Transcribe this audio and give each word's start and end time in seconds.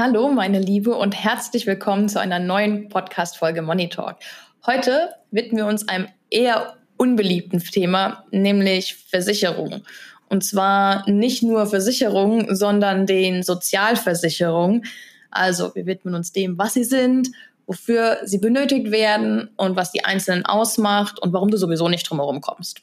Hallo, 0.00 0.28
meine 0.28 0.60
Liebe, 0.60 0.94
und 0.94 1.10
herzlich 1.10 1.66
willkommen 1.66 2.08
zu 2.08 2.20
einer 2.20 2.38
neuen 2.38 2.88
Podcast-Folge 2.88 3.62
Money 3.62 3.88
Talk. 3.88 4.18
Heute 4.64 5.10
widmen 5.32 5.56
wir 5.56 5.66
uns 5.66 5.88
einem 5.88 6.06
eher 6.30 6.76
unbeliebten 6.96 7.58
Thema, 7.58 8.24
nämlich 8.30 8.94
Versicherung. 8.94 9.82
Und 10.28 10.44
zwar 10.44 11.10
nicht 11.10 11.42
nur 11.42 11.66
Versicherungen, 11.66 12.54
sondern 12.54 13.06
den 13.06 13.42
Sozialversicherungen. 13.42 14.84
Also 15.32 15.74
wir 15.74 15.86
widmen 15.86 16.14
uns 16.14 16.30
dem, 16.30 16.58
was 16.58 16.74
sie 16.74 16.84
sind, 16.84 17.30
wofür 17.66 18.18
sie 18.22 18.38
benötigt 18.38 18.92
werden 18.92 19.50
und 19.56 19.74
was 19.74 19.90
die 19.90 20.04
Einzelnen 20.04 20.46
ausmacht 20.46 21.18
und 21.20 21.32
warum 21.32 21.50
du 21.50 21.56
sowieso 21.56 21.88
nicht 21.88 22.08
drumherum 22.08 22.40
kommst. 22.40 22.82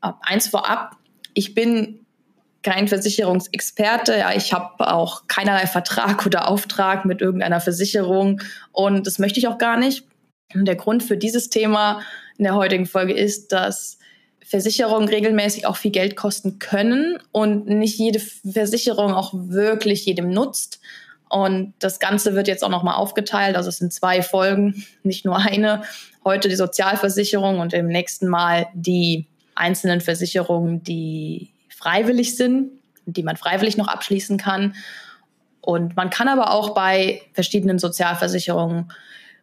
Eins 0.00 0.46
vorab, 0.46 0.94
ich 1.34 1.56
bin 1.56 2.05
kein 2.66 2.88
Versicherungsexperte. 2.88 4.18
Ja, 4.18 4.32
ich 4.34 4.52
habe 4.52 4.92
auch 4.92 5.28
keinerlei 5.28 5.68
Vertrag 5.68 6.26
oder 6.26 6.48
Auftrag 6.48 7.04
mit 7.04 7.20
irgendeiner 7.20 7.60
Versicherung 7.60 8.42
und 8.72 9.06
das 9.06 9.20
möchte 9.20 9.38
ich 9.38 9.46
auch 9.46 9.58
gar 9.58 9.78
nicht. 9.78 10.04
Und 10.52 10.64
der 10.64 10.74
Grund 10.74 11.04
für 11.04 11.16
dieses 11.16 11.48
Thema 11.48 12.00
in 12.38 12.44
der 12.44 12.56
heutigen 12.56 12.86
Folge 12.86 13.12
ist, 13.12 13.52
dass 13.52 13.98
Versicherungen 14.44 15.08
regelmäßig 15.08 15.64
auch 15.66 15.76
viel 15.76 15.92
Geld 15.92 16.16
kosten 16.16 16.58
können 16.58 17.18
und 17.30 17.68
nicht 17.68 17.98
jede 17.98 18.18
Versicherung 18.18 19.14
auch 19.14 19.32
wirklich 19.32 20.04
jedem 20.04 20.30
nutzt. 20.30 20.80
Und 21.28 21.72
das 21.78 22.00
Ganze 22.00 22.34
wird 22.34 22.48
jetzt 22.48 22.64
auch 22.64 22.68
nochmal 22.68 22.96
aufgeteilt. 22.96 23.54
Also 23.54 23.68
es 23.68 23.78
sind 23.78 23.92
zwei 23.92 24.22
Folgen, 24.22 24.84
nicht 25.04 25.24
nur 25.24 25.36
eine. 25.36 25.82
Heute 26.24 26.48
die 26.48 26.56
Sozialversicherung 26.56 27.60
und 27.60 27.72
im 27.74 27.86
nächsten 27.86 28.26
Mal 28.26 28.66
die 28.74 29.26
einzelnen 29.54 30.00
Versicherungen, 30.00 30.82
die 30.82 31.52
freiwillig 31.86 32.36
sind, 32.36 32.72
die 33.04 33.22
man 33.22 33.36
freiwillig 33.36 33.76
noch 33.76 33.86
abschließen 33.86 34.38
kann. 34.38 34.74
Und 35.60 35.94
man 35.94 36.10
kann 36.10 36.26
aber 36.26 36.50
auch 36.50 36.74
bei 36.74 37.22
verschiedenen 37.32 37.78
Sozialversicherungen 37.78 38.92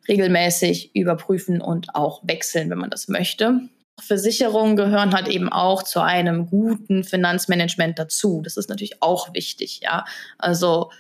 regelmäßig 0.10 0.94
überprüfen 0.94 1.62
und 1.62 1.96
auch 1.96 2.22
wechseln, 2.24 2.70
wenn 2.70 2.80
man 2.80 2.90
das 2.90 3.08
möchte. 3.08 3.62
Versicherungen 3.98 4.76
gehören 4.76 5.14
halt 5.14 5.30
eben 5.30 5.48
auch 5.50 5.84
zu 5.84 6.02
einem 6.02 6.48
guten 6.48 7.06
Finanzmanagement 7.06 7.98
dazu. 7.98 8.42
Das 8.44 8.58
ist 8.58 8.70
natürlich 8.70 9.02
auch 9.02 9.34
wichtig, 9.34 9.80
ja. 9.82 10.04
Also 10.38 10.92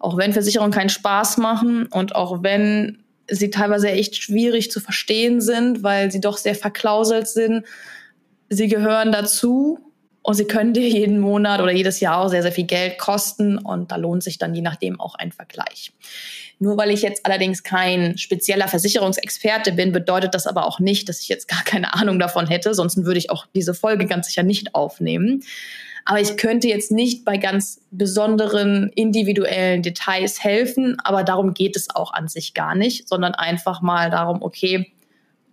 auch 0.00 0.16
wenn 0.16 0.32
Versicherungen 0.32 0.72
keinen 0.72 0.88
Spaß 0.88 1.36
machen 1.36 1.86
und 1.86 2.16
auch 2.16 2.42
wenn 2.42 3.04
sie 3.30 3.50
teilweise 3.50 3.90
echt 3.90 4.16
schwierig 4.16 4.72
zu 4.72 4.80
verstehen 4.80 5.40
sind, 5.40 5.84
weil 5.84 6.10
sie 6.10 6.20
doch 6.20 6.38
sehr 6.38 6.56
verklauselt 6.56 7.28
sind, 7.28 7.66
sie 8.48 8.66
gehören 8.66 9.12
dazu 9.12 9.87
und 10.28 10.34
sie 10.34 10.44
können 10.44 10.74
dir 10.74 10.86
jeden 10.86 11.20
Monat 11.20 11.62
oder 11.62 11.72
jedes 11.72 12.00
Jahr 12.00 12.18
auch 12.20 12.28
sehr, 12.28 12.42
sehr 12.42 12.52
viel 12.52 12.66
Geld 12.66 12.98
kosten 12.98 13.56
und 13.56 13.90
da 13.90 13.96
lohnt 13.96 14.22
sich 14.22 14.36
dann 14.36 14.54
je 14.54 14.60
nachdem 14.60 15.00
auch 15.00 15.14
ein 15.14 15.32
Vergleich. 15.32 15.90
Nur 16.58 16.76
weil 16.76 16.90
ich 16.90 17.00
jetzt 17.00 17.24
allerdings 17.24 17.62
kein 17.62 18.18
spezieller 18.18 18.68
Versicherungsexperte 18.68 19.72
bin, 19.72 19.90
bedeutet 19.90 20.34
das 20.34 20.46
aber 20.46 20.66
auch 20.66 20.80
nicht, 20.80 21.08
dass 21.08 21.22
ich 21.22 21.28
jetzt 21.28 21.48
gar 21.48 21.64
keine 21.64 21.94
Ahnung 21.94 22.18
davon 22.18 22.46
hätte, 22.46 22.74
sonst 22.74 23.02
würde 23.06 23.16
ich 23.16 23.30
auch 23.30 23.46
diese 23.54 23.72
Folge 23.72 24.04
ganz 24.04 24.26
sicher 24.26 24.42
nicht 24.42 24.74
aufnehmen. 24.74 25.44
Aber 26.04 26.20
ich 26.20 26.36
könnte 26.36 26.68
jetzt 26.68 26.92
nicht 26.92 27.24
bei 27.24 27.38
ganz 27.38 27.80
besonderen 27.90 28.92
individuellen 28.94 29.80
Details 29.80 30.44
helfen, 30.44 30.98
aber 31.02 31.24
darum 31.24 31.54
geht 31.54 31.74
es 31.74 31.88
auch 31.88 32.12
an 32.12 32.28
sich 32.28 32.52
gar 32.52 32.74
nicht, 32.74 33.08
sondern 33.08 33.34
einfach 33.34 33.80
mal 33.80 34.10
darum, 34.10 34.42
okay, 34.42 34.92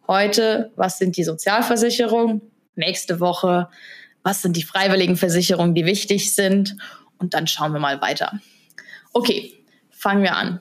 heute, 0.05 0.73
was 0.75 0.97
sind 0.97 1.15
die 1.15 1.23
Sozialversicherungen? 1.23 2.41
Nächste 2.75 3.21
Woche, 3.21 3.69
was 4.25 4.41
sind 4.41 4.57
die 4.57 4.63
freiwilligen 4.63 5.17
Versicherungen, 5.17 5.75
die 5.75 5.85
wichtig 5.85 6.33
sind 6.33 6.75
und 7.19 7.35
dann 7.35 7.45
schauen 7.45 7.73
wir 7.73 7.79
mal 7.79 8.01
weiter. 8.01 8.39
Okay, 9.13 9.53
fangen 9.91 10.23
wir 10.23 10.35
an. 10.35 10.59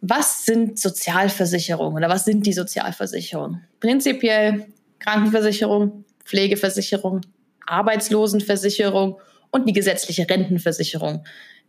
Was 0.00 0.44
sind 0.44 0.76
Sozialversicherungen 0.76 1.96
oder 1.96 2.12
was 2.12 2.24
sind 2.24 2.44
die 2.44 2.52
Sozialversicherungen? 2.52 3.64
Prinzipiell 3.78 4.66
Krankenversicherung, 4.98 6.04
Pflegeversicherung, 6.24 7.20
Arbeitslosenversicherung 7.66 9.20
und 9.52 9.68
die 9.68 9.72
gesetzliche 9.72 10.28
Rentenversicherung. 10.28 11.24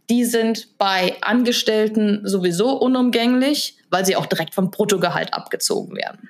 Die 0.10 0.26
sind 0.26 0.80
bei 0.80 1.16
Angestellten 1.22 2.22
sowieso 2.24 2.72
unumgänglich, 2.72 3.78
weil 3.92 4.04
sie 4.04 4.16
auch 4.16 4.26
direkt 4.26 4.56
vom 4.56 4.72
Bruttogehalt 4.72 5.32
abgezogen 5.36 5.96
werden. 5.96 6.30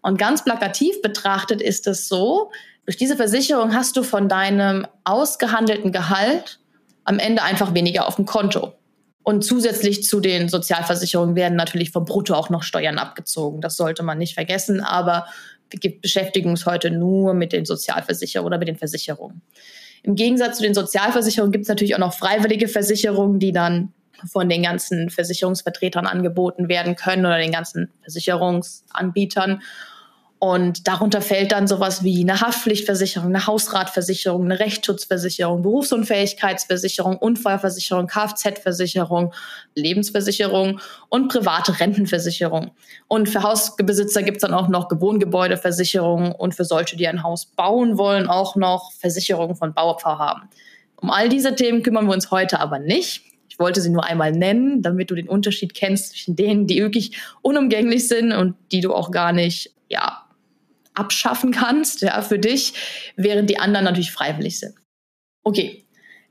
Und 0.00 0.18
ganz 0.18 0.42
plakativ 0.42 1.02
betrachtet 1.02 1.60
ist 1.60 1.86
es 1.86 2.08
so, 2.08 2.50
durch 2.84 2.96
diese 2.96 3.16
Versicherung 3.16 3.74
hast 3.74 3.96
du 3.96 4.02
von 4.02 4.28
deinem 4.28 4.86
ausgehandelten 5.04 5.92
Gehalt 5.92 6.60
am 7.04 7.18
Ende 7.18 7.42
einfach 7.42 7.74
weniger 7.74 8.06
auf 8.06 8.16
dem 8.16 8.26
Konto. 8.26 8.74
Und 9.22 9.42
zusätzlich 9.42 10.02
zu 10.02 10.20
den 10.20 10.50
Sozialversicherungen 10.50 11.34
werden 11.34 11.56
natürlich 11.56 11.90
vom 11.90 12.04
Brutto 12.04 12.34
auch 12.34 12.50
noch 12.50 12.62
Steuern 12.62 12.98
abgezogen. 12.98 13.62
Das 13.62 13.76
sollte 13.76 14.02
man 14.02 14.18
nicht 14.18 14.34
vergessen, 14.34 14.80
aber 14.80 15.26
wir 15.70 16.00
beschäftigen 16.00 16.50
uns 16.50 16.66
heute 16.66 16.90
nur 16.90 17.32
mit 17.32 17.52
den 17.52 17.64
Sozialversicherungen 17.64 18.46
oder 18.46 18.58
mit 18.58 18.68
den 18.68 18.76
Versicherungen. 18.76 19.40
Im 20.02 20.14
Gegensatz 20.14 20.58
zu 20.58 20.62
den 20.62 20.74
Sozialversicherungen 20.74 21.52
gibt 21.52 21.62
es 21.62 21.68
natürlich 21.68 21.94
auch 21.94 22.00
noch 22.00 22.12
freiwillige 22.12 22.68
Versicherungen, 22.68 23.38
die 23.38 23.52
dann 23.52 23.94
von 24.30 24.48
den 24.48 24.62
ganzen 24.62 25.08
Versicherungsvertretern 25.08 26.06
angeboten 26.06 26.68
werden 26.68 26.94
können 26.94 27.24
oder 27.24 27.38
den 27.38 27.52
ganzen 27.52 27.90
Versicherungsanbietern. 28.02 29.62
Und 30.38 30.86
darunter 30.86 31.22
fällt 31.22 31.52
dann 31.52 31.66
sowas 31.66 32.04
wie 32.04 32.20
eine 32.20 32.40
Haftpflichtversicherung, 32.40 33.28
eine 33.28 33.46
Hausratversicherung, 33.46 34.44
eine 34.44 34.58
Rechtsschutzversicherung, 34.58 35.62
Berufsunfähigkeitsversicherung, 35.62 37.16
Unfallversicherung, 37.16 38.08
Kfz-Versicherung, 38.08 39.32
Lebensversicherung 39.74 40.80
und 41.08 41.28
private 41.28 41.80
Rentenversicherung. 41.80 42.72
Und 43.08 43.28
für 43.30 43.42
Hausbesitzer 43.42 44.22
gibt 44.22 44.38
es 44.38 44.40
dann 44.42 44.52
auch 44.52 44.68
noch 44.68 44.90
Wohngebäudeversicherung 44.90 46.32
und 46.32 46.54
für 46.54 46.64
solche, 46.64 46.96
die 46.96 47.08
ein 47.08 47.22
Haus 47.22 47.46
bauen 47.46 47.96
wollen, 47.96 48.28
auch 48.28 48.54
noch 48.54 48.92
Versicherungen 48.92 49.56
von 49.56 49.72
Bauvorhaben. 49.72 50.50
Um 50.96 51.10
all 51.10 51.28
diese 51.28 51.54
Themen 51.54 51.82
kümmern 51.82 52.06
wir 52.06 52.12
uns 52.12 52.30
heute 52.30 52.60
aber 52.60 52.78
nicht. 52.78 53.22
Ich 53.48 53.58
wollte 53.58 53.80
sie 53.80 53.90
nur 53.90 54.04
einmal 54.04 54.32
nennen, 54.32 54.82
damit 54.82 55.10
du 55.10 55.14
den 55.14 55.28
Unterschied 55.28 55.74
kennst 55.74 56.10
zwischen 56.10 56.34
denen, 56.34 56.66
die 56.66 56.82
wirklich 56.82 57.16
unumgänglich 57.40 58.08
sind 58.08 58.32
und 58.32 58.56
die 58.72 58.80
du 58.80 58.92
auch 58.92 59.10
gar 59.10 59.32
nicht 59.32 59.70
ja, 59.88 60.23
abschaffen 60.94 61.52
kannst, 61.52 62.02
ja, 62.02 62.20
für 62.22 62.38
dich, 62.38 62.74
während 63.16 63.50
die 63.50 63.58
anderen 63.58 63.84
natürlich 63.84 64.12
freiwillig 64.12 64.60
sind. 64.60 64.74
Okay. 65.42 65.80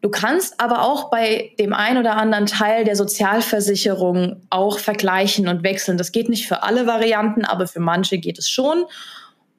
Du 0.02 0.10
kannst 0.10 0.60
aber 0.60 0.82
auch 0.82 1.10
bei 1.10 1.54
dem 1.60 1.72
einen 1.72 1.98
oder 1.98 2.18
anderen 2.18 2.46
Teil 2.46 2.84
der 2.84 2.98
Sozialversicherung 2.98 4.46
auch 4.50 4.78
vergleichen 4.78 5.48
und 5.48 5.64
wechseln. 5.64 5.98
Das 5.98 6.12
geht 6.12 6.28
nicht 6.28 6.46
für 6.46 6.62
alle 6.62 6.88
Varianten, 6.88 7.46
aber 7.46 7.68
für 7.68 7.80
manche 7.80 8.18
geht 8.18 8.38
es 8.38 8.50
schon. 8.50 8.84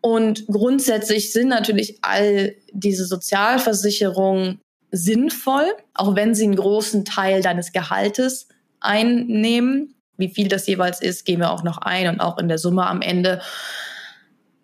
Und 0.03 0.47
grundsätzlich 0.47 1.33
sind 1.33 1.49
natürlich 1.49 1.97
all 2.03 2.55
diese 2.73 3.07
Sozialversicherungen 3.07 4.61
sinnvoll, 4.91 5.65
auch 5.95 6.15
wenn 6.15 6.35
sie 6.35 6.45
einen 6.45 6.57
großen 6.57 7.07
Teil 7.07 7.41
deines 7.41 7.73
Gehaltes 7.73 8.49
einnehmen. 8.81 9.95
Wie 10.19 10.29
viel 10.29 10.49
das 10.49 10.67
jeweils 10.67 11.01
ist, 11.01 11.25
gehen 11.25 11.41
wir 11.41 11.51
auch 11.51 11.63
noch 11.63 11.79
ein 11.79 12.07
und 12.07 12.21
auch 12.21 12.37
in 12.37 12.49
der 12.49 12.59
Summe 12.59 12.87
am 12.87 13.01
Ende 13.01 13.41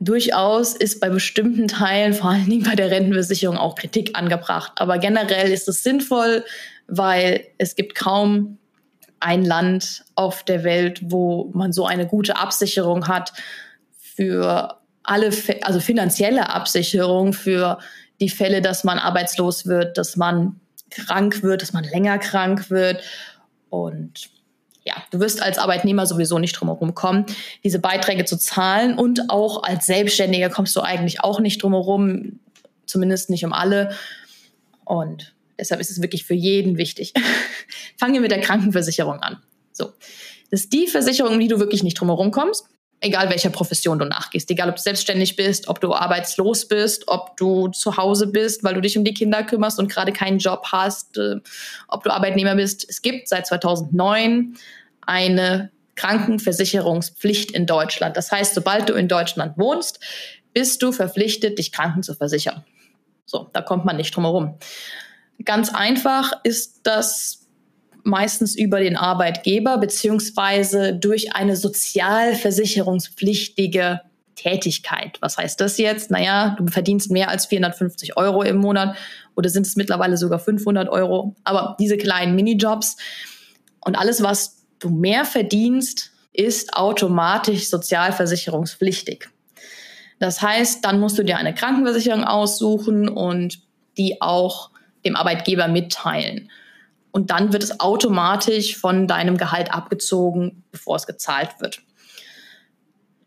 durchaus 0.01 0.75
ist 0.75 0.99
bei 0.99 1.11
bestimmten 1.11 1.69
Teilen, 1.69 2.15
vor 2.15 2.31
allen 2.31 2.49
Dingen 2.49 2.65
bei 2.65 2.75
der 2.75 2.91
Rentenversicherung, 2.91 3.57
auch 3.57 3.75
Kritik 3.75 4.19
angebracht. 4.19 4.73
Aber 4.77 4.99
generell 4.99 5.53
ist 5.53 5.69
es 5.69 5.83
sinnvoll, 5.83 6.45
weil 6.89 7.47
es 7.59 7.77
gibt 7.77 7.95
kaum 7.95 8.59
ein 9.21 9.45
Land 9.45 10.05
auf 10.15 10.43
der 10.43 10.65
Welt, 10.65 11.01
wo 11.05 11.51
man 11.53 11.73
so 11.73 11.87
eine 11.87 12.07
gute 12.07 12.39
Absicherung 12.39 13.07
hat 13.07 13.33
für 13.99 14.81
alle, 15.03 15.31
also 15.63 15.79
finanzielle 15.79 16.49
Absicherung 16.49 17.35
für 17.35 17.79
die 18.21 18.31
Fälle, 18.31 18.63
dass 18.63 18.85
man 18.85 18.99
arbeitslos 18.99 19.67
wird, 19.67 19.99
dass 19.99 20.17
man 20.17 20.61
krank 20.91 21.43
wird, 21.43 21.61
dass 21.63 21.75
man 21.75 21.85
länger 21.85 22.19
krank 22.19 22.71
wird 22.71 23.03
und 23.69 24.31
ja, 24.85 24.95
du 25.11 25.21
wirst 25.21 25.43
als 25.43 25.59
Arbeitnehmer 25.59 26.07
sowieso 26.07 26.39
nicht 26.39 26.53
drumherum 26.53 26.95
kommen, 26.95 27.27
diese 27.65 27.79
Beiträge 27.79 28.25
zu 28.25 28.39
zahlen. 28.39 28.99
Und 28.99 29.31
auch 29.31 29.63
als 29.63 29.87
Selbstständiger 29.87 30.49
kommst 30.49 30.75
du 30.77 30.81
eigentlich 30.81 31.23
auch 31.23 31.41
nicht 31.41 31.63
drumherum, 31.63 32.41
zumindest 32.87 33.31
nicht 33.31 33.45
um 33.45 33.53
alle. 33.53 33.95
Und 34.85 35.35
deshalb 35.59 35.81
ist 35.81 35.91
es 35.91 36.03
wirklich 36.03 36.25
für 36.25 36.35
jeden 36.35 36.79
wichtig. 36.79 37.13
Fangen 37.99 38.15
wir 38.15 38.21
mit 38.21 38.31
der 38.31 38.41
Krankenversicherung 38.41 39.21
an. 39.21 39.43
So. 39.73 39.93
Das 40.51 40.63
ist 40.63 40.73
die 40.73 40.89
Versicherung, 40.89 41.35
um 41.35 41.41
die 41.41 41.49
du 41.49 41.61
wirklich 41.61 41.83
nicht 41.83 42.01
drumherum 42.01 42.31
kommst 42.33 42.67
egal 43.01 43.31
welcher 43.31 43.51
Profession 43.51 43.99
du 43.99 44.05
nachgehst, 44.05 44.51
egal 44.51 44.69
ob 44.69 44.77
du 44.77 44.83
selbstständig 44.83 45.37
bist, 45.37 45.69
ob 45.69 45.81
du 45.81 45.95
arbeitslos 45.95 46.69
bist, 46.69 47.09
ob 47.09 47.37
du 47.37 47.69
zu 47.69 47.97
Hause 47.97 48.27
bist, 48.27 48.63
weil 48.63 48.75
du 48.75 48.81
dich 48.81 48.97
um 48.99 49.05
die 49.05 49.15
Kinder 49.15 49.43
kümmerst 49.43 49.79
und 49.79 49.91
gerade 49.91 50.13
keinen 50.13 50.39
Job 50.39 50.67
hast, 50.71 51.17
äh, 51.17 51.37
ob 51.89 52.05
du 52.05 52.11
Arbeitnehmer 52.11 52.55
bist. 52.57 52.87
Es 52.89 53.01
gibt 53.01 53.29
seit 53.29 53.47
2009 53.47 54.57
eine 55.07 55.71
Krankenversicherungspflicht 55.97 57.51
in 57.51 57.67
Deutschland. 57.67 58.17
Das 58.17 58.31
heißt, 58.31 58.55
sobald 58.55 58.89
du 58.89 58.95
in 58.95 59.09
Deutschland 59.09 59.57
wohnst, 59.59 60.01
bist 60.53 60.83
du 60.83 60.93
verpflichtet, 60.93 61.59
dich 61.59 61.73
kranken 61.73 62.03
zu 62.03 62.15
versichern. 62.15 62.65
So, 63.25 63.49
da 63.53 63.63
kommt 63.63 63.85
man 63.85 63.97
nicht 63.97 64.15
drum 64.15 64.25
herum. 64.25 64.59
Ganz 65.45 65.73
einfach 65.73 66.33
ist 66.43 66.81
das 66.83 67.40
meistens 68.05 68.57
über 68.57 68.81
den 68.81 68.97
Arbeitgeber 68.97 69.77
beziehungsweise 69.79 70.95
durch 70.95 71.35
eine 71.35 71.57
sozialversicherungspflichtige 71.57 74.01
Tätigkeit. 74.35 75.19
Was 75.21 75.37
heißt 75.37 75.61
das 75.61 75.77
jetzt? 75.79 76.11
Naja, 76.11 76.57
du 76.59 76.67
verdienst 76.67 77.11
mehr 77.11 77.29
als 77.29 77.47
450 77.47 78.17
Euro 78.17 78.43
im 78.43 78.57
Monat 78.57 78.97
oder 79.37 79.51
sind 79.51 79.67
es 79.67 79.77
mittlerweile 79.77 80.17
sogar 80.17 80.39
500 80.39 80.89
Euro. 80.89 81.37
Aber 81.45 81.77
diese 81.79 81.99
kleinen 81.99 82.35
Minijobs 82.35 82.97
und 83.81 83.99
alles, 83.99 84.23
was 84.23 84.65
du 84.79 84.89
mehr 84.89 85.25
verdienst, 85.25 86.13
ist 86.33 86.75
automatisch 86.75 87.69
sozialversicherungspflichtig. 87.69 89.29
Das 90.19 90.41
heißt, 90.41 90.85
dann 90.85 91.01
musst 91.01 91.19
du 91.19 91.23
dir 91.23 91.39
eine 91.39 91.55
Krankenversicherung 91.55 92.25
aussuchen 92.25 93.09
und 93.09 93.61
die 93.99 94.23
auch 94.23 94.71
dem 95.05 95.17
Arbeitgeber 95.17 95.69
mitteilen 95.69 96.51
und 97.13 97.31
dann 97.31 97.53
wird 97.53 97.63
es 97.63 97.81
automatisch 97.81 98.77
von 98.77 99.07
deinem 99.07 99.37
Gehalt 99.37 99.73
abgezogen, 99.73 100.65
bevor 100.71 100.97
es 100.97 101.07
gezahlt 101.07 101.61
wird. 101.61 101.83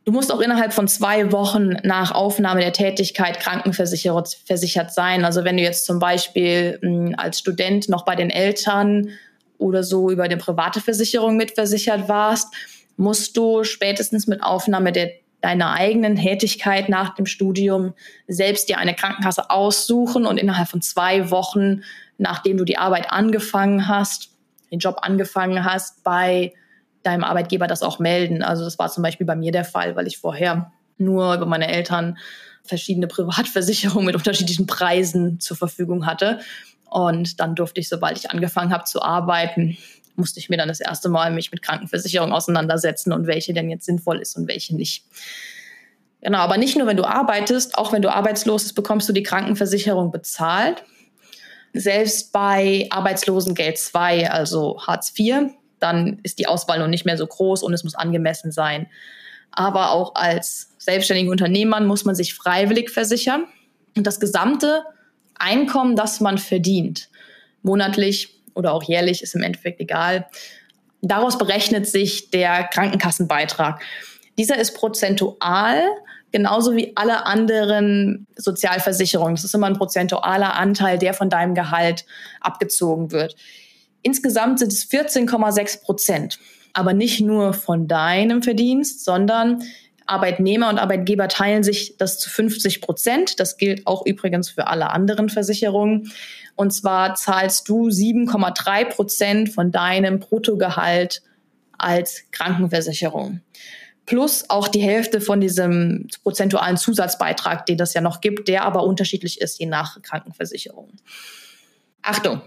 Du 0.06 0.12
musst 0.12 0.33
auch 0.33 0.41
innerhalb 0.41 0.74
von 0.74 0.88
zwei 0.89 1.31
Wochen 1.31 1.77
nach 1.83 2.12
Aufnahme 2.12 2.59
der 2.59 2.74
Tätigkeit 2.74 3.39
krankenversichert 3.39 4.94
sein. 4.94 5.24
Also 5.24 5.45
wenn 5.45 5.56
du 5.56 5.63
jetzt 5.63 5.85
zum 5.85 6.00
Beispiel 6.00 6.77
hm, 6.81 7.15
als 7.18 7.39
Student 7.39 7.88
noch 7.88 8.03
bei 8.03 8.15
den 8.15 8.30
Eltern 8.30 9.09
oder 9.57 9.83
so 9.83 10.12
über 10.12 10.24
eine 10.24 10.35
private 10.35 10.81
Versicherung 10.81 11.38
mitversichert 11.38 12.09
warst, 12.09 12.53
musst 12.97 13.38
du 13.38 13.63
spätestens 13.63 14.27
mit 14.27 14.44
Aufnahme 14.44 14.91
der, 14.91 15.12
deiner 15.39 15.71
eigenen 15.71 16.18
Tätigkeit 16.18 16.89
nach 16.89 17.15
dem 17.15 17.25
Studium 17.25 17.94
selbst 18.27 18.68
dir 18.68 18.80
eine 18.80 18.95
Krankenkasse 18.95 19.50
aussuchen 19.50 20.25
und 20.25 20.38
innerhalb 20.38 20.68
von 20.68 20.81
zwei 20.81 21.31
Wochen 21.31 21.81
nachdem 22.18 22.57
du 22.57 22.65
die 22.65 22.77
Arbeit 22.77 23.12
angefangen 23.12 23.88
hast, 23.88 24.30
den 24.71 24.80
Job 24.80 24.98
angefangen 25.01 25.63
hast, 25.65 26.04
bei 26.04 26.54
deinem 27.04 27.24
Arbeitgeber 27.24 27.68
das 27.68 27.83
auch 27.83 28.00
melden. 28.00 28.44
Also 28.44 28.63
das 28.63 28.80
war 28.80 28.89
zum 28.89 29.04
Beispiel 29.04 29.27
bei 29.27 29.36
mir 29.36 29.51
der 29.51 29.65
Fall, 29.65 29.95
weil 29.95 30.07
ich 30.07 30.18
vorher 30.18 30.71
nur 30.98 31.36
über 31.36 31.45
meine 31.45 31.68
Eltern 31.68 32.18
verschiedene 32.63 33.07
Privatversicherungen 33.07 34.06
mit 34.06 34.15
unterschiedlichen 34.15 34.68
Preisen 34.68 35.39
zur 35.39 35.57
Verfügung 35.57 36.06
hatte. 36.06 36.39
Und 36.89 37.39
dann 37.39 37.56
durfte 37.56 37.81
ich, 37.81 37.89
sobald 37.89 38.18
ich 38.18 38.31
angefangen 38.31 38.71
habe 38.71 38.86
zu 38.86 39.01
arbeiten, 39.01 39.77
musste 40.16 40.39
ich 40.39 40.50
mir 40.50 40.57
dann 40.57 40.68
das 40.68 40.80
erste 40.80 41.09
Mal 41.09 41.31
mich 41.31 41.51
mit 41.51 41.62
Krankenversicherung 41.62 42.31
auseinandersetzen 42.31 43.12
und 43.12 43.27
welche 43.27 43.54
denn 43.54 43.69
jetzt 43.69 43.86
sinnvoll 43.86 44.19
ist 44.19 44.36
und 44.38 44.48
welche 44.48 44.75
nicht. 44.75 45.06
Genau, 46.21 46.38
aber 46.38 46.57
nicht 46.57 46.77
nur, 46.77 46.88
wenn 46.88 46.95
du 46.95 47.04
arbeitest, 47.04 47.77
auch 47.77 47.92
wenn 47.92 48.01
du 48.01 48.13
arbeitslos 48.13 48.63
bist, 48.63 48.75
bekommst 48.75 49.09
du 49.09 49.13
die 49.13 49.24
Krankenversicherung 49.24 50.12
bezahlt. 50.12 50.83
Selbst 51.74 52.31
bei 52.31 52.88
Arbeitslosengeld 52.92 53.78
2, 53.78 54.30
also 54.30 54.80
Hartz 54.86 55.14
IV, 55.18 55.54
dann 55.80 56.20
ist 56.24 56.40
die 56.40 56.48
Auswahl 56.48 56.80
noch 56.80 56.88
nicht 56.88 57.06
mehr 57.06 57.18
so 57.18 57.28
groß 57.28 57.64
und 57.64 57.74
es 57.74 57.84
muss 57.84 57.96
angemessen 57.96 58.52
sein. 58.52 58.88
Aber 59.52 59.92
auch 59.92 60.16
als 60.16 60.72
selbstständiger 60.78 61.31
Unternehmer 61.31 61.80
muss 61.81 62.06
man 62.06 62.16
sich 62.16 62.34
freiwillig 62.34 62.90
versichern. 62.90 63.46
Und 63.96 64.08
das 64.08 64.20
gesamte 64.20 64.84
Einkommen, 65.36 65.96
das 65.96 66.20
man 66.20 66.38
verdient, 66.38 67.10
monatlich 67.64 68.40
oder 68.54 68.74
auch 68.74 68.84
jährlich, 68.84 69.22
ist 69.22 69.36
im 69.36 69.44
Endeffekt 69.44 69.80
egal. 69.80 70.28
Daraus 71.02 71.38
berechnet 71.38 71.88
sich 71.88 72.30
der 72.30 72.64
Krankenkassenbeitrag. 72.66 73.81
Dieser 74.38 74.58
ist 74.58 74.74
prozentual 74.74 75.84
genauso 76.33 76.75
wie 76.75 76.91
alle 76.95 77.25
anderen 77.25 78.27
Sozialversicherungen. 78.35 79.35
Das 79.35 79.45
ist 79.45 79.56
immer 79.56 79.68
ein 79.68 79.77
prozentualer 79.77 80.56
Anteil, 80.56 80.97
der 80.97 81.13
von 81.13 81.30
deinem 81.30 81.53
Gehalt 81.56 82.06
abgezogen 82.41 83.12
wird. 83.12 83.35
Insgesamt 84.01 84.59
sind 84.59 84.74
es 84.74 84.89
14,6 84.89 85.83
Prozent. 85.83 86.39
Aber 86.74 86.94
nicht 86.94 87.21
nur 87.21 87.53
von 87.53 87.88
deinem 87.88 88.41
Verdienst, 88.41 89.06
sondern 89.06 89.62
Arbeitnehmer 90.07 90.69
und 90.69 90.80
Arbeitgeber 90.80 91.27
teilen 91.27 91.63
sich 91.63 91.97
das 91.97 92.19
zu 92.19 92.30
50 92.31 92.81
Prozent. 92.81 93.39
Das 93.39 93.57
gilt 93.57 93.85
auch 93.85 94.06
übrigens 94.06 94.50
für 94.50 94.68
alle 94.68 94.89
anderen 94.89 95.30
Versicherungen. 95.30 96.12
Und 96.56 96.74
zwar 96.74 97.13
zahlst 97.13 97.69
du 97.69 97.89
7,3 97.89 98.85
Prozent 98.85 99.50
von 99.50 99.71
deinem 99.71 100.19
Bruttogehalt 100.19 101.21
als 101.77 102.24
Krankenversicherung 102.31 103.41
plus 104.06 104.50
auch 104.50 104.68
die 104.68 104.82
Hälfte 104.82 105.22
von 105.22 105.40
diesem 105.40 106.08
prozentualen 106.24 106.78
Zusatzbeitrag, 106.78 107.66
den 107.66 107.78
das 107.78 107.94
ja 107.94 108.02
noch 108.02 108.22
gibt, 108.22 108.48
der 108.48 108.66
aber 108.66 108.84
unterschiedlich 108.84 109.40
ist 109.40 109.60
je 109.60 109.66
nach 109.66 110.02
Krankenversicherung. 110.02 110.92
Achtung, 112.02 112.42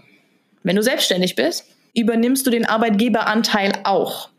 wenn 0.63 0.75
du 0.75 0.83
selbstständig 0.83 1.35
bist, 1.35 1.65
übernimmst 1.95 2.45
du 2.45 2.51
den 2.51 2.65
Arbeitgeberanteil 2.65 3.71
auch. 3.83 4.29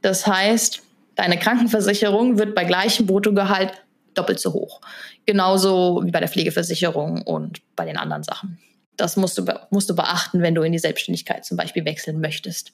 Das 0.00 0.26
heißt, 0.26 0.82
deine 1.16 1.38
Krankenversicherung 1.38 2.38
wird 2.38 2.54
bei 2.54 2.64
gleichem 2.64 3.06
Bruttogehalt 3.06 3.72
doppelt 4.14 4.40
so 4.40 4.52
hoch. 4.52 4.80
Genauso 5.26 6.02
wie 6.04 6.10
bei 6.10 6.20
der 6.20 6.28
Pflegeversicherung 6.28 7.22
und 7.22 7.60
bei 7.76 7.84
den 7.84 7.96
anderen 7.96 8.22
Sachen. 8.22 8.58
Das 8.96 9.16
musst 9.16 9.36
du, 9.36 9.44
musst 9.70 9.90
du 9.90 9.96
beachten, 9.96 10.40
wenn 10.40 10.54
du 10.54 10.62
in 10.62 10.72
die 10.72 10.78
Selbstständigkeit 10.78 11.44
zum 11.44 11.56
Beispiel 11.56 11.84
wechseln 11.84 12.20
möchtest. 12.20 12.72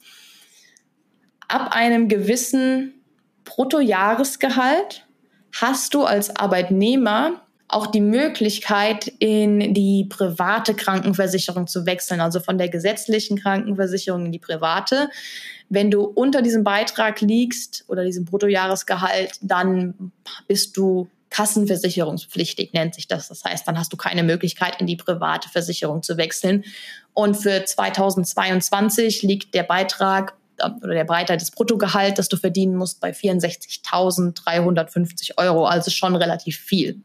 Ab 1.49 1.75
einem 1.75 2.09
gewissen 2.09 3.00
Bruttojahresgehalt 3.45 5.07
hast 5.53 5.95
du 5.95 6.05
als 6.05 6.35
Arbeitnehmer 6.37 7.43
auch 7.73 7.87
die 7.87 8.01
Möglichkeit, 8.01 9.13
in 9.19 9.75
die 9.75 10.07
private 10.09 10.75
Krankenversicherung 10.75 11.67
zu 11.67 11.87
wechseln, 11.87 12.21
also 12.21 12.41
von 12.41 12.59
der 12.59 12.69
gesetzlichen 12.69 13.39
Krankenversicherung 13.39 14.27
in 14.27 14.33
die 14.33 14.39
private. 14.39 15.09
Wenn 15.69 15.91
du 15.91 16.03
unter 16.03 16.43
diesem 16.43 16.65
Beitrag 16.65 17.21
liegst 17.21 17.85
oder 17.87 18.05
diesem 18.05 18.25
Bruttojahresgehalt, 18.25 19.39
dann 19.41 20.13
bist 20.49 20.77
du 20.77 21.09
kassenversicherungspflichtig, 21.31 22.73
nennt 22.73 22.97
sich 22.97 23.07
das. 23.07 23.29
Das 23.29 23.45
heißt, 23.45 23.67
dann 23.69 23.79
hast 23.79 23.93
du 23.93 23.97
keine 23.97 24.25
Möglichkeit, 24.25 24.81
in 24.81 24.89
die 24.89 24.97
private 24.97 25.49
Versicherung 25.49 26.03
zu 26.03 26.17
wechseln. 26.17 26.65
Und 27.15 27.37
für 27.37 27.65
2022 27.65 29.23
liegt 29.23 29.55
der 29.55 29.63
Beitrag 29.63 30.35
oder 30.83 30.95
der 30.95 31.05
Breitheit 31.05 31.41
des 31.41 31.51
Bruttogehalt, 31.51 32.19
das 32.19 32.29
du 32.29 32.37
verdienen 32.37 32.77
musst, 32.77 33.01
bei 33.01 33.11
64.350 33.11 35.39
Euro, 35.39 35.67
also 35.67 35.91
schon 35.91 36.17
relativ 36.17 36.59
viel. 36.59 37.03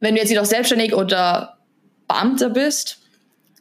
Wenn 0.00 0.14
du 0.14 0.20
jetzt 0.20 0.30
jedoch 0.30 0.44
selbstständig 0.44 0.94
oder 0.94 1.58
Beamter 2.06 2.50
bist, 2.50 2.98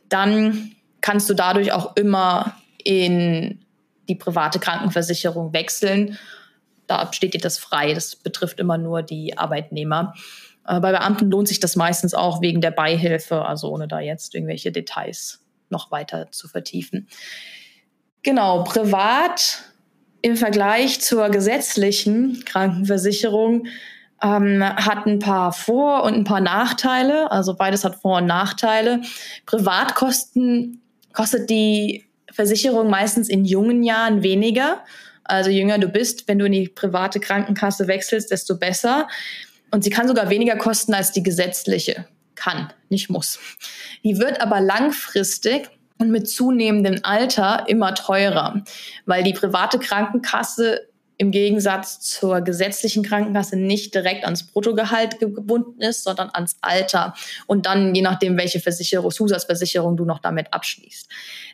dann 0.10 0.76
kannst 1.02 1.30
du 1.30 1.34
dadurch 1.34 1.72
auch 1.72 1.96
immer 1.96 2.56
in 2.84 3.66
die 4.08 4.16
private 4.16 4.60
Krankenversicherung 4.60 5.54
wechseln. 5.54 6.18
Da 6.88 7.12
steht 7.12 7.34
dir 7.34 7.42
das 7.42 7.58
frei. 7.58 7.94
Das 7.94 8.16
betrifft 8.16 8.60
immer 8.60 8.78
nur 8.78 9.04
die 9.04 9.38
Arbeitnehmer. 9.38 10.14
Äh, 10.66 10.80
bei 10.80 10.92
Beamten 10.92 11.30
lohnt 11.30 11.48
sich 11.48 11.60
das 11.60 11.76
meistens 11.76 12.14
auch 12.14 12.42
wegen 12.42 12.62
der 12.62 12.72
Beihilfe, 12.72 13.46
also 13.46 13.72
ohne 13.72 13.88
da 13.88 14.00
jetzt 14.00 14.36
irgendwelche 14.36 14.72
Details 14.72 15.42
noch 15.70 15.92
weiter 15.92 16.32
zu 16.32 16.48
vertiefen. 16.48 17.08
Genau, 18.24 18.64
privat 18.64 19.64
im 20.22 20.36
Vergleich 20.36 21.02
zur 21.02 21.30
gesetzlichen 21.30 22.44
Krankenversicherung 22.46 23.68
ähm, 24.22 24.64
hat 24.64 25.06
ein 25.06 25.20
paar 25.20 25.54
Vor- 25.54 26.04
und 26.04 26.16
ein 26.16 26.24
paar 26.24 26.42
Nachteile. 26.42 27.32
Also 27.32 27.56
beides 27.56 27.84
hat 27.84 28.02
Vor- 28.02 28.18
und 28.18 28.26
Nachteile. 28.26 29.02
Privatkosten 29.46 30.82
kostet 31.14 31.50
die 31.50 32.06
Versicherung 32.32 32.90
meistens 32.90 33.30
in 33.30 33.46
jungen 33.46 33.84
Jahren 33.84 34.24
weniger. 34.24 34.84
Also 35.24 35.50
jünger 35.50 35.78
du 35.78 35.88
bist, 35.88 36.28
wenn 36.28 36.40
du 36.40 36.46
in 36.46 36.52
die 36.54 36.68
private 36.68 37.20
Krankenkasse 37.20 37.88
wechselst, 37.88 38.32
desto 38.32 38.58
besser. 38.58 39.08
Und 39.72 39.84
sie 39.84 39.90
kann 39.90 40.08
sogar 40.08 40.30
weniger 40.30 40.56
kosten 40.56 40.94
als 40.94 41.12
die 41.12 41.24
gesetzliche. 41.24 42.08
Kann, 42.36 42.72
nicht 42.90 43.10
muss. 43.10 43.40
Die 44.04 44.20
wird 44.20 44.42
aber 44.42 44.62
langfristig 44.62 45.70
und 45.98 46.12
mit 46.12 46.30
zunehmendem 46.30 47.00
Alter 47.04 47.66
immer 47.68 47.96
teurer, 47.96 48.64
weil 49.06 49.24
die 49.24 49.34
private 49.34 49.80
Krankenkasse 49.80 50.88
im 51.18 51.32
Gegensatz 51.32 52.00
zur 52.00 52.42
gesetzlichen 52.42 53.04
Krankenkasse 53.04 53.58
nicht 53.58 53.96
direkt 53.96 54.24
ans 54.24 54.44
Bruttogehalt 54.44 55.20
gebunden 55.20 55.82
ist, 55.82 56.04
sondern 56.04 56.30
ans 56.32 56.58
Alter 56.62 57.16
und 57.48 57.66
dann 57.66 57.96
je 57.96 58.04
nachdem, 58.04 58.38
welche 58.38 58.60
Versicherung, 58.60 59.10
Zusatzversicherung 59.10 59.98
du 59.98 60.06
noch 60.06 60.20
damit 60.20 60.54
abschließt. 60.54 61.10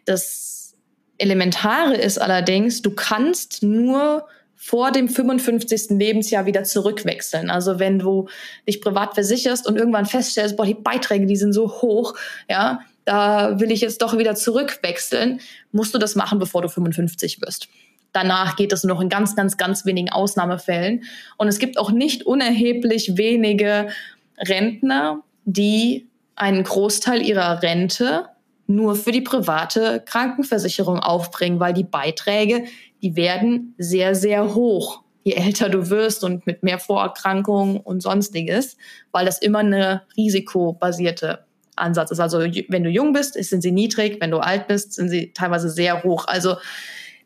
Das 0.05 0.75
Elementare 1.17 1.95
ist 1.95 2.19
allerdings, 2.19 2.81
du 2.81 2.91
kannst 2.91 3.63
nur 3.63 4.27
vor 4.55 4.91
dem 4.91 5.09
55. 5.09 5.89
Lebensjahr 5.89 6.45
wieder 6.45 6.63
zurückwechseln. 6.63 7.49
Also 7.49 7.79
wenn 7.79 7.99
du 7.99 8.29
dich 8.67 8.81
privat 8.81 9.13
versicherst 9.13 9.67
und 9.67 9.75
irgendwann 9.77 10.05
feststellst, 10.05 10.55
boah, 10.55 10.65
die 10.65 10.73
Beiträge, 10.73 11.25
die 11.25 11.35
sind 11.35 11.53
so 11.53 11.69
hoch, 11.81 12.15
ja, 12.49 12.79
da 13.05 13.59
will 13.59 13.71
ich 13.71 13.81
jetzt 13.81 14.01
doch 14.01 14.17
wieder 14.17 14.35
zurückwechseln, 14.35 15.39
musst 15.71 15.93
du 15.93 15.99
das 15.99 16.15
machen, 16.15 16.39
bevor 16.39 16.61
du 16.61 16.69
55 16.69 17.41
wirst. 17.41 17.67
Danach 18.13 18.55
geht 18.55 18.71
es 18.71 18.83
nur 18.83 18.95
noch 18.95 19.01
in 19.01 19.09
ganz, 19.09 19.35
ganz, 19.35 19.57
ganz 19.57 19.85
wenigen 19.85 20.09
Ausnahmefällen. 20.09 21.03
Und 21.37 21.47
es 21.47 21.57
gibt 21.59 21.77
auch 21.77 21.91
nicht 21.91 22.25
unerheblich 22.25 23.17
wenige 23.17 23.89
Rentner, 24.37 25.23
die 25.45 26.07
einen 26.35 26.63
Großteil 26.63 27.21
ihrer 27.21 27.61
Rente 27.61 28.27
nur 28.67 28.95
für 28.95 29.11
die 29.11 29.21
private 29.21 30.01
Krankenversicherung 30.05 30.99
aufbringen, 30.99 31.59
weil 31.59 31.73
die 31.73 31.83
Beiträge, 31.83 32.65
die 33.01 33.15
werden 33.15 33.75
sehr, 33.77 34.15
sehr 34.15 34.55
hoch, 34.55 35.01
je 35.23 35.33
älter 35.33 35.69
du 35.69 35.89
wirst 35.89 36.23
und 36.23 36.45
mit 36.45 36.63
mehr 36.63 36.79
Vorerkrankungen 36.79 37.77
und 37.77 38.01
sonstiges, 38.01 38.77
weil 39.11 39.25
das 39.25 39.39
immer 39.39 39.59
eine 39.59 40.03
risikobasierte 40.15 41.45
Ansatz 41.75 42.11
ist. 42.11 42.19
Also 42.19 42.39
wenn 42.39 42.83
du 42.83 42.89
jung 42.89 43.13
bist, 43.13 43.33
sind 43.33 43.61
sie 43.61 43.71
niedrig, 43.71 44.17
wenn 44.21 44.31
du 44.31 44.39
alt 44.39 44.67
bist, 44.67 44.93
sind 44.93 45.09
sie 45.09 45.31
teilweise 45.33 45.69
sehr 45.69 46.03
hoch. 46.03 46.27
Also 46.27 46.57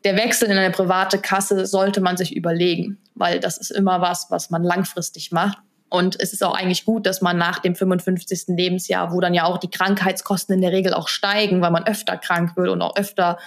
der 0.04 0.16
Wechsel 0.16 0.50
in 0.50 0.56
eine 0.56 0.70
private 0.70 1.18
Kasse 1.18 1.66
sollte 1.66 2.00
man 2.00 2.16
sich 2.16 2.34
überlegen, 2.34 2.98
weil 3.14 3.40
das 3.40 3.58
ist 3.58 3.70
immer 3.70 4.00
was, 4.00 4.26
was 4.30 4.50
man 4.50 4.62
langfristig 4.62 5.32
macht. 5.32 5.58
Und 5.90 6.20
es 6.20 6.32
ist 6.32 6.44
auch 6.44 6.54
eigentlich 6.54 6.84
gut, 6.84 7.06
dass 7.06 7.22
man 7.22 7.38
nach 7.38 7.60
dem 7.60 7.74
55. 7.74 8.48
Lebensjahr, 8.48 9.12
wo 9.12 9.20
dann 9.20 9.32
ja 9.32 9.44
auch 9.44 9.58
die 9.58 9.70
Krankheitskosten 9.70 10.54
in 10.54 10.60
der 10.60 10.72
Regel 10.72 10.92
auch 10.92 11.08
steigen, 11.08 11.62
weil 11.62 11.70
man 11.70 11.86
öfter 11.86 12.16
krank 12.18 12.56
wird 12.56 12.68
und 12.68 12.82
auch 12.82 12.96
öfter 12.96 13.38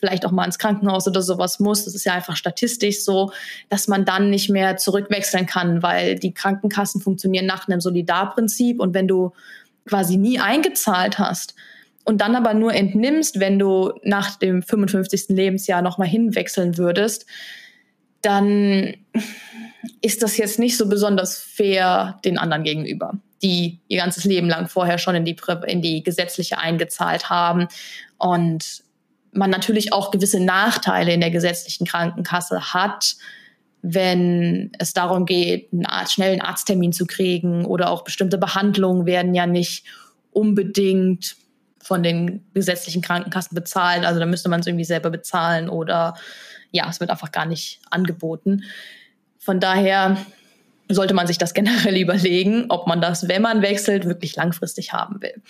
vielleicht 0.00 0.24
auch 0.24 0.30
mal 0.30 0.44
ins 0.44 0.58
Krankenhaus 0.58 1.06
oder 1.06 1.20
sowas 1.20 1.60
muss. 1.60 1.84
Das 1.84 1.94
ist 1.94 2.04
ja 2.04 2.14
einfach 2.14 2.36
statistisch 2.36 3.04
so, 3.04 3.32
dass 3.68 3.86
man 3.86 4.04
dann 4.04 4.30
nicht 4.30 4.48
mehr 4.48 4.76
zurückwechseln 4.78 5.46
kann, 5.46 5.82
weil 5.82 6.18
die 6.18 6.32
Krankenkassen 6.32 7.02
funktionieren 7.02 7.46
nach 7.46 7.68
einem 7.68 7.80
Solidarprinzip. 7.80 8.80
Und 8.80 8.94
wenn 8.94 9.06
du 9.06 9.32
quasi 9.86 10.16
nie 10.16 10.38
eingezahlt 10.38 11.18
hast 11.18 11.54
und 12.04 12.20
dann 12.20 12.36
aber 12.36 12.54
nur 12.54 12.74
entnimmst, 12.74 13.40
wenn 13.40 13.58
du 13.58 13.92
nach 14.02 14.36
dem 14.36 14.62
55. 14.62 15.28
Lebensjahr 15.28 15.82
nochmal 15.82 16.08
hinwechseln 16.08 16.76
würdest, 16.78 17.26
dann 18.22 18.94
ist 20.02 20.22
das 20.22 20.36
jetzt 20.36 20.58
nicht 20.58 20.76
so 20.76 20.88
besonders 20.88 21.38
fair 21.38 22.18
den 22.24 22.38
anderen 22.38 22.64
gegenüber, 22.64 23.14
die 23.42 23.80
ihr 23.88 23.98
ganzes 23.98 24.24
Leben 24.24 24.48
lang 24.48 24.68
vorher 24.68 24.98
schon 24.98 25.14
in 25.14 25.24
die, 25.24 25.36
in 25.66 25.82
die 25.82 26.02
gesetzliche 26.02 26.58
eingezahlt 26.58 27.30
haben 27.30 27.68
und 28.18 28.82
man 29.32 29.50
natürlich 29.50 29.92
auch 29.92 30.10
gewisse 30.10 30.40
Nachteile 30.40 31.12
in 31.12 31.20
der 31.20 31.30
gesetzlichen 31.30 31.86
Krankenkasse 31.86 32.74
hat, 32.74 33.16
wenn 33.82 34.72
es 34.78 34.92
darum 34.92 35.26
geht, 35.26 35.72
einen 35.72 35.86
Arzt, 35.86 36.14
schnellen 36.14 36.40
Arzttermin 36.40 36.92
zu 36.92 37.06
kriegen 37.06 37.64
oder 37.64 37.90
auch 37.90 38.04
bestimmte 38.04 38.38
Behandlungen 38.38 39.06
werden 39.06 39.34
ja 39.34 39.46
nicht 39.46 39.84
unbedingt 40.32 41.36
von 41.82 42.02
den 42.02 42.44
gesetzlichen 42.52 43.02
Krankenkassen 43.02 43.54
bezahlt. 43.54 44.04
Also 44.04 44.20
da 44.20 44.26
müsste 44.26 44.48
man 44.48 44.60
es 44.60 44.66
irgendwie 44.66 44.84
selber 44.84 45.10
bezahlen 45.10 45.68
oder 45.68 46.14
ja, 46.70 46.88
es 46.88 47.00
wird 47.00 47.10
einfach 47.10 47.32
gar 47.32 47.46
nicht 47.46 47.80
angeboten. 47.90 48.64
Von 49.38 49.60
daher 49.60 50.16
sollte 50.88 51.14
man 51.14 51.26
sich 51.26 51.38
das 51.38 51.54
generell 51.54 51.96
überlegen, 51.96 52.66
ob 52.68 52.86
man 52.86 53.00
das, 53.00 53.28
wenn 53.28 53.42
man 53.42 53.62
wechselt, 53.62 54.04
wirklich 54.04 54.36
langfristig 54.36 54.92
haben 54.92 55.22
will. 55.22 55.42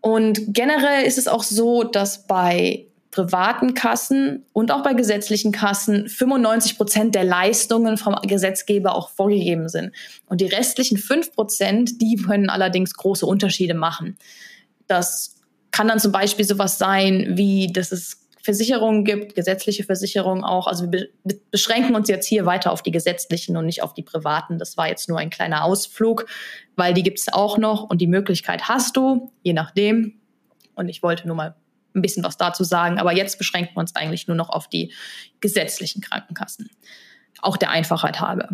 Und 0.00 0.40
generell 0.48 1.04
ist 1.04 1.18
es 1.18 1.28
auch 1.28 1.42
so, 1.42 1.82
dass 1.82 2.26
bei 2.26 2.86
privaten 3.14 3.74
Kassen 3.74 4.44
und 4.52 4.72
auch 4.72 4.82
bei 4.82 4.92
gesetzlichen 4.92 5.52
Kassen 5.52 6.08
95 6.08 6.76
Prozent 6.76 7.14
der 7.14 7.22
Leistungen 7.22 7.96
vom 7.96 8.16
Gesetzgeber 8.22 8.96
auch 8.96 9.10
vorgegeben 9.10 9.68
sind. 9.68 9.94
Und 10.26 10.40
die 10.40 10.46
restlichen 10.46 10.98
5 10.98 11.32
Prozent, 11.32 12.02
die 12.02 12.16
können 12.16 12.50
allerdings 12.50 12.94
große 12.94 13.24
Unterschiede 13.24 13.74
machen. 13.74 14.18
Das 14.88 15.36
kann 15.70 15.86
dann 15.86 16.00
zum 16.00 16.10
Beispiel 16.10 16.44
sowas 16.44 16.76
sein, 16.76 17.34
wie 17.36 17.72
dass 17.72 17.92
es 17.92 18.26
Versicherungen 18.42 19.04
gibt, 19.04 19.36
gesetzliche 19.36 19.84
Versicherungen 19.84 20.42
auch. 20.42 20.66
Also 20.66 20.90
wir 20.90 21.06
beschränken 21.52 21.94
uns 21.94 22.08
jetzt 22.08 22.26
hier 22.26 22.46
weiter 22.46 22.72
auf 22.72 22.82
die 22.82 22.90
gesetzlichen 22.90 23.56
und 23.56 23.66
nicht 23.66 23.84
auf 23.84 23.94
die 23.94 24.02
privaten. 24.02 24.58
Das 24.58 24.76
war 24.76 24.88
jetzt 24.88 25.08
nur 25.08 25.18
ein 25.18 25.30
kleiner 25.30 25.64
Ausflug, 25.64 26.26
weil 26.74 26.94
die 26.94 27.04
gibt 27.04 27.20
es 27.20 27.32
auch 27.32 27.58
noch 27.58 27.84
und 27.84 28.00
die 28.00 28.08
Möglichkeit 28.08 28.68
hast 28.68 28.96
du, 28.96 29.30
je 29.44 29.52
nachdem. 29.52 30.20
Und 30.74 30.88
ich 30.88 31.00
wollte 31.02 31.28
nur 31.28 31.36
mal 31.36 31.54
ein 31.94 32.02
bisschen 32.02 32.24
was 32.24 32.36
dazu 32.36 32.64
sagen, 32.64 32.98
aber 32.98 33.12
jetzt 33.12 33.38
beschränken 33.38 33.76
wir 33.76 33.80
uns 33.80 33.94
eigentlich 33.94 34.26
nur 34.26 34.36
noch 34.36 34.50
auf 34.50 34.68
die 34.68 34.92
gesetzlichen 35.40 36.00
Krankenkassen. 36.00 36.70
Auch 37.40 37.56
der 37.56 37.70
Einfachheit 37.70 38.20
halber. 38.20 38.48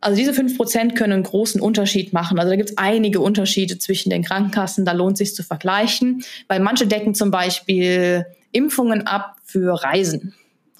Also 0.00 0.16
diese 0.16 0.34
fünf 0.34 0.56
Prozent 0.56 0.96
können 0.96 1.12
einen 1.12 1.22
großen 1.22 1.60
Unterschied 1.60 2.12
machen. 2.12 2.38
Also 2.40 2.50
da 2.50 2.56
gibt 2.56 2.70
es 2.70 2.78
einige 2.78 3.20
Unterschiede 3.20 3.78
zwischen 3.78 4.10
den 4.10 4.24
Krankenkassen, 4.24 4.84
da 4.84 4.92
lohnt 4.92 5.16
sich 5.16 5.34
zu 5.34 5.44
vergleichen, 5.44 6.24
weil 6.48 6.58
manche 6.58 6.88
decken 6.88 7.14
zum 7.14 7.30
Beispiel 7.30 8.26
Impfungen 8.50 9.06
ab 9.06 9.36
für 9.44 9.80
Reisen, 9.80 10.34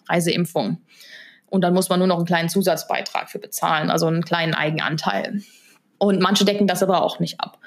Reiseimpfungen. 0.09 0.79
Und 1.47 1.61
dann 1.61 1.73
muss 1.73 1.89
man 1.89 2.01
nur 2.01 2.09
noch 2.09 2.17
einen 2.17 2.27
kleinen 2.27 2.49
Zusatzbeitrag 2.49 3.31
für 3.31 3.39
bezahlen, 3.39 3.91
also 3.91 4.07
einen 4.07 4.25
kleinen 4.25 4.55
Eigenanteil. 4.55 5.43
Und 5.99 6.21
manche 6.21 6.45
decken 6.45 6.67
das 6.67 6.83
aber 6.83 7.03
auch 7.03 7.21
nicht 7.21 7.41
ab. 7.41 7.59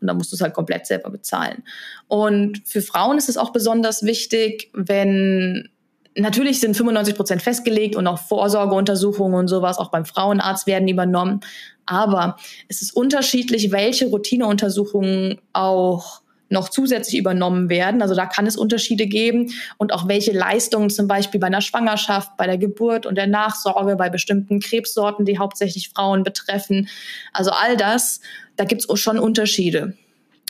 Und 0.00 0.08
dann 0.08 0.16
musst 0.16 0.32
du 0.32 0.36
es 0.36 0.42
halt 0.42 0.54
komplett 0.54 0.86
selber 0.86 1.10
bezahlen. 1.10 1.62
Und 2.08 2.62
für 2.66 2.82
Frauen 2.82 3.18
ist 3.18 3.28
es 3.28 3.36
auch 3.36 3.50
besonders 3.50 4.02
wichtig, 4.02 4.70
wenn 4.74 5.68
natürlich 6.16 6.60
sind 6.60 6.76
95 6.76 7.16
Prozent 7.16 7.42
festgelegt 7.42 7.96
und 7.96 8.06
auch 8.06 8.18
Vorsorgeuntersuchungen 8.18 9.38
und 9.38 9.48
sowas 9.48 9.78
auch 9.78 9.90
beim 9.90 10.04
Frauenarzt 10.04 10.66
werden 10.66 10.88
übernommen. 10.88 11.40
Aber 11.86 12.36
es 12.68 12.82
ist 12.82 12.96
unterschiedlich, 12.96 13.72
welche 13.72 14.06
Routineuntersuchungen 14.06 15.40
auch 15.52 16.22
noch 16.50 16.68
zusätzlich 16.68 17.18
übernommen 17.18 17.68
werden. 17.68 18.02
Also 18.02 18.14
da 18.14 18.26
kann 18.26 18.46
es 18.46 18.56
Unterschiede 18.56 19.06
geben 19.06 19.50
und 19.78 19.92
auch 19.92 20.08
welche 20.08 20.32
Leistungen 20.32 20.90
zum 20.90 21.08
Beispiel 21.08 21.40
bei 21.40 21.48
einer 21.48 21.60
Schwangerschaft, 21.60 22.36
bei 22.36 22.46
der 22.46 22.58
Geburt 22.58 23.06
und 23.06 23.16
der 23.16 23.26
Nachsorge, 23.26 23.96
bei 23.96 24.08
bestimmten 24.10 24.60
Krebssorten, 24.60 25.24
die 25.24 25.38
hauptsächlich 25.38 25.90
Frauen 25.90 26.22
betreffen. 26.22 26.88
Also 27.32 27.50
all 27.50 27.76
das, 27.76 28.20
da 28.56 28.64
gibt 28.64 28.84
es 28.88 29.00
schon 29.00 29.18
Unterschiede. 29.18 29.96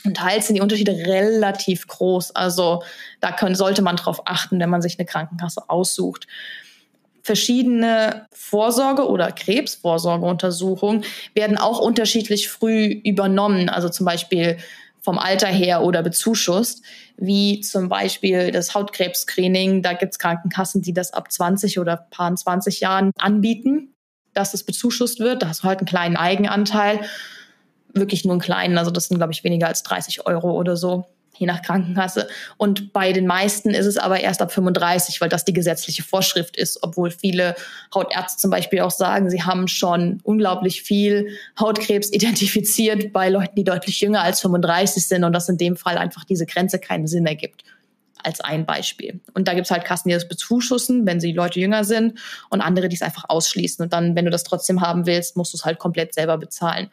Und 0.05 0.17
teils 0.17 0.47
sind 0.47 0.55
die 0.55 0.61
Unterschiede 0.61 0.91
relativ 0.91 1.87
groß. 1.87 2.35
Also 2.35 2.83
da 3.21 3.31
können, 3.31 3.55
sollte 3.55 3.81
man 3.81 3.95
darauf 3.95 4.27
achten, 4.27 4.59
wenn 4.59 4.69
man 4.69 4.81
sich 4.81 4.99
eine 4.99 5.05
Krankenkasse 5.05 5.69
aussucht. 5.69 6.27
Verschiedene 7.23 8.27
Vorsorge- 8.31 9.09
oder 9.09 9.31
Krebsvorsorgeuntersuchungen 9.31 11.03
werden 11.33 11.57
auch 11.57 11.79
unterschiedlich 11.79 12.49
früh 12.49 12.85
übernommen. 13.03 13.67
Also 13.67 13.89
zum 13.89 14.05
Beispiel 14.05 14.57
vom 15.01 15.17
Alter 15.17 15.47
her 15.47 15.83
oder 15.83 16.03
bezuschusst, 16.03 16.83
wie 17.17 17.61
zum 17.61 17.89
Beispiel 17.89 18.51
das 18.51 18.75
Hautkrebs-Screening. 18.75 19.81
Da 19.81 19.93
gibt 19.93 20.13
es 20.13 20.19
Krankenkassen, 20.19 20.81
die 20.81 20.93
das 20.93 21.13
ab 21.13 21.31
20 21.31 21.79
oder 21.79 22.07
paar 22.09 22.35
20 22.35 22.79
Jahren 22.79 23.11
anbieten, 23.17 23.93
dass 24.33 24.53
es 24.53 24.63
bezuschusst 24.63 25.19
wird. 25.19 25.41
Da 25.41 25.49
hast 25.49 25.63
du 25.63 25.67
halt 25.67 25.79
einen 25.79 25.87
kleinen 25.87 26.17
Eigenanteil, 26.17 26.99
wirklich 27.95 28.25
nur 28.25 28.33
einen 28.33 28.41
kleinen, 28.41 28.77
also 28.77 28.91
das 28.91 29.07
sind, 29.07 29.17
glaube 29.17 29.33
ich, 29.33 29.43
weniger 29.43 29.67
als 29.67 29.83
30 29.83 30.25
Euro 30.25 30.51
oder 30.51 30.75
so 30.77 31.05
je 31.37 31.45
nach 31.45 31.61
Krankenkasse. 31.61 32.27
Und 32.57 32.93
bei 32.93 33.13
den 33.13 33.27
meisten 33.27 33.71
ist 33.71 33.85
es 33.85 33.97
aber 33.97 34.19
erst 34.19 34.41
ab 34.41 34.51
35, 34.51 35.21
weil 35.21 35.29
das 35.29 35.45
die 35.45 35.53
gesetzliche 35.53 36.03
Vorschrift 36.03 36.57
ist, 36.57 36.79
obwohl 36.83 37.11
viele 37.11 37.55
Hautärzte 37.93 38.39
zum 38.39 38.51
Beispiel 38.51 38.81
auch 38.81 38.91
sagen, 38.91 39.29
sie 39.29 39.43
haben 39.43 39.67
schon 39.67 40.19
unglaublich 40.23 40.81
viel 40.81 41.29
Hautkrebs 41.59 42.11
identifiziert 42.11 43.13
bei 43.13 43.29
Leuten, 43.29 43.55
die 43.55 43.63
deutlich 43.63 43.99
jünger 44.01 44.21
als 44.21 44.41
35 44.41 45.07
sind 45.07 45.23
und 45.23 45.33
dass 45.33 45.49
in 45.49 45.57
dem 45.57 45.75
Fall 45.75 45.97
einfach 45.97 46.23
diese 46.23 46.45
Grenze 46.45 46.79
keinen 46.79 47.07
Sinn 47.07 47.25
ergibt. 47.25 47.63
Als 48.23 48.41
ein 48.41 48.65
Beispiel. 48.65 49.19
Und 49.35 49.47
da 49.47 49.53
gibt 49.53 49.65
es 49.65 49.71
halt 49.71 49.85
Kassen, 49.85 50.09
die 50.09 50.15
das 50.15 50.27
bezuschussen, 50.27 51.05
wenn 51.05 51.19
sie 51.19 51.31
Leute 51.31 51.59
jünger 51.59 51.83
sind, 51.83 52.17
und 52.49 52.61
andere, 52.61 52.89
die 52.89 52.95
es 52.95 53.03
einfach 53.03 53.25
ausschließen. 53.27 53.83
Und 53.83 53.93
dann, 53.93 54.15
wenn 54.15 54.25
du 54.25 54.31
das 54.31 54.43
trotzdem 54.43 54.81
haben 54.81 55.05
willst, 55.05 55.37
musst 55.37 55.53
du 55.53 55.57
es 55.57 55.63
halt 55.65 55.77
komplett 55.77 56.15
selber 56.15 56.39
bezahlen. 56.39 56.89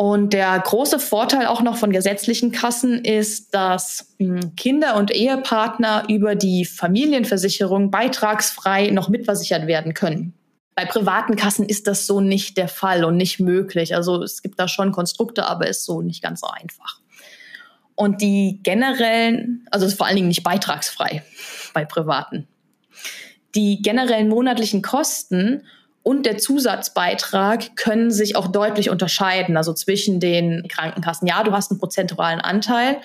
Und 0.00 0.32
der 0.32 0.56
große 0.60 1.00
Vorteil 1.00 1.46
auch 1.46 1.60
noch 1.60 1.76
von 1.76 1.90
gesetzlichen 1.90 2.52
Kassen 2.52 3.04
ist, 3.04 3.52
dass 3.52 4.14
hm, 4.20 4.54
Kinder 4.54 4.94
und 4.94 5.10
Ehepartner 5.10 6.04
über 6.08 6.36
die 6.36 6.66
Familienversicherung 6.66 7.90
beitragsfrei 7.90 8.90
noch 8.90 9.08
mitversichert 9.08 9.66
werden 9.66 9.94
können. 9.94 10.34
Bei 10.76 10.84
privaten 10.84 11.34
Kassen 11.34 11.66
ist 11.66 11.88
das 11.88 12.06
so 12.06 12.20
nicht 12.20 12.56
der 12.58 12.68
Fall 12.68 13.04
und 13.04 13.16
nicht 13.16 13.40
möglich. 13.40 13.96
Also 13.96 14.22
es 14.22 14.40
gibt 14.40 14.60
da 14.60 14.68
schon 14.68 14.92
Konstrukte, 14.92 15.46
aber 15.46 15.66
ist 15.66 15.84
so 15.84 16.00
nicht 16.00 16.22
ganz 16.22 16.42
so 16.42 16.46
einfach. 16.46 17.00
Und 17.96 18.22
die 18.22 18.60
generellen, 18.62 19.66
also 19.72 19.84
ist 19.84 19.98
vor 19.98 20.06
allen 20.06 20.14
Dingen 20.14 20.28
nicht 20.28 20.44
beitragsfrei 20.44 21.24
bei 21.74 21.84
privaten. 21.84 22.46
Die 23.56 23.82
generellen 23.82 24.28
monatlichen 24.28 24.80
Kosten 24.80 25.64
und 26.02 26.24
der 26.24 26.38
Zusatzbeitrag 26.38 27.76
können 27.76 28.10
sich 28.10 28.36
auch 28.36 28.48
deutlich 28.48 28.88
unterscheiden, 28.90 29.56
also 29.56 29.74
zwischen 29.74 30.20
den 30.20 30.66
Krankenkassen. 30.68 31.28
Ja, 31.28 31.42
du 31.42 31.52
hast 31.52 31.70
einen 31.70 31.80
prozentualen 31.80 32.40
Anteil, 32.40 33.00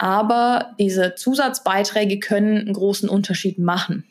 Aber 0.00 0.76
diese 0.78 1.16
Zusatzbeiträge 1.16 2.20
können 2.20 2.56
einen 2.56 2.72
großen 2.72 3.08
Unterschied 3.08 3.58
machen. 3.58 4.04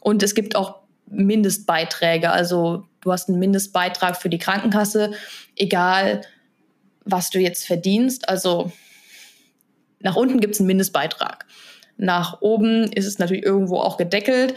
Und 0.00 0.22
es 0.22 0.36
gibt 0.36 0.54
auch 0.54 0.76
Mindestbeiträge. 1.06 2.30
Also 2.30 2.84
du 3.00 3.10
hast 3.10 3.28
einen 3.28 3.40
Mindestbeitrag 3.40 4.16
für 4.16 4.28
die 4.28 4.38
Krankenkasse, 4.38 5.10
egal 5.56 6.22
was 7.04 7.30
du 7.30 7.40
jetzt 7.40 7.66
verdienst. 7.66 8.28
Also 8.28 8.70
nach 9.98 10.14
unten 10.14 10.38
gibt 10.38 10.54
es 10.54 10.60
einen 10.60 10.68
Mindestbeitrag. 10.68 11.46
Nach 11.96 12.40
oben 12.40 12.84
ist 12.92 13.06
es 13.06 13.18
natürlich 13.18 13.44
irgendwo 13.44 13.78
auch 13.78 13.96
gedeckelt, 13.96 14.54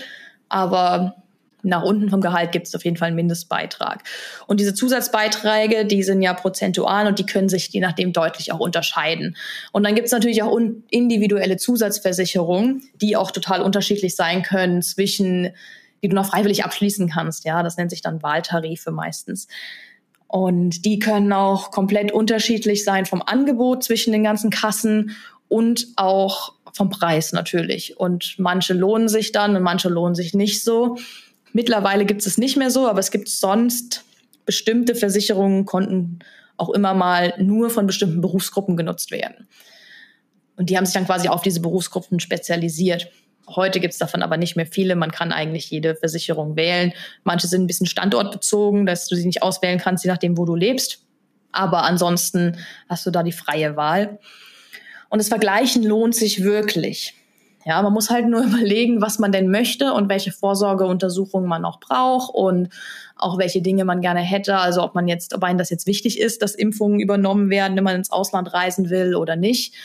aber 0.47 1.15
nach 1.63 1.83
unten 1.83 2.09
vom 2.09 2.21
Gehalt 2.21 2.51
gibt 2.51 2.67
es 2.67 2.75
auf 2.75 2.83
jeden 2.83 2.97
Fall 2.97 3.07
einen 3.07 3.15
Mindestbeitrag. 3.15 4.03
Und 4.47 4.59
diese 4.59 4.73
Zusatzbeiträge, 4.73 5.85
die 5.85 6.03
sind 6.03 6.21
ja 6.21 6.33
prozentual 6.33 7.07
und 7.07 7.19
die 7.19 7.25
können 7.25 7.49
sich 7.49 7.69
je 7.69 7.81
nachdem 7.81 8.13
deutlich 8.13 8.51
auch 8.51 8.59
unterscheiden. 8.59 9.35
Und 9.71 9.83
dann 9.83 9.95
gibt 9.95 10.07
es 10.07 10.11
natürlich 10.11 10.43
auch 10.43 10.57
individuelle 10.89 11.57
Zusatzversicherungen, 11.57 12.83
die 12.95 13.15
auch 13.15 13.31
total 13.31 13.61
unterschiedlich 13.61 14.15
sein 14.15 14.43
können 14.43 14.81
zwischen, 14.81 15.49
die 16.03 16.09
du 16.09 16.15
noch 16.15 16.27
freiwillig 16.27 16.65
abschließen 16.65 17.09
kannst. 17.09 17.45
Ja, 17.45 17.63
das 17.63 17.77
nennt 17.77 17.91
sich 17.91 18.01
dann 18.01 18.23
Wahltarife 18.23 18.91
meistens. 18.91 19.47
Und 20.27 20.85
die 20.85 20.97
können 20.99 21.33
auch 21.33 21.71
komplett 21.71 22.11
unterschiedlich 22.11 22.85
sein 22.85 23.05
vom 23.05 23.21
Angebot 23.21 23.83
zwischen 23.83 24.13
den 24.13 24.23
ganzen 24.23 24.49
Kassen 24.49 25.15
und 25.49 25.87
auch 25.97 26.53
vom 26.73 26.89
Preis 26.89 27.33
natürlich. 27.33 27.99
Und 27.99 28.35
manche 28.37 28.73
lohnen 28.73 29.09
sich 29.09 29.33
dann 29.33 29.57
und 29.57 29.63
manche 29.63 29.89
lohnen 29.89 30.15
sich 30.15 30.33
nicht 30.33 30.63
so. 30.63 30.97
Mittlerweile 31.53 32.05
gibt 32.05 32.25
es 32.25 32.37
nicht 32.37 32.57
mehr 32.57 32.71
so, 32.71 32.87
aber 32.87 32.99
es 32.99 33.11
gibt 33.11 33.29
sonst 33.29 34.03
bestimmte 34.45 34.95
Versicherungen 34.95 35.65
konnten 35.65 36.19
auch 36.57 36.69
immer 36.69 36.93
mal 36.93 37.33
nur 37.39 37.69
von 37.69 37.87
bestimmten 37.87 38.21
Berufsgruppen 38.21 38.77
genutzt 38.77 39.11
werden. 39.11 39.47
Und 40.55 40.69
die 40.69 40.77
haben 40.77 40.85
sich 40.85 40.93
dann 40.93 41.05
quasi 41.05 41.27
auf 41.27 41.41
diese 41.41 41.59
Berufsgruppen 41.59 42.19
spezialisiert. 42.19 43.09
Heute 43.47 43.79
gibt 43.79 43.93
es 43.93 43.99
davon 43.99 44.21
aber 44.21 44.37
nicht 44.37 44.55
mehr 44.55 44.67
viele. 44.67 44.95
Man 44.95 45.11
kann 45.11 45.31
eigentlich 45.31 45.71
jede 45.71 45.95
Versicherung 45.95 46.55
wählen. 46.55 46.93
Manche 47.23 47.47
sind 47.47 47.63
ein 47.63 47.67
bisschen 47.67 47.87
standortbezogen, 47.87 48.85
dass 48.85 49.07
du 49.07 49.15
sie 49.15 49.25
nicht 49.25 49.41
auswählen 49.41 49.79
kannst, 49.79 50.03
je 50.03 50.11
nachdem, 50.11 50.37
wo 50.37 50.45
du 50.45 50.55
lebst. 50.55 51.05
Aber 51.51 51.83
ansonsten 51.83 52.57
hast 52.87 53.05
du 53.05 53.11
da 53.11 53.23
die 53.23 53.31
freie 53.31 53.75
Wahl. 53.75 54.19
Und 55.09 55.19
das 55.19 55.27
Vergleichen 55.29 55.83
lohnt 55.83 56.15
sich 56.15 56.43
wirklich. 56.43 57.15
Ja, 57.65 57.81
man 57.81 57.93
muss 57.93 58.09
halt 58.09 58.27
nur 58.27 58.43
überlegen, 58.45 59.01
was 59.01 59.19
man 59.19 59.31
denn 59.31 59.49
möchte 59.49 59.93
und 59.93 60.09
welche 60.09 60.31
Vorsorgeuntersuchungen 60.31 61.47
man 61.47 61.65
auch 61.65 61.79
braucht 61.79 62.33
und 62.33 62.69
auch 63.15 63.37
welche 63.37 63.61
Dinge 63.61 63.85
man 63.85 64.01
gerne 64.01 64.21
hätte. 64.21 64.57
Also 64.57 64.83
ob 64.83 64.95
man 64.95 65.07
jetzt, 65.07 65.33
ob 65.35 65.43
einem 65.43 65.57
das 65.57 65.69
jetzt 65.69 65.87
wichtig 65.87 66.19
ist, 66.19 66.41
dass 66.41 66.55
Impfungen 66.55 66.99
übernommen 66.99 67.49
werden, 67.49 67.77
wenn 67.77 67.83
man 67.83 67.95
ins 67.95 68.11
Ausland 68.11 68.53
reisen 68.53 68.89
will 68.89 69.15
oder 69.15 69.35
nicht. 69.35 69.75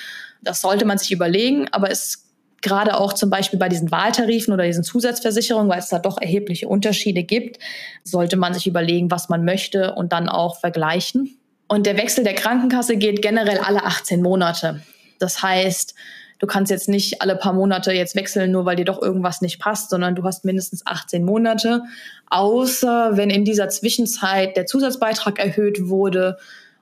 Das 0.42 0.60
sollte 0.60 0.84
man 0.84 0.98
sich 0.98 1.12
überlegen, 1.12 1.66
aber 1.72 1.90
es 1.90 2.26
gerade 2.62 2.98
auch 2.98 3.12
zum 3.12 3.30
Beispiel 3.30 3.58
bei 3.58 3.68
diesen 3.68 3.90
Wahltarifen 3.90 4.52
oder 4.52 4.64
diesen 4.64 4.82
Zusatzversicherungen, 4.82 5.70
weil 5.70 5.78
es 5.78 5.88
da 5.88 5.98
doch 5.98 6.20
erhebliche 6.20 6.68
Unterschiede 6.68 7.22
gibt, 7.22 7.58
sollte 8.02 8.36
man 8.36 8.54
sich 8.54 8.66
überlegen, 8.66 9.10
was 9.10 9.28
man 9.28 9.44
möchte 9.44 9.94
und 9.94 10.12
dann 10.12 10.28
auch 10.28 10.58
vergleichen. 10.58 11.38
Und 11.68 11.86
der 11.86 11.96
Wechsel 11.96 12.24
der 12.24 12.34
Krankenkasse 12.34 12.96
geht 12.96 13.22
generell 13.22 13.58
alle 13.58 13.84
18 13.84 14.22
Monate. 14.22 14.82
Das 15.18 15.42
heißt, 15.42 15.94
du 16.38 16.46
kannst 16.46 16.70
jetzt 16.70 16.88
nicht 16.88 17.22
alle 17.22 17.36
paar 17.36 17.52
Monate 17.52 17.92
jetzt 17.92 18.14
wechseln, 18.14 18.50
nur 18.50 18.64
weil 18.64 18.76
dir 18.76 18.84
doch 18.84 19.00
irgendwas 19.00 19.40
nicht 19.40 19.58
passt, 19.58 19.90
sondern 19.90 20.14
du 20.14 20.24
hast 20.24 20.44
mindestens 20.44 20.86
18 20.86 21.24
Monate, 21.24 21.82
außer 22.28 23.16
wenn 23.16 23.30
in 23.30 23.44
dieser 23.44 23.68
Zwischenzeit 23.68 24.56
der 24.56 24.66
Zusatzbeitrag 24.66 25.38
erhöht 25.38 25.88
wurde 25.88 26.38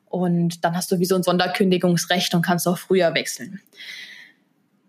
und 0.08 0.64
dann 0.64 0.76
hast 0.76 0.90
du 0.92 0.98
wie 0.98 1.06
so 1.06 1.14
ein 1.14 1.22
Sonderkündigungsrecht 1.22 2.34
und 2.34 2.42
kannst 2.42 2.68
auch 2.68 2.78
früher 2.78 3.14
wechseln. 3.14 3.60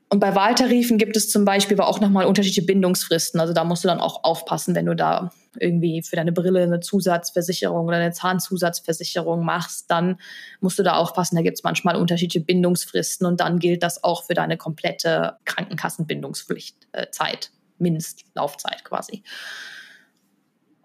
Und 0.10 0.20
bei 0.20 0.36
Wahltarifen 0.36 0.98
gibt 0.98 1.18
es 1.18 1.30
zum 1.30 1.46
Beispiel 1.46 1.80
aber 1.80 1.90
auch 1.90 2.00
nochmal 2.00 2.26
unterschiedliche 2.26 2.66
Bindungsfristen. 2.66 3.40
Also 3.40 3.54
da 3.54 3.64
musst 3.64 3.84
du 3.84 3.88
dann 3.88 4.00
auch 4.00 4.24
aufpassen, 4.24 4.76
wenn 4.76 4.86
du 4.86 4.96
da 4.96 5.32
irgendwie 5.60 6.04
für 6.04 6.16
deine 6.16 6.32
Brille 6.32 6.62
eine 6.62 6.80
Zusatzversicherung 6.80 7.88
oder 7.88 7.98
eine 7.98 8.12
Zahnzusatzversicherung 8.12 9.44
machst, 9.44 9.90
dann 9.90 10.18
musst 10.60 10.78
du 10.78 10.84
da 10.84 10.96
aufpassen. 10.96 11.36
Da 11.36 11.42
gibt 11.42 11.58
es 11.58 11.64
manchmal 11.64 11.96
unterschiedliche 11.96 12.46
Bindungsfristen 12.46 13.26
und 13.26 13.40
dann 13.40 13.60
gilt 13.60 13.84
das 13.84 14.04
auch 14.04 14.26
für 14.26 14.34
deine 14.34 14.58
komplette 14.58 15.38
Krankenkassenbindungspflicht, 15.46 16.88
äh, 16.92 17.10
Zeit, 17.12 17.52
Mindestlaufzeit 17.80 18.84
quasi. 18.84 19.24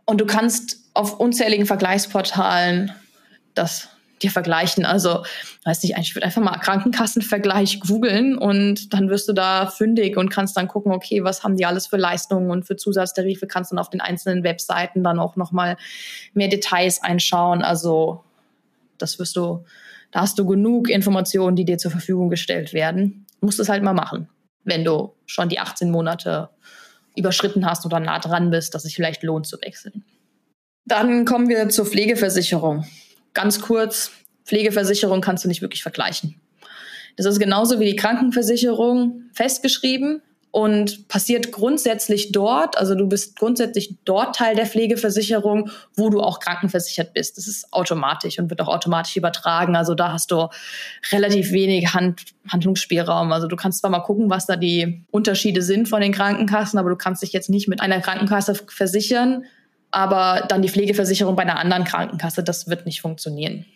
Und 0.07 0.21
du 0.21 0.27
kannst 0.27 0.79
auf 0.95 1.21
unzähligen 1.21 1.67
Vergleichsportalen 1.67 2.93
das 3.55 3.89
dir 4.23 4.31
vergleichen. 4.31 4.85
Also, 4.85 5.25
weiß 5.65 5.83
nicht, 5.83 5.97
ich 5.99 6.15
würde 6.15 6.27
einfach 6.27 6.43
mal 6.43 6.59
Krankenkassenvergleich 6.59 7.81
googeln 7.81 8.37
und 8.37 8.93
dann 8.93 9.09
wirst 9.09 9.29
du 9.29 9.33
da 9.33 9.67
fündig 9.67 10.17
und 10.17 10.31
kannst 10.31 10.57
dann 10.57 10.69
gucken, 10.69 10.93
okay, 10.93 11.25
was 11.25 11.43
haben 11.43 11.57
die 11.57 11.67
alles 11.67 11.87
für 11.87 11.97
Leistungen 11.97 12.51
und 12.51 12.65
für 12.65 12.77
Zusatztarife, 12.77 13.47
kannst 13.47 13.73
dann 13.73 13.79
auf 13.79 13.91
den 13.91 14.01
einzelnen 14.01 14.45
Webseiten 14.45 15.03
dann 15.03 15.19
auch 15.19 15.37
nochmal 15.37 15.77
mehr 16.35 16.49
Details 16.49 17.03
einschauen. 17.03 17.63
Also, 17.63 18.23
das 18.99 19.19
wirst 19.19 19.37
du, 19.37 19.65
da 20.13 20.21
hast 20.21 20.39
du 20.39 20.47
genug 20.47 20.89
Informationen, 20.89 21.57
die 21.57 21.65
dir 21.65 21.79
zur 21.79 21.91
Verfügung 21.91 22.31
gestellt 22.31 22.73
werden. 22.73 23.27
Du 23.41 23.47
musst 23.47 23.61
es 23.61 23.69
halt 23.69 23.83
mal 23.83 23.95
machen, 23.95 24.29
wenn 24.65 24.85
du 24.85 25.15
schon 25.27 25.49
die 25.49 25.59
18 25.59 25.91
Monate 25.91 26.51
überschritten 27.17 27.67
hast 27.67 27.87
oder 27.87 28.01
nah 28.01 28.19
dran 28.19 28.51
bist, 28.51 28.75
dass 28.75 28.83
es 28.83 28.89
sich 28.89 28.97
vielleicht 28.97 29.23
lohnt 29.23 29.47
zu 29.47 29.61
wechseln. 29.63 30.05
Dann 30.87 31.25
kommen 31.25 31.49
wir 31.49 31.69
zur 31.69 31.87
Pflegeversicherung 31.87 32.85
ganz 33.35 33.61
kurz, 33.61 34.11
Pflegeversicherung 34.45 35.21
kannst 35.21 35.45
du 35.45 35.49
nicht 35.49 35.63
wirklich 35.63 35.83
vergleichen. 35.83 36.41
Das 37.17 37.27
ist 37.27 37.39
genauso 37.39 37.81
wie 37.81 37.85
die 37.85 37.97
Krankenversicherung 37.97 39.23
festgeschrieben 39.33 40.23
und 40.53 41.07
passiert 41.07 41.53
grundsätzlich 41.53 42.33
dort, 42.33 42.77
also 42.77 42.97
du 42.97 43.07
bist 43.07 43.39
grundsätzlich 43.39 43.95
dort 44.05 44.35
Teil 44.35 44.57
der 44.57 44.67
Pflegeversicherung, 44.67 45.71
wo 45.95 46.11
du 46.11 46.21
auch 46.21 46.41
krankenversichert 46.41 47.13
bist. 47.13 47.37
Das 47.37 47.47
ist 47.47 47.73
automatisch 47.73 48.39
und 48.39 48.51
wird 48.51 48.61
auch 48.61 48.69
automatisch 48.69 49.17
übertragen. 49.17 49.77
Also 49.77 49.95
da 49.95 50.13
hast 50.13 50.33
du 50.33 50.49
relativ 51.13 51.53
wenig 51.53 51.95
Hand, 51.95 52.23
Handlungsspielraum. 52.49 53.31
Also 53.31 53.47
du 53.47 53.55
kannst 53.55 53.81
zwar 53.81 53.91
mal 53.91 54.01
gucken, 54.01 54.29
was 54.29 54.47
da 54.47 54.57
die 54.57 55.05
Unterschiede 55.13 55.63
sind 55.63 55.89
von 55.89 56.01
den 56.01 56.13
Krankenkassen, 56.13 56.79
aber 56.79 56.91
du 56.91 56.97
kannst 56.97 57.23
dich 57.23 57.33
jetzt 57.33 57.49
nicht 57.49 57.69
mit 57.69 57.81
einer 57.81 58.01
Krankenkasse 58.01 58.57
versichern, 58.67 59.45
aber 59.91 60.45
dann 60.49 60.63
die 60.63 60.69
Pflegeversicherung 60.69 61.37
bei 61.37 61.43
einer 61.43 61.59
anderen 61.59 61.85
Krankenkasse, 61.85 62.43
das 62.43 62.69
wird 62.69 62.87
nicht 62.87 63.01
funktionieren. 63.01 63.67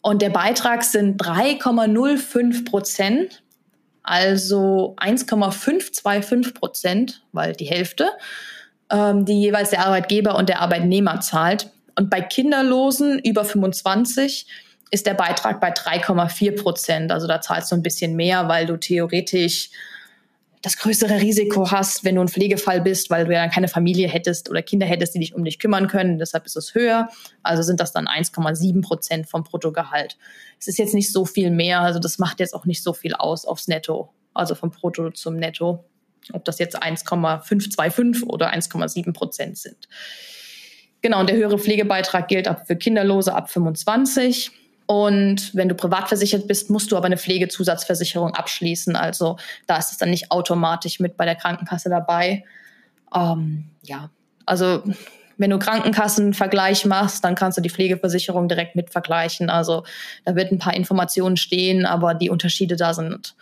Und 0.00 0.20
der 0.20 0.30
Beitrag 0.30 0.84
sind 0.84 1.20
3,05 1.22 2.68
Prozent, 2.68 3.42
also 4.02 4.94
1,525 4.98 6.54
Prozent, 6.54 7.22
weil 7.32 7.54
die 7.54 7.64
Hälfte, 7.64 8.10
ähm, 8.90 9.24
die 9.24 9.40
jeweils 9.40 9.70
der 9.70 9.86
Arbeitgeber 9.86 10.36
und 10.36 10.50
der 10.50 10.60
Arbeitnehmer 10.60 11.20
zahlt. 11.20 11.70
Und 11.96 12.10
bei 12.10 12.20
Kinderlosen 12.20 13.18
über 13.18 13.44
25 13.44 14.46
ist 14.90 15.06
der 15.06 15.14
Beitrag 15.14 15.60
bei 15.60 15.72
3,4 15.72 16.60
Prozent. 16.60 17.10
Also 17.10 17.26
da 17.26 17.40
zahlst 17.40 17.72
du 17.72 17.76
ein 17.76 17.82
bisschen 17.82 18.14
mehr, 18.14 18.48
weil 18.48 18.66
du 18.66 18.76
theoretisch 18.76 19.70
das 20.64 20.78
größere 20.78 21.20
Risiko 21.20 21.70
hast, 21.70 22.04
wenn 22.04 22.14
du 22.14 22.22
ein 22.22 22.28
Pflegefall 22.28 22.80
bist, 22.80 23.10
weil 23.10 23.26
du 23.26 23.34
ja 23.34 23.48
keine 23.48 23.68
Familie 23.68 24.08
hättest 24.08 24.48
oder 24.48 24.62
Kinder 24.62 24.86
hättest, 24.86 25.14
die 25.14 25.18
dich 25.18 25.34
um 25.34 25.44
dich 25.44 25.58
kümmern 25.58 25.88
können. 25.88 26.18
Deshalb 26.18 26.46
ist 26.46 26.56
es 26.56 26.74
höher. 26.74 27.08
Also 27.42 27.62
sind 27.62 27.80
das 27.80 27.92
dann 27.92 28.06
1,7 28.06 28.80
Prozent 28.80 29.28
vom 29.28 29.44
Bruttogehalt. 29.44 30.16
Es 30.58 30.66
ist 30.66 30.78
jetzt 30.78 30.94
nicht 30.94 31.12
so 31.12 31.26
viel 31.26 31.50
mehr. 31.50 31.80
Also 31.80 31.98
das 31.98 32.18
macht 32.18 32.40
jetzt 32.40 32.54
auch 32.54 32.64
nicht 32.64 32.82
so 32.82 32.94
viel 32.94 33.12
aus 33.12 33.44
aufs 33.44 33.68
Netto, 33.68 34.14
also 34.32 34.54
vom 34.54 34.70
Brutto 34.70 35.10
zum 35.10 35.36
Netto. 35.36 35.84
Ob 36.32 36.46
das 36.46 36.58
jetzt 36.58 36.82
1,525 36.82 38.26
oder 38.26 38.50
1,7 38.50 39.12
Prozent 39.12 39.58
sind. 39.58 39.86
Genau, 41.02 41.20
und 41.20 41.28
der 41.28 41.36
höhere 41.36 41.58
Pflegebeitrag 41.58 42.26
gilt 42.28 42.48
ab 42.48 42.66
für 42.66 42.76
Kinderlose 42.76 43.34
ab 43.34 43.50
25. 43.50 44.50
Und 44.86 45.54
wenn 45.54 45.68
du 45.68 45.74
privat 45.74 46.08
versichert 46.08 46.46
bist, 46.46 46.68
musst 46.70 46.92
du 46.92 46.96
aber 46.96 47.06
eine 47.06 47.16
Pflegezusatzversicherung 47.16 48.34
abschließen. 48.34 48.96
Also 48.96 49.36
da 49.66 49.78
ist 49.78 49.92
es 49.92 49.98
dann 49.98 50.10
nicht 50.10 50.30
automatisch 50.30 51.00
mit 51.00 51.16
bei 51.16 51.24
der 51.24 51.36
Krankenkasse 51.36 51.88
dabei. 51.88 52.44
Ähm, 53.14 53.64
ja, 53.82 54.10
also 54.44 54.82
wenn 55.36 55.50
du 55.50 55.58
Krankenkassenvergleich 55.58 56.84
machst, 56.84 57.24
dann 57.24 57.34
kannst 57.34 57.58
du 57.58 57.62
die 57.62 57.70
Pflegeversicherung 57.70 58.48
direkt 58.48 58.76
mit 58.76 58.90
vergleichen. 58.90 59.50
Also 59.50 59.84
da 60.24 60.36
wird 60.36 60.52
ein 60.52 60.58
paar 60.58 60.74
Informationen 60.74 61.36
stehen, 61.36 61.86
aber 61.86 62.14
die 62.14 62.30
Unterschiede 62.30 62.76
da 62.76 62.94
sind 62.94 63.34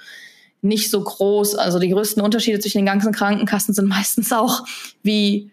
nicht 0.62 0.90
so 0.90 1.02
groß. 1.02 1.57
Also 1.57 1.78
die 1.78 1.90
größten 1.90 2.22
Unterschiede 2.22 2.61
zwischen 2.61 2.78
den 2.78 2.87
ganzen 2.87 3.12
Krankenkassen 3.12 3.74
sind 3.74 3.88
meistens 3.88 4.33
auch, 4.33 4.64
wie 5.02 5.52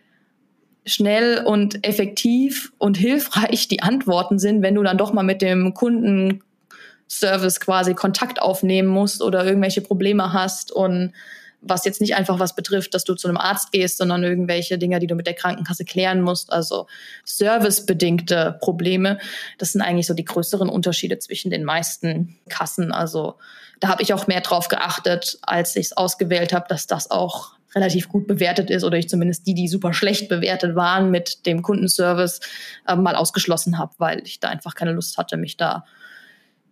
schnell 0.85 1.43
und 1.45 1.85
effektiv 1.85 2.71
und 2.77 2.97
hilfreich 2.97 3.67
die 3.67 3.81
Antworten 3.81 4.39
sind, 4.39 4.61
wenn 4.61 4.75
du 4.75 4.83
dann 4.83 4.97
doch 4.97 5.13
mal 5.13 5.23
mit 5.23 5.41
dem 5.41 5.73
Kundenservice 5.73 7.59
quasi 7.59 7.93
Kontakt 7.93 8.41
aufnehmen 8.41 8.87
musst 8.87 9.21
oder 9.21 9.45
irgendwelche 9.45 9.81
Probleme 9.81 10.33
hast 10.33 10.71
und 10.71 11.13
was 11.61 11.85
jetzt 11.85 11.99
nicht 11.99 12.15
einfach 12.15 12.39
was 12.39 12.55
betrifft, 12.55 12.93
dass 12.93 13.03
du 13.03 13.15
zu 13.15 13.27
einem 13.27 13.37
Arzt 13.37 13.71
gehst, 13.71 13.97
sondern 13.97 14.23
irgendwelche 14.23 14.77
Dinge, 14.77 14.99
die 14.99 15.07
du 15.07 15.15
mit 15.15 15.27
der 15.27 15.33
Krankenkasse 15.33 15.83
klären 15.83 16.21
musst, 16.21 16.51
also 16.51 16.87
servicebedingte 17.25 18.57
Probleme. 18.61 19.17
Das 19.57 19.73
sind 19.73 19.81
eigentlich 19.81 20.07
so 20.07 20.13
die 20.13 20.25
größeren 20.25 20.69
Unterschiede 20.69 21.19
zwischen 21.19 21.51
den 21.51 21.65
meisten 21.65 22.37
Kassen. 22.47 22.91
Also 22.91 23.35
da 23.79 23.89
habe 23.89 24.03
ich 24.03 24.13
auch 24.13 24.27
mehr 24.27 24.41
drauf 24.41 24.67
geachtet, 24.67 25.37
als 25.41 25.75
ich 25.75 25.87
es 25.87 25.97
ausgewählt 25.97 26.53
habe, 26.53 26.65
dass 26.69 26.87
das 26.87 27.11
auch 27.11 27.58
relativ 27.75 28.09
gut 28.09 28.27
bewertet 28.27 28.69
ist 28.69 28.83
oder 28.83 28.97
ich 28.97 29.09
zumindest 29.09 29.45
die, 29.45 29.53
die 29.53 29.67
super 29.67 29.93
schlecht 29.93 30.29
bewertet 30.29 30.75
waren 30.75 31.11
mit 31.11 31.45
dem 31.45 31.61
Kundenservice, 31.61 32.39
äh, 32.87 32.95
mal 32.95 33.15
ausgeschlossen 33.15 33.77
habe, 33.77 33.93
weil 33.97 34.21
ich 34.25 34.39
da 34.39 34.49
einfach 34.49 34.75
keine 34.75 34.93
Lust 34.93 35.17
hatte, 35.17 35.37
mich 35.37 35.57
da 35.57 35.85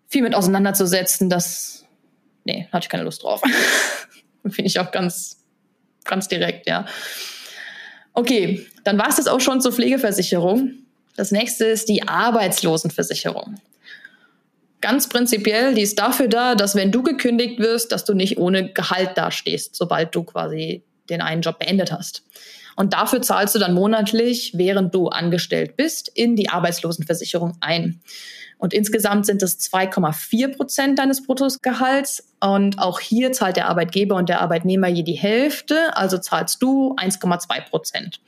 viel 0.08 0.24
mit 0.24 0.34
auseinanderzusetzen. 0.34 1.30
Das, 1.30 1.86
nee, 2.46 2.68
hatte 2.72 2.86
ich 2.86 2.90
keine 2.90 3.04
Lust 3.04 3.24
drauf. 3.24 3.42
Finde 4.44 4.68
ich 4.68 4.80
auch 4.80 4.92
ganz, 4.92 5.44
ganz 6.04 6.28
direkt, 6.28 6.68
ja. 6.68 6.86
Okay, 8.14 8.66
dann 8.84 8.98
war 8.98 9.10
es 9.10 9.18
das 9.18 9.28
auch 9.28 9.42
schon 9.42 9.62
zur 9.62 9.74
Pflegeversicherung. 9.74 10.72
Das 11.16 11.32
nächste 11.32 11.66
ist 11.66 11.90
die 11.90 12.08
Arbeitslosenversicherung. 12.08 13.60
Ganz 14.82 15.10
prinzipiell, 15.10 15.74
die 15.74 15.82
ist 15.82 16.00
dafür 16.00 16.28
da, 16.28 16.56
dass 16.56 16.76
wenn 16.76 16.92
du 16.92 17.04
gekündigt 17.04 17.60
wirst, 17.60 17.92
dass 17.92 18.06
du 18.06 18.14
nicht 18.14 18.38
ohne 18.38 18.72
Gehalt 18.72 19.18
dastehst, 19.18 19.76
sobald 19.76 20.14
du 20.16 20.24
quasi 20.24 20.84
den 21.10 21.22
einen 21.22 21.42
Job 21.42 21.60
beendet 21.60 21.92
hast. 21.92 22.24
Und 22.76 22.94
dafür 22.94 23.22
zahlst 23.22 23.56
du 23.56 23.60
dann 23.60 23.74
monatlich, 23.74 24.54
während 24.56 24.94
du 24.94 25.08
angestellt 25.08 25.78
bist, 25.78 26.12
in 26.14 26.36
die 26.36 26.50
Arbeitslosenversicherung 26.50 27.58
ein. 27.60 28.02
Und 28.60 28.74
insgesamt 28.74 29.26
sind 29.26 29.42
es 29.44 29.60
2,4 29.60 30.56
Prozent 30.56 31.00
deines 31.00 31.24
Bruttogehalts. 31.24 32.34
Und 32.40 32.80
auch 32.80 33.00
hier 33.00 33.32
zahlt 33.32 33.56
der 33.56 33.68
Arbeitgeber 33.68 34.16
und 34.16 34.30
der 34.30 34.42
Arbeitnehmer 34.42 34.88
je 34.88 35.04
die 35.04 35.14
Hälfte, 35.14 35.96
also 35.96 36.18
zahlst 36.18 36.62
du 36.62 36.96
1,2 36.96 37.70
Prozent. 37.70 38.20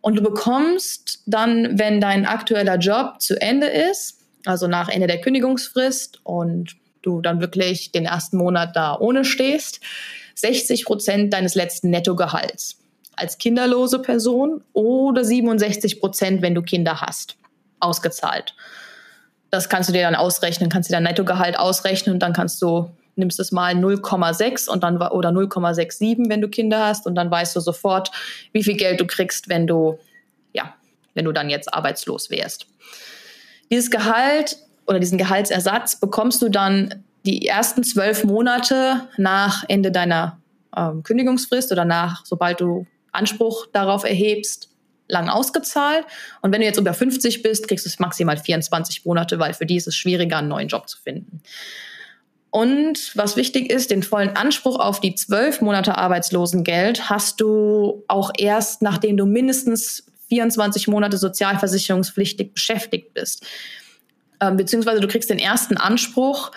Und 0.00 0.16
du 0.16 0.22
bekommst 0.22 1.22
dann, 1.26 1.78
wenn 1.78 2.00
dein 2.00 2.26
aktueller 2.26 2.78
Job 2.78 3.20
zu 3.20 3.40
Ende 3.40 3.66
ist, 3.66 4.20
also 4.44 4.68
nach 4.68 4.88
Ende 4.88 5.08
der 5.08 5.20
Kündigungsfrist 5.20 6.20
und 6.22 6.76
du 7.02 7.20
dann 7.20 7.40
wirklich 7.40 7.90
den 7.90 8.04
ersten 8.04 8.36
Monat 8.36 8.76
da 8.76 8.96
ohne 8.98 9.24
stehst, 9.24 9.80
60 10.36 10.84
Prozent 10.84 11.32
deines 11.32 11.54
letzten 11.54 11.90
Nettogehalts 11.90 12.78
als 13.16 13.38
kinderlose 13.38 13.98
Person 14.00 14.62
oder 14.72 15.24
67 15.24 16.00
Prozent, 16.00 16.42
wenn 16.42 16.54
du 16.54 16.62
Kinder 16.62 17.00
hast, 17.00 17.36
ausgezahlt. 17.80 18.54
Das 19.50 19.68
kannst 19.68 19.88
du 19.88 19.92
dir 19.92 20.02
dann 20.02 20.14
ausrechnen, 20.14 20.68
kannst 20.68 20.90
dir 20.90 20.94
dein 20.94 21.04
Nettogehalt 21.04 21.58
ausrechnen 21.58 22.14
und 22.14 22.20
dann 22.20 22.32
kannst 22.32 22.60
du 22.62 22.90
nimmst 23.18 23.40
es 23.40 23.50
mal 23.50 23.72
0,6 23.72 24.68
und 24.68 24.82
dann 24.82 24.98
oder 25.00 25.30
0,67, 25.30 26.28
wenn 26.28 26.42
du 26.42 26.48
Kinder 26.48 26.86
hast 26.86 27.06
und 27.06 27.14
dann 27.14 27.30
weißt 27.30 27.56
du 27.56 27.60
sofort, 27.60 28.10
wie 28.52 28.62
viel 28.62 28.76
Geld 28.76 29.00
du 29.00 29.06
kriegst, 29.06 29.48
wenn 29.48 29.66
du 29.66 29.98
ja, 30.52 30.74
wenn 31.14 31.24
du 31.24 31.32
dann 31.32 31.48
jetzt 31.48 31.72
arbeitslos 31.72 32.28
wärst. 32.30 32.66
Dieses 33.70 33.90
Gehalt 33.90 34.58
oder 34.86 35.00
diesen 35.00 35.16
Gehaltsersatz 35.16 35.98
bekommst 35.98 36.42
du 36.42 36.50
dann 36.50 37.05
die 37.26 37.46
ersten 37.46 37.82
zwölf 37.82 38.24
Monate 38.24 39.08
nach 39.16 39.64
Ende 39.68 39.90
deiner 39.90 40.40
ähm, 40.76 41.02
Kündigungsfrist 41.02 41.72
oder 41.72 41.84
nach, 41.84 42.24
sobald 42.24 42.60
du 42.60 42.86
Anspruch 43.12 43.66
darauf 43.72 44.04
erhebst, 44.04 44.70
lang 45.08 45.28
ausgezahlt. 45.28 46.04
Und 46.42 46.52
wenn 46.52 46.60
du 46.60 46.66
jetzt 46.66 46.78
über 46.78 46.94
50 46.94 47.42
bist, 47.42 47.68
kriegst 47.68 47.84
du 47.84 47.88
es 47.88 47.98
maximal 47.98 48.36
24 48.36 49.04
Monate, 49.04 49.38
weil 49.38 49.54
für 49.54 49.66
die 49.66 49.76
ist 49.76 49.86
es 49.86 49.96
schwieriger, 49.96 50.38
einen 50.38 50.48
neuen 50.48 50.68
Job 50.68 50.88
zu 50.88 50.98
finden. 50.98 51.42
Und 52.50 53.12
was 53.14 53.36
wichtig 53.36 53.70
ist, 53.70 53.90
den 53.90 54.02
vollen 54.02 54.30
Anspruch 54.30 54.78
auf 54.78 55.00
die 55.00 55.14
zwölf 55.14 55.60
Monate 55.60 55.98
Arbeitslosengeld 55.98 57.10
hast 57.10 57.40
du 57.40 58.04
auch 58.08 58.30
erst, 58.36 58.82
nachdem 58.82 59.16
du 59.16 59.26
mindestens 59.26 60.06
24 60.28 60.88
Monate 60.88 61.18
sozialversicherungspflichtig 61.18 62.54
beschäftigt 62.54 63.14
bist. 63.14 63.44
Ähm, 64.40 64.56
beziehungsweise 64.56 65.00
du 65.00 65.08
kriegst 65.08 65.30
den 65.30 65.38
ersten 65.38 65.76
Anspruch 65.76 66.50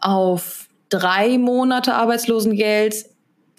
auf 0.00 0.68
drei 0.88 1.38
Monate 1.38 1.94
Arbeitslosengeld 1.94 3.04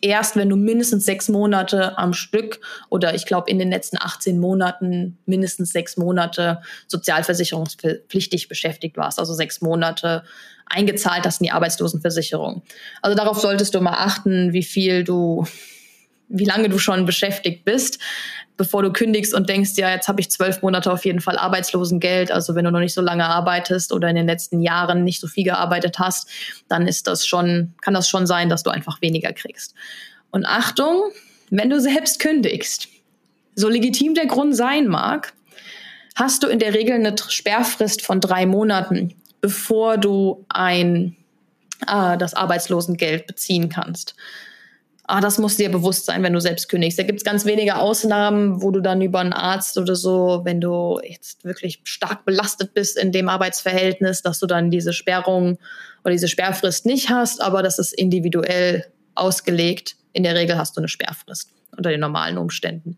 erst, 0.01 0.35
wenn 0.35 0.49
du 0.49 0.55
mindestens 0.55 1.05
sechs 1.05 1.29
Monate 1.29 1.97
am 1.97 2.13
Stück 2.13 2.59
oder 2.89 3.13
ich 3.15 3.25
glaube 3.25 3.49
in 3.49 3.59
den 3.59 3.69
letzten 3.69 3.97
18 3.99 4.39
Monaten 4.39 5.17
mindestens 5.25 5.71
sechs 5.71 5.97
Monate 5.97 6.61
sozialversicherungspflichtig 6.87 8.47
beschäftigt 8.47 8.97
warst, 8.97 9.19
also 9.19 9.33
sechs 9.33 9.61
Monate 9.61 10.23
eingezahlt 10.65 11.25
hast 11.25 11.41
in 11.41 11.45
die 11.45 11.51
Arbeitslosenversicherung. 11.51 12.63
Also 13.01 13.15
darauf 13.17 13.39
solltest 13.39 13.73
du 13.75 13.81
mal 13.81 13.97
achten, 13.97 14.53
wie 14.53 14.63
viel 14.63 15.03
du, 15.03 15.45
wie 16.29 16.45
lange 16.45 16.69
du 16.69 16.77
schon 16.77 17.05
beschäftigt 17.05 17.65
bist 17.65 17.99
bevor 18.59 18.83
du 18.83 18.91
kündigst 18.91 19.33
und 19.33 19.47
denkst, 19.47 19.71
ja, 19.77 19.89
jetzt 19.89 20.09
habe 20.09 20.19
ich 20.19 20.29
zwölf 20.29 20.61
Monate 20.61 20.91
auf 20.91 21.05
jeden 21.05 21.21
Fall 21.21 21.37
Arbeitslosengeld. 21.37 22.29
Also 22.29 22.55
wenn 22.55 22.65
du 22.65 22.71
noch 22.71 22.81
nicht 22.81 22.93
so 22.93 22.99
lange 22.99 23.25
arbeitest 23.25 23.93
oder 23.93 24.09
in 24.09 24.17
den 24.17 24.27
letzten 24.27 24.59
Jahren 24.61 25.05
nicht 25.05 25.21
so 25.21 25.27
viel 25.27 25.45
gearbeitet 25.45 25.97
hast, 25.97 26.27
dann 26.67 26.85
ist 26.85 27.07
das 27.07 27.25
schon, 27.25 27.73
kann 27.81 27.93
das 27.93 28.09
schon 28.09 28.27
sein, 28.27 28.49
dass 28.49 28.63
du 28.63 28.69
einfach 28.69 29.01
weniger 29.01 29.31
kriegst. 29.31 29.75
Und 30.29 30.45
Achtung, 30.45 31.03
wenn 31.49 31.69
du 31.69 31.79
selbst 31.79 32.19
kündigst, 32.19 32.89
so 33.55 33.69
legitim 33.69 34.13
der 34.13 34.25
Grund 34.25 34.53
sein 34.53 34.89
mag, 34.89 35.33
hast 36.15 36.43
du 36.43 36.47
in 36.47 36.59
der 36.59 36.73
Regel 36.73 36.95
eine 36.95 37.15
Sperrfrist 37.17 38.05
von 38.05 38.19
drei 38.19 38.45
Monaten, 38.45 39.15
bevor 39.39 39.97
du 39.97 40.45
ein 40.49 41.15
äh, 41.87 42.17
das 42.17 42.33
Arbeitslosengeld 42.33 43.25
beziehen 43.25 43.69
kannst 43.69 44.15
ah, 45.09 45.21
das 45.21 45.39
muss 45.39 45.57
dir 45.57 45.71
bewusst 45.71 46.05
sein, 46.05 46.21
wenn 46.21 46.33
du 46.33 46.39
selbst 46.39 46.69
kündigst. 46.69 46.99
Da 46.99 47.03
gibt 47.03 47.17
es 47.19 47.23
ganz 47.23 47.43
wenige 47.45 47.77
Ausnahmen, 47.77 48.61
wo 48.61 48.69
du 48.69 48.79
dann 48.79 49.01
über 49.01 49.19
einen 49.19 49.33
Arzt 49.33 49.77
oder 49.77 49.95
so, 49.95 50.41
wenn 50.43 50.61
du 50.61 50.99
jetzt 51.03 51.43
wirklich 51.43 51.81
stark 51.83 52.25
belastet 52.25 52.75
bist 52.75 52.95
in 52.95 53.11
dem 53.11 53.27
Arbeitsverhältnis, 53.27 54.21
dass 54.21 54.39
du 54.39 54.45
dann 54.45 54.69
diese 54.69 54.93
Sperrung 54.93 55.57
oder 56.03 56.11
diese 56.11 56.27
Sperrfrist 56.27 56.85
nicht 56.85 57.09
hast, 57.09 57.41
aber 57.41 57.63
das 57.63 57.79
ist 57.79 57.91
individuell 57.93 58.85
ausgelegt. 59.15 59.95
In 60.13 60.23
der 60.23 60.35
Regel 60.35 60.57
hast 60.57 60.77
du 60.77 60.81
eine 60.81 60.87
Sperrfrist 60.87 61.49
unter 61.75 61.89
den 61.89 61.99
normalen 61.99 62.37
Umständen. 62.37 62.97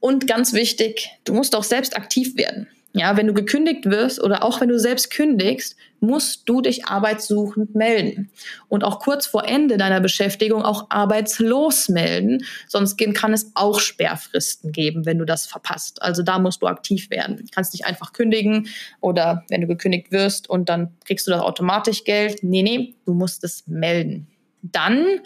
Und 0.00 0.26
ganz 0.26 0.52
wichtig, 0.52 1.08
du 1.24 1.34
musst 1.34 1.54
auch 1.54 1.64
selbst 1.64 1.96
aktiv 1.96 2.36
werden. 2.36 2.66
Ja, 2.94 3.16
wenn 3.16 3.26
du 3.26 3.32
gekündigt 3.32 3.86
wirst 3.86 4.22
oder 4.22 4.44
auch 4.44 4.60
wenn 4.60 4.68
du 4.68 4.78
selbst 4.78 5.10
kündigst, 5.10 5.76
musst 6.00 6.46
du 6.46 6.60
dich 6.60 6.84
arbeitssuchend 6.86 7.74
melden 7.74 8.30
und 8.68 8.84
auch 8.84 8.98
kurz 8.98 9.26
vor 9.26 9.48
Ende 9.48 9.78
deiner 9.78 10.00
Beschäftigung 10.00 10.62
auch 10.62 10.90
arbeitslos 10.90 11.88
melden, 11.88 12.44
sonst 12.68 12.98
kann 13.14 13.32
es 13.32 13.52
auch 13.54 13.80
Sperrfristen 13.80 14.72
geben, 14.72 15.06
wenn 15.06 15.18
du 15.18 15.24
das 15.24 15.46
verpasst. 15.46 16.02
Also 16.02 16.22
da 16.22 16.38
musst 16.38 16.60
du 16.60 16.66
aktiv 16.66 17.08
werden. 17.08 17.38
Du 17.38 17.44
kannst 17.50 17.72
nicht 17.72 17.86
einfach 17.86 18.12
kündigen 18.12 18.68
oder 19.00 19.44
wenn 19.48 19.62
du 19.62 19.66
gekündigt 19.66 20.12
wirst 20.12 20.50
und 20.50 20.68
dann 20.68 20.90
kriegst 21.06 21.26
du 21.26 21.30
das 21.30 21.40
automatisch 21.40 22.04
Geld. 22.04 22.42
Nee, 22.42 22.62
nee, 22.62 22.94
du 23.06 23.14
musst 23.14 23.42
es 23.44 23.66
melden. 23.66 24.26
Dann 24.60 25.20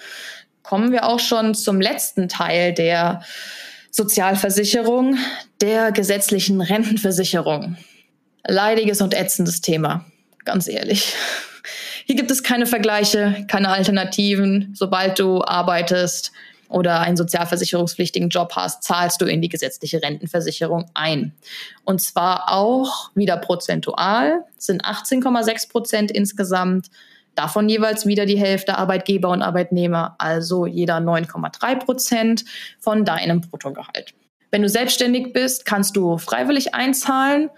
kommen 0.63 0.93
wir 0.93 1.07
auch 1.07 1.21
schon 1.21 1.55
zum 1.55 1.81
letzten 1.81 2.29
Teil 2.29 2.75
der 2.75 3.23
Sozialversicherung, 3.97 5.17
der 5.63 5.91
gesetzlichen 5.91 6.61
Rentenversicherung. 6.61 7.79
Leidiges 8.47 9.01
und 9.01 9.15
ätzendes 9.15 9.63
Thema, 9.63 10.05
ganz 10.45 10.69
ehrlich. 10.69 11.15
Hier 12.05 12.15
gibt 12.15 12.31
es 12.31 12.43
keine 12.43 12.67
Vergleiche, 12.67 13.47
keine 13.49 13.71
Alternativen. 13.71 14.75
Sobald 14.75 15.19
du 15.19 15.43
arbeitest 15.43 16.31
oder 16.69 17.01
einen 17.01 17.17
sozialversicherungspflichtigen 17.17 18.29
Job 18.29 18.53
hast, 18.55 18.83
zahlst 18.83 19.23
du 19.23 19.25
in 19.25 19.41
die 19.41 19.49
gesetzliche 19.49 20.03
Rentenversicherung 20.03 20.91
ein. 20.93 21.33
Und 21.87 22.03
zwar 22.03 22.53
auch 22.53 23.13
wieder 23.15 23.39
prozentual, 23.39 24.45
sind 24.59 24.85
18,6 24.85 25.71
Prozent 25.71 26.11
insgesamt 26.11 26.91
Davon 27.37 27.69
jeweils 27.69 28.07
wieder 28.07 28.27
die 28.27 28.39
Hälfte 28.39 28.79
Arbeitgeber 28.79 29.29
und 29.29 29.43
Arbeitnehmer, 29.43 30.17
also 30.19 30.67
jeder 30.67 30.97
9,3 30.97 31.77
Prozent 31.77 32.45
von 32.81 33.05
deinem 33.05 33.43
Bruttogehalt. 33.43 34.15
Wenn 34.51 34.63
du 34.63 34.69
selbstständig 34.71 35.35
bist, 35.35 35.67
kannst 35.67 35.97
du 35.97 36.17
freiwillig 36.17 36.75
einzahlen. 36.75 37.51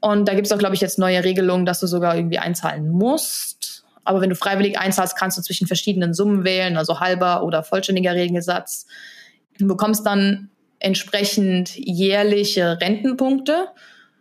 Und 0.00 0.26
da 0.26 0.34
gibt 0.34 0.46
es 0.46 0.52
auch, 0.52 0.58
glaube 0.58 0.74
ich, 0.74 0.80
jetzt 0.80 0.98
neue 0.98 1.22
Regelungen, 1.22 1.64
dass 1.64 1.78
du 1.78 1.86
sogar 1.86 2.16
irgendwie 2.16 2.38
einzahlen 2.38 2.90
musst. 2.90 3.84
Aber 4.02 4.20
wenn 4.20 4.30
du 4.30 4.36
freiwillig 4.36 4.78
einzahlst, 4.78 5.16
kannst 5.16 5.38
du 5.38 5.42
zwischen 5.42 5.68
verschiedenen 5.68 6.12
Summen 6.12 6.42
wählen, 6.42 6.76
also 6.76 6.98
halber 6.98 7.44
oder 7.44 7.62
vollständiger 7.62 8.14
Regelsatz. 8.14 8.86
Du 9.58 9.68
bekommst 9.68 10.04
dann 10.04 10.50
entsprechend 10.80 11.76
jährliche 11.76 12.80
Rentenpunkte 12.80 13.68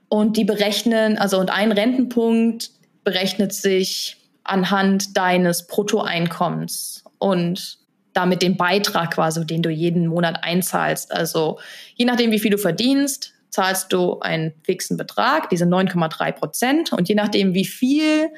und 0.07 0.37
die 0.37 0.43
berechnen, 0.43 1.17
also 1.17 1.39
und 1.39 1.49
ein 1.49 1.71
Rentenpunkt 1.71 2.69
berechnet 3.03 3.53
sich 3.53 4.18
anhand 4.49 5.15
deines 5.17 5.67
Bruttoeinkommens 5.67 7.03
und 7.17 7.77
damit 8.13 8.41
den 8.41 8.57
Beitrag 8.57 9.11
quasi, 9.11 9.45
den 9.45 9.61
du 9.61 9.69
jeden 9.69 10.07
Monat 10.07 10.43
einzahlst. 10.43 11.11
Also 11.11 11.59
je 11.95 12.05
nachdem, 12.05 12.31
wie 12.31 12.39
viel 12.39 12.51
du 12.51 12.57
verdienst, 12.57 13.33
zahlst 13.49 13.93
du 13.93 14.19
einen 14.19 14.53
fixen 14.63 14.97
Betrag, 14.97 15.49
diese 15.49 15.65
9,3 15.65 16.31
Prozent. 16.33 16.93
Und 16.93 17.09
je 17.09 17.15
nachdem, 17.15 17.53
wie 17.53 17.65
viel 17.65 18.29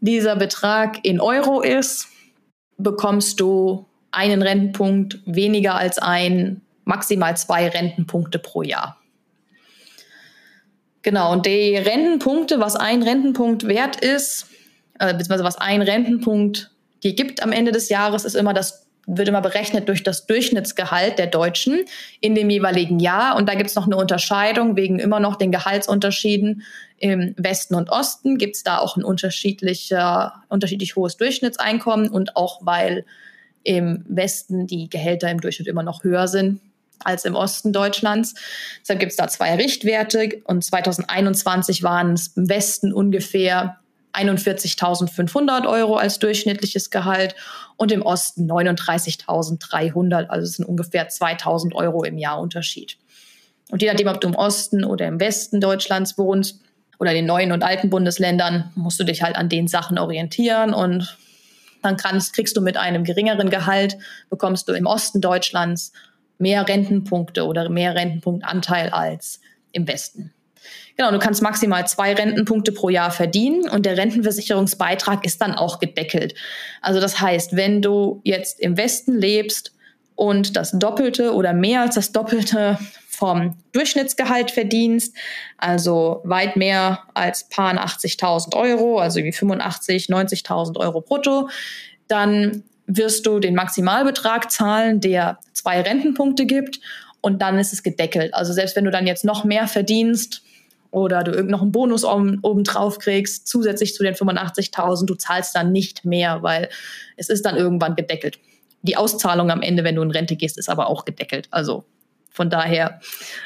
dieser 0.00 0.36
Betrag 0.36 1.04
in 1.04 1.20
Euro 1.20 1.60
ist, 1.60 2.08
bekommst 2.76 3.40
du 3.40 3.86
einen 4.10 4.42
Rentenpunkt 4.42 5.20
weniger 5.26 5.74
als 5.74 5.98
ein, 5.98 6.60
maximal 6.84 7.36
zwei 7.36 7.68
Rentenpunkte 7.68 8.38
pro 8.38 8.62
Jahr. 8.62 8.98
Genau, 11.02 11.32
und 11.32 11.46
die 11.46 11.76
Rentenpunkte, 11.76 12.60
was 12.60 12.76
ein 12.76 13.02
Rentenpunkt 13.02 13.66
wert 13.66 13.96
ist, 13.96 14.46
äh, 14.98 15.12
beziehungsweise 15.12 15.44
was 15.44 15.56
ein 15.56 15.82
Rentenpunkt 15.82 16.70
dir 17.02 17.14
gibt 17.14 17.42
am 17.42 17.52
Ende 17.52 17.72
des 17.72 17.88
Jahres, 17.88 18.24
ist 18.24 18.34
immer 18.34 18.54
das 18.54 18.84
wird 19.06 19.28
immer 19.28 19.42
berechnet 19.42 19.88
durch 19.88 20.02
das 20.02 20.26
Durchschnittsgehalt 20.26 21.18
der 21.18 21.26
Deutschen 21.26 21.84
in 22.20 22.34
dem 22.34 22.50
jeweiligen 22.50 22.98
Jahr. 23.00 23.36
Und 23.36 23.48
da 23.48 23.54
gibt 23.54 23.70
es 23.70 23.76
noch 23.76 23.86
eine 23.86 23.96
Unterscheidung 23.96 24.76
wegen 24.76 24.98
immer 24.98 25.20
noch 25.20 25.36
den 25.36 25.52
Gehaltsunterschieden 25.52 26.62
im 26.98 27.34
Westen 27.36 27.74
und 27.74 27.90
Osten. 27.90 28.38
Gibt 28.38 28.56
es 28.56 28.62
da 28.62 28.78
auch 28.78 28.96
ein 28.96 29.04
unterschiedlicher, 29.04 30.44
unterschiedlich 30.48 30.96
hohes 30.96 31.16
Durchschnittseinkommen 31.16 32.08
und 32.08 32.36
auch 32.36 32.60
weil 32.64 33.04
im 33.62 34.04
Westen 34.08 34.66
die 34.66 34.88
Gehälter 34.88 35.30
im 35.30 35.40
Durchschnitt 35.40 35.68
immer 35.68 35.82
noch 35.82 36.04
höher 36.04 36.28
sind 36.28 36.60
als 37.02 37.24
im 37.24 37.34
Osten 37.34 37.72
Deutschlands. 37.72 38.34
Deshalb 38.80 39.00
gibt 39.00 39.10
es 39.10 39.16
da 39.16 39.28
zwei 39.28 39.54
Richtwerte 39.56 40.40
und 40.44 40.64
2021 40.64 41.82
waren 41.82 42.14
es 42.14 42.28
im 42.28 42.48
Westen 42.48 42.92
ungefähr 42.92 43.78
41.500 44.14 45.68
Euro 45.68 45.96
als 45.96 46.18
durchschnittliches 46.18 46.90
Gehalt 46.90 47.34
und 47.76 47.92
im 47.92 48.02
Osten 48.02 48.50
39.300, 48.50 50.26
also 50.26 50.44
es 50.44 50.52
sind 50.54 50.66
ungefähr 50.66 51.08
2.000 51.08 51.74
Euro 51.74 52.04
im 52.04 52.18
Jahr 52.18 52.40
Unterschied. 52.40 52.96
Und 53.70 53.82
je 53.82 53.88
nachdem, 53.88 54.08
ob 54.08 54.20
du 54.20 54.28
im 54.28 54.34
Osten 54.34 54.84
oder 54.84 55.06
im 55.06 55.20
Westen 55.20 55.60
Deutschlands 55.60 56.16
wohnst 56.18 56.60
oder 56.98 57.10
in 57.10 57.16
den 57.16 57.26
neuen 57.26 57.52
und 57.52 57.62
alten 57.62 57.90
Bundesländern, 57.90 58.70
musst 58.74 59.00
du 59.00 59.04
dich 59.04 59.22
halt 59.22 59.36
an 59.36 59.48
den 59.48 59.68
Sachen 59.68 59.98
orientieren 59.98 60.74
und 60.74 61.16
dann 61.82 61.96
kannst, 61.96 62.34
kriegst 62.34 62.56
du 62.56 62.60
mit 62.60 62.76
einem 62.76 63.04
geringeren 63.04 63.50
Gehalt, 63.50 63.98
bekommst 64.30 64.68
du 64.68 64.72
im 64.72 64.86
Osten 64.86 65.20
Deutschlands 65.20 65.92
mehr 66.38 66.66
Rentenpunkte 66.66 67.44
oder 67.44 67.68
mehr 67.68 67.94
Rentenpunktanteil 67.94 68.90
als 68.90 69.40
im 69.72 69.86
Westen. 69.86 70.32
Genau, 70.96 71.10
du 71.10 71.18
kannst 71.18 71.42
maximal 71.42 71.86
zwei 71.86 72.14
Rentenpunkte 72.14 72.72
pro 72.72 72.88
Jahr 72.88 73.10
verdienen 73.10 73.68
und 73.68 73.84
der 73.84 73.96
Rentenversicherungsbeitrag 73.96 75.24
ist 75.26 75.40
dann 75.40 75.52
auch 75.52 75.80
gedeckelt. 75.80 76.34
Also 76.80 77.00
das 77.00 77.20
heißt, 77.20 77.56
wenn 77.56 77.82
du 77.82 78.20
jetzt 78.24 78.60
im 78.60 78.76
Westen 78.76 79.18
lebst 79.18 79.72
und 80.14 80.56
das 80.56 80.72
Doppelte 80.72 81.34
oder 81.34 81.52
mehr 81.52 81.80
als 81.80 81.96
das 81.96 82.12
Doppelte 82.12 82.78
vom 83.08 83.56
Durchschnittsgehalt 83.72 84.50
verdienst, 84.50 85.16
also 85.58 86.20
weit 86.24 86.56
mehr 86.56 87.04
als 87.14 87.48
paar 87.48 87.72
80.000 87.74 88.54
Euro, 88.56 88.98
also 88.98 89.20
wie 89.22 89.32
85, 89.32 90.06
90.000 90.06 90.78
Euro 90.78 91.00
brutto, 91.00 91.48
dann 92.08 92.64
wirst 92.86 93.26
du 93.26 93.38
den 93.38 93.54
Maximalbetrag 93.54 94.50
zahlen, 94.50 95.00
der 95.00 95.38
zwei 95.52 95.80
Rentenpunkte 95.80 96.46
gibt 96.46 96.80
und 97.20 97.40
dann 97.40 97.58
ist 97.58 97.72
es 97.72 97.82
gedeckelt. 97.82 98.34
Also 98.34 98.52
selbst 98.52 98.76
wenn 98.76 98.84
du 98.84 98.90
dann 98.90 99.06
jetzt 99.06 99.24
noch 99.24 99.44
mehr 99.44 99.66
verdienst, 99.66 100.43
oder 100.94 101.24
du 101.24 101.42
noch 101.42 101.60
einen 101.60 101.72
Bonus 101.72 102.04
oben, 102.04 102.38
oben 102.42 102.62
drauf 102.62 103.00
kriegst, 103.00 103.48
zusätzlich 103.48 103.94
zu 103.94 104.04
den 104.04 104.14
85.000, 104.14 105.06
du 105.06 105.16
zahlst 105.16 105.54
dann 105.56 105.72
nicht 105.72 106.04
mehr, 106.04 106.42
weil 106.42 106.68
es 107.16 107.28
ist 107.28 107.44
dann 107.44 107.56
irgendwann 107.56 107.96
gedeckelt. 107.96 108.38
Die 108.82 108.96
Auszahlung 108.96 109.50
am 109.50 109.60
Ende, 109.60 109.82
wenn 109.82 109.96
du 109.96 110.02
in 110.02 110.12
Rente 110.12 110.36
gehst, 110.36 110.56
ist 110.56 110.68
aber 110.68 110.86
auch 110.86 111.04
gedeckelt. 111.04 111.48
Also 111.50 111.84
von 112.30 112.48
daher 112.48 113.00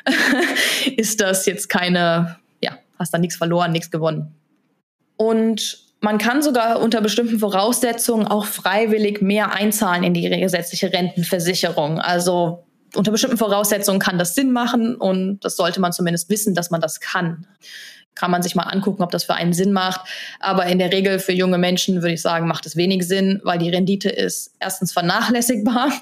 ist 0.97 1.23
das 1.23 1.47
jetzt 1.47 1.71
keine, 1.71 2.37
ja, 2.61 2.77
hast 2.99 3.15
da 3.15 3.19
nichts 3.19 3.37
verloren, 3.37 3.73
nichts 3.73 3.91
gewonnen. 3.91 4.35
Und 5.17 5.79
man 6.01 6.19
kann 6.19 6.43
sogar 6.43 6.81
unter 6.81 7.01
bestimmten 7.01 7.39
Voraussetzungen 7.39 8.27
auch 8.27 8.45
freiwillig 8.45 9.23
mehr 9.23 9.53
einzahlen 9.53 10.05
in 10.05 10.13
die 10.13 10.29
gesetzliche 10.29 10.93
Rentenversicherung. 10.93 11.99
Also 11.99 12.67
unter 12.95 13.11
bestimmten 13.11 13.37
Voraussetzungen 13.37 13.99
kann 13.99 14.19
das 14.19 14.35
Sinn 14.35 14.53
machen 14.53 14.97
und 14.97 15.41
das 15.45 15.57
sollte 15.57 15.81
man 15.81 15.93
zumindest 15.93 16.31
wissen, 16.31 16.55
dass 16.55 16.71
man 16.71 16.81
das 16.81 17.01
kann. 17.01 17.47
Kann 18.15 18.31
man 18.31 18.43
sich 18.43 18.55
mal 18.55 18.65
angucken, 18.65 19.03
ob 19.03 19.11
das 19.11 19.25
für 19.25 19.35
einen 19.35 19.53
Sinn 19.53 19.73
macht. 19.73 20.01
Aber 20.41 20.67
in 20.67 20.79
der 20.79 20.93
Regel 20.93 21.21
für 21.21 21.33
junge 21.33 21.59
Menschen 21.59 22.03
würde 22.03 22.15
ich 22.15 22.23
sagen, 22.23 22.49
macht 22.49 22.67
es 22.67 22.77
wenig 22.77 23.07
Sinn, 23.07 23.41
weil 23.45 23.59
die 23.59 23.71
Rendite 23.71 24.09
ist 24.09 24.55
erstens 24.59 24.93
vernachlässigbar 24.93 25.93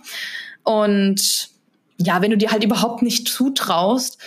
und 0.64 1.50
ja, 1.98 2.20
wenn 2.20 2.30
du 2.30 2.36
dir 2.36 2.50
halt 2.50 2.64
überhaupt 2.64 3.02
nicht 3.02 3.28
zutraust, 3.28 4.18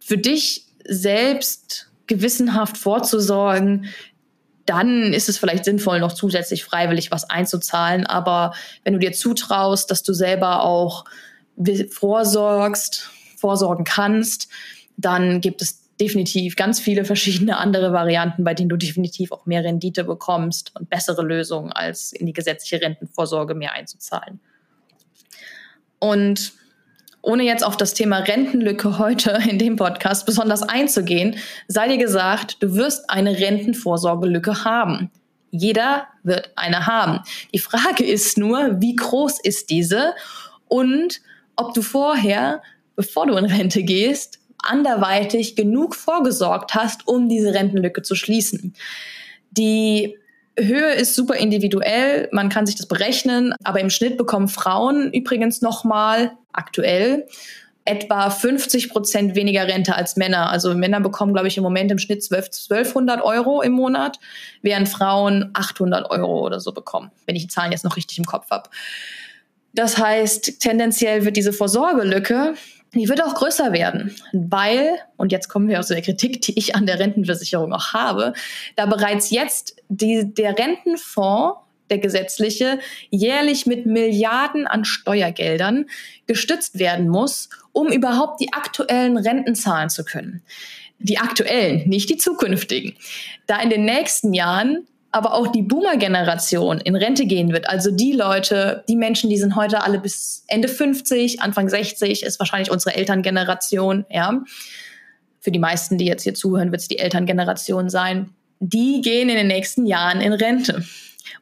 für 0.00 0.18
dich 0.18 0.66
selbst 0.86 1.90
gewissenhaft 2.06 2.76
vorzusorgen, 2.76 3.86
dann 4.66 5.12
ist 5.12 5.28
es 5.28 5.36
vielleicht 5.36 5.64
sinnvoll, 5.64 6.00
noch 6.00 6.12
zusätzlich 6.12 6.64
freiwillig 6.64 7.10
was 7.10 7.28
einzuzahlen. 7.28 8.06
Aber 8.06 8.54
wenn 8.82 8.94
du 8.94 8.98
dir 8.98 9.12
zutraust, 9.12 9.90
dass 9.90 10.02
du 10.02 10.14
selber 10.14 10.62
auch 10.62 11.04
vorsorgst, 11.90 13.10
vorsorgen 13.36 13.84
kannst, 13.84 14.48
dann 14.96 15.40
gibt 15.40 15.62
es 15.62 15.84
definitiv 16.00 16.56
ganz 16.56 16.80
viele 16.80 17.04
verschiedene 17.04 17.56
andere 17.56 17.92
Varianten, 17.92 18.44
bei 18.44 18.54
denen 18.54 18.68
du 18.68 18.76
definitiv 18.76 19.32
auch 19.32 19.46
mehr 19.46 19.62
Rendite 19.62 20.04
bekommst 20.04 20.72
und 20.74 20.90
bessere 20.90 21.22
Lösungen, 21.22 21.72
als 21.72 22.12
in 22.12 22.26
die 22.26 22.32
gesetzliche 22.32 22.80
Rentenvorsorge 22.80 23.54
mehr 23.54 23.72
einzuzahlen. 23.72 24.40
Und 25.98 26.52
ohne 27.22 27.44
jetzt 27.44 27.64
auf 27.64 27.76
das 27.76 27.94
Thema 27.94 28.18
Rentenlücke 28.18 28.98
heute 28.98 29.38
in 29.48 29.58
dem 29.58 29.76
Podcast 29.76 30.26
besonders 30.26 30.62
einzugehen, 30.62 31.36
sei 31.68 31.88
dir 31.88 31.98
gesagt, 31.98 32.62
du 32.62 32.74
wirst 32.74 33.08
eine 33.08 33.38
Rentenvorsorgelücke 33.38 34.64
haben. 34.64 35.10
Jeder 35.50 36.08
wird 36.24 36.50
eine 36.56 36.86
haben. 36.86 37.20
Die 37.54 37.60
Frage 37.60 38.04
ist 38.04 38.36
nur, 38.36 38.80
wie 38.80 38.96
groß 38.96 39.38
ist 39.40 39.70
diese 39.70 40.14
und 40.66 41.20
ob 41.56 41.74
du 41.74 41.82
vorher, 41.82 42.62
bevor 42.96 43.26
du 43.26 43.36
in 43.36 43.44
Rente 43.44 43.82
gehst, 43.82 44.38
anderweitig 44.58 45.56
genug 45.56 45.94
vorgesorgt 45.94 46.74
hast, 46.74 47.06
um 47.06 47.28
diese 47.28 47.54
Rentenlücke 47.54 48.02
zu 48.02 48.14
schließen. 48.14 48.74
Die 49.50 50.16
Höhe 50.56 50.92
ist 50.92 51.14
super 51.14 51.34
individuell, 51.34 52.28
man 52.32 52.48
kann 52.48 52.66
sich 52.66 52.76
das 52.76 52.86
berechnen, 52.86 53.54
aber 53.64 53.80
im 53.80 53.90
Schnitt 53.90 54.16
bekommen 54.16 54.48
Frauen 54.48 55.12
übrigens 55.12 55.62
nochmal 55.62 56.32
aktuell 56.52 57.26
etwa 57.84 58.30
50 58.30 58.88
Prozent 58.90 59.34
weniger 59.34 59.66
Rente 59.66 59.94
als 59.94 60.16
Männer. 60.16 60.50
Also 60.50 60.74
Männer 60.74 61.00
bekommen, 61.00 61.34
glaube 61.34 61.48
ich, 61.48 61.56
im 61.58 61.62
Moment 61.62 61.90
im 61.90 61.98
Schnitt 61.98 62.22
12, 62.22 62.46
1200 62.70 63.22
Euro 63.22 63.60
im 63.60 63.72
Monat, 63.72 64.18
während 64.62 64.88
Frauen 64.88 65.50
800 65.52 66.10
Euro 66.10 66.46
oder 66.46 66.60
so 66.60 66.72
bekommen, 66.72 67.10
wenn 67.26 67.36
ich 67.36 67.42
die 67.42 67.48
Zahlen 67.48 67.72
jetzt 67.72 67.84
noch 67.84 67.96
richtig 67.96 68.18
im 68.18 68.24
Kopf 68.24 68.50
habe. 68.50 68.70
Das 69.74 69.98
heißt, 69.98 70.60
tendenziell 70.60 71.24
wird 71.24 71.36
diese 71.36 71.52
Vorsorgelücke, 71.52 72.54
die 72.94 73.08
wird 73.08 73.22
auch 73.22 73.34
größer 73.34 73.72
werden, 73.72 74.14
weil, 74.32 74.98
und 75.16 75.32
jetzt 75.32 75.48
kommen 75.48 75.68
wir 75.68 75.80
aus 75.80 75.88
der 75.88 76.00
Kritik, 76.00 76.40
die 76.42 76.56
ich 76.56 76.76
an 76.76 76.86
der 76.86 77.00
Rentenversicherung 77.00 77.72
auch 77.72 77.92
habe, 77.92 78.34
da 78.76 78.86
bereits 78.86 79.30
jetzt 79.30 79.76
die, 79.88 80.32
der 80.32 80.56
Rentenfonds 80.56 81.58
der 81.90 81.98
gesetzliche, 81.98 82.78
jährlich 83.10 83.66
mit 83.66 83.84
Milliarden 83.84 84.66
an 84.66 84.84
Steuergeldern 84.84 85.86
gestützt 86.26 86.78
werden 86.78 87.08
muss, 87.08 87.50
um 87.72 87.88
überhaupt 87.88 88.40
die 88.40 88.52
aktuellen 88.52 89.18
Renten 89.18 89.54
zahlen 89.54 89.90
zu 89.90 90.04
können. 90.04 90.42
Die 90.98 91.18
aktuellen, 91.18 91.86
nicht 91.88 92.08
die 92.08 92.16
zukünftigen. 92.16 92.94
Da 93.46 93.60
in 93.60 93.68
den 93.68 93.84
nächsten 93.84 94.32
Jahren 94.32 94.86
aber 95.14 95.34
auch 95.34 95.46
die 95.46 95.62
Boomer-Generation 95.62 96.80
in 96.80 96.96
Rente 96.96 97.26
gehen 97.26 97.52
wird. 97.52 97.68
Also 97.68 97.92
die 97.92 98.12
Leute, 98.12 98.82
die 98.88 98.96
Menschen, 98.96 99.30
die 99.30 99.38
sind 99.38 99.54
heute 99.54 99.84
alle 99.84 100.00
bis 100.00 100.42
Ende 100.48 100.66
50, 100.66 101.40
Anfang 101.40 101.68
60, 101.68 102.24
ist 102.24 102.40
wahrscheinlich 102.40 102.72
unsere 102.72 102.96
Elterngeneration, 102.96 104.04
ja. 104.10 104.42
Für 105.38 105.52
die 105.52 105.60
meisten, 105.60 105.98
die 105.98 106.06
jetzt 106.06 106.24
hier 106.24 106.34
zuhören, 106.34 106.72
wird 106.72 106.80
es 106.80 106.88
die 106.88 106.98
Elterngeneration 106.98 107.90
sein. 107.90 108.30
Die 108.58 109.02
gehen 109.02 109.28
in 109.28 109.36
den 109.36 109.46
nächsten 109.46 109.86
Jahren 109.86 110.20
in 110.20 110.32
Rente. 110.32 110.84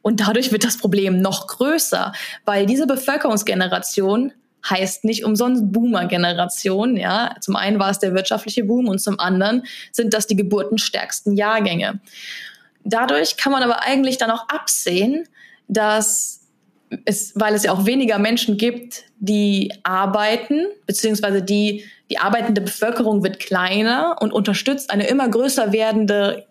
Und 0.03 0.19
dadurch 0.19 0.51
wird 0.51 0.65
das 0.65 0.77
Problem 0.77 1.19
noch 1.19 1.47
größer, 1.47 2.11
weil 2.45 2.67
diese 2.67 2.85
Bevölkerungsgeneration 2.85 4.33
heißt 4.69 5.03
nicht 5.03 5.25
umsonst 5.25 5.71
Boomer-Generation. 5.71 6.95
Ja, 6.95 7.35
zum 7.41 7.55
einen 7.55 7.79
war 7.79 7.89
es 7.89 7.97
der 7.97 8.13
wirtschaftliche 8.13 8.65
Boom 8.65 8.87
und 8.87 8.99
zum 8.99 9.19
anderen 9.19 9.63
sind 9.91 10.13
das 10.13 10.27
die 10.27 10.35
geburtenstärksten 10.35 11.35
Jahrgänge. 11.35 11.99
Dadurch 12.83 13.37
kann 13.37 13.51
man 13.51 13.63
aber 13.63 13.83
eigentlich 13.83 14.17
dann 14.17 14.31
auch 14.31 14.47
absehen, 14.49 15.27
dass 15.67 16.41
es, 17.05 17.33
weil 17.35 17.53
es 17.55 17.63
ja 17.63 17.71
auch 17.71 17.85
weniger 17.85 18.19
Menschen 18.19 18.57
gibt, 18.57 19.05
die 19.17 19.71
arbeiten, 19.83 20.67
beziehungsweise 20.85 21.41
die, 21.41 21.85
die 22.09 22.17
arbeitende 22.17 22.61
Bevölkerung 22.61 23.23
wird 23.23 23.39
kleiner 23.39 24.17
und 24.19 24.33
unterstützt 24.33 24.91
eine 24.91 25.07
immer 25.07 25.27
größer 25.29 25.71
werdende 25.71 26.45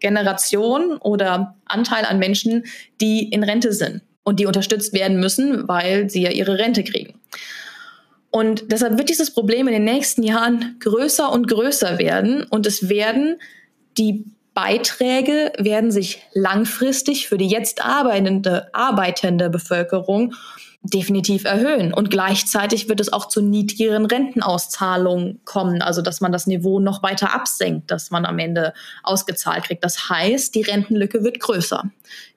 Generation 0.00 0.98
oder 0.98 1.56
Anteil 1.64 2.04
an 2.04 2.18
Menschen, 2.18 2.64
die 3.00 3.28
in 3.28 3.42
Rente 3.42 3.72
sind 3.72 4.02
und 4.24 4.40
die 4.40 4.46
unterstützt 4.46 4.92
werden 4.92 5.18
müssen, 5.20 5.68
weil 5.68 6.10
sie 6.10 6.22
ja 6.22 6.30
ihre 6.30 6.58
Rente 6.58 6.84
kriegen. 6.84 7.20
Und 8.30 8.70
deshalb 8.70 8.98
wird 8.98 9.08
dieses 9.08 9.32
Problem 9.32 9.66
in 9.68 9.72
den 9.72 9.84
nächsten 9.84 10.22
Jahren 10.22 10.76
größer 10.80 11.32
und 11.32 11.48
größer 11.48 11.98
werden 11.98 12.44
und 12.44 12.66
es 12.66 12.88
werden 12.88 13.36
die 13.96 14.24
Beiträge 14.56 15.52
werden 15.58 15.90
sich 15.90 16.22
langfristig 16.32 17.28
für 17.28 17.36
die 17.36 17.46
jetzt 17.46 17.84
arbeitende, 17.84 18.70
arbeitende 18.72 19.50
Bevölkerung 19.50 20.32
definitiv 20.82 21.44
erhöhen. 21.44 21.92
Und 21.92 22.10
gleichzeitig 22.10 22.88
wird 22.88 23.00
es 23.00 23.12
auch 23.12 23.28
zu 23.28 23.42
niedrigeren 23.42 24.06
Rentenauszahlungen 24.06 25.40
kommen, 25.44 25.82
also 25.82 26.00
dass 26.00 26.22
man 26.22 26.32
das 26.32 26.46
Niveau 26.46 26.80
noch 26.80 27.02
weiter 27.02 27.34
absenkt, 27.34 27.90
dass 27.90 28.10
man 28.10 28.24
am 28.24 28.38
Ende 28.38 28.72
ausgezahlt 29.02 29.64
kriegt. 29.64 29.84
Das 29.84 30.08
heißt, 30.08 30.54
die 30.54 30.62
Rentenlücke 30.62 31.22
wird 31.22 31.38
größer, 31.38 31.90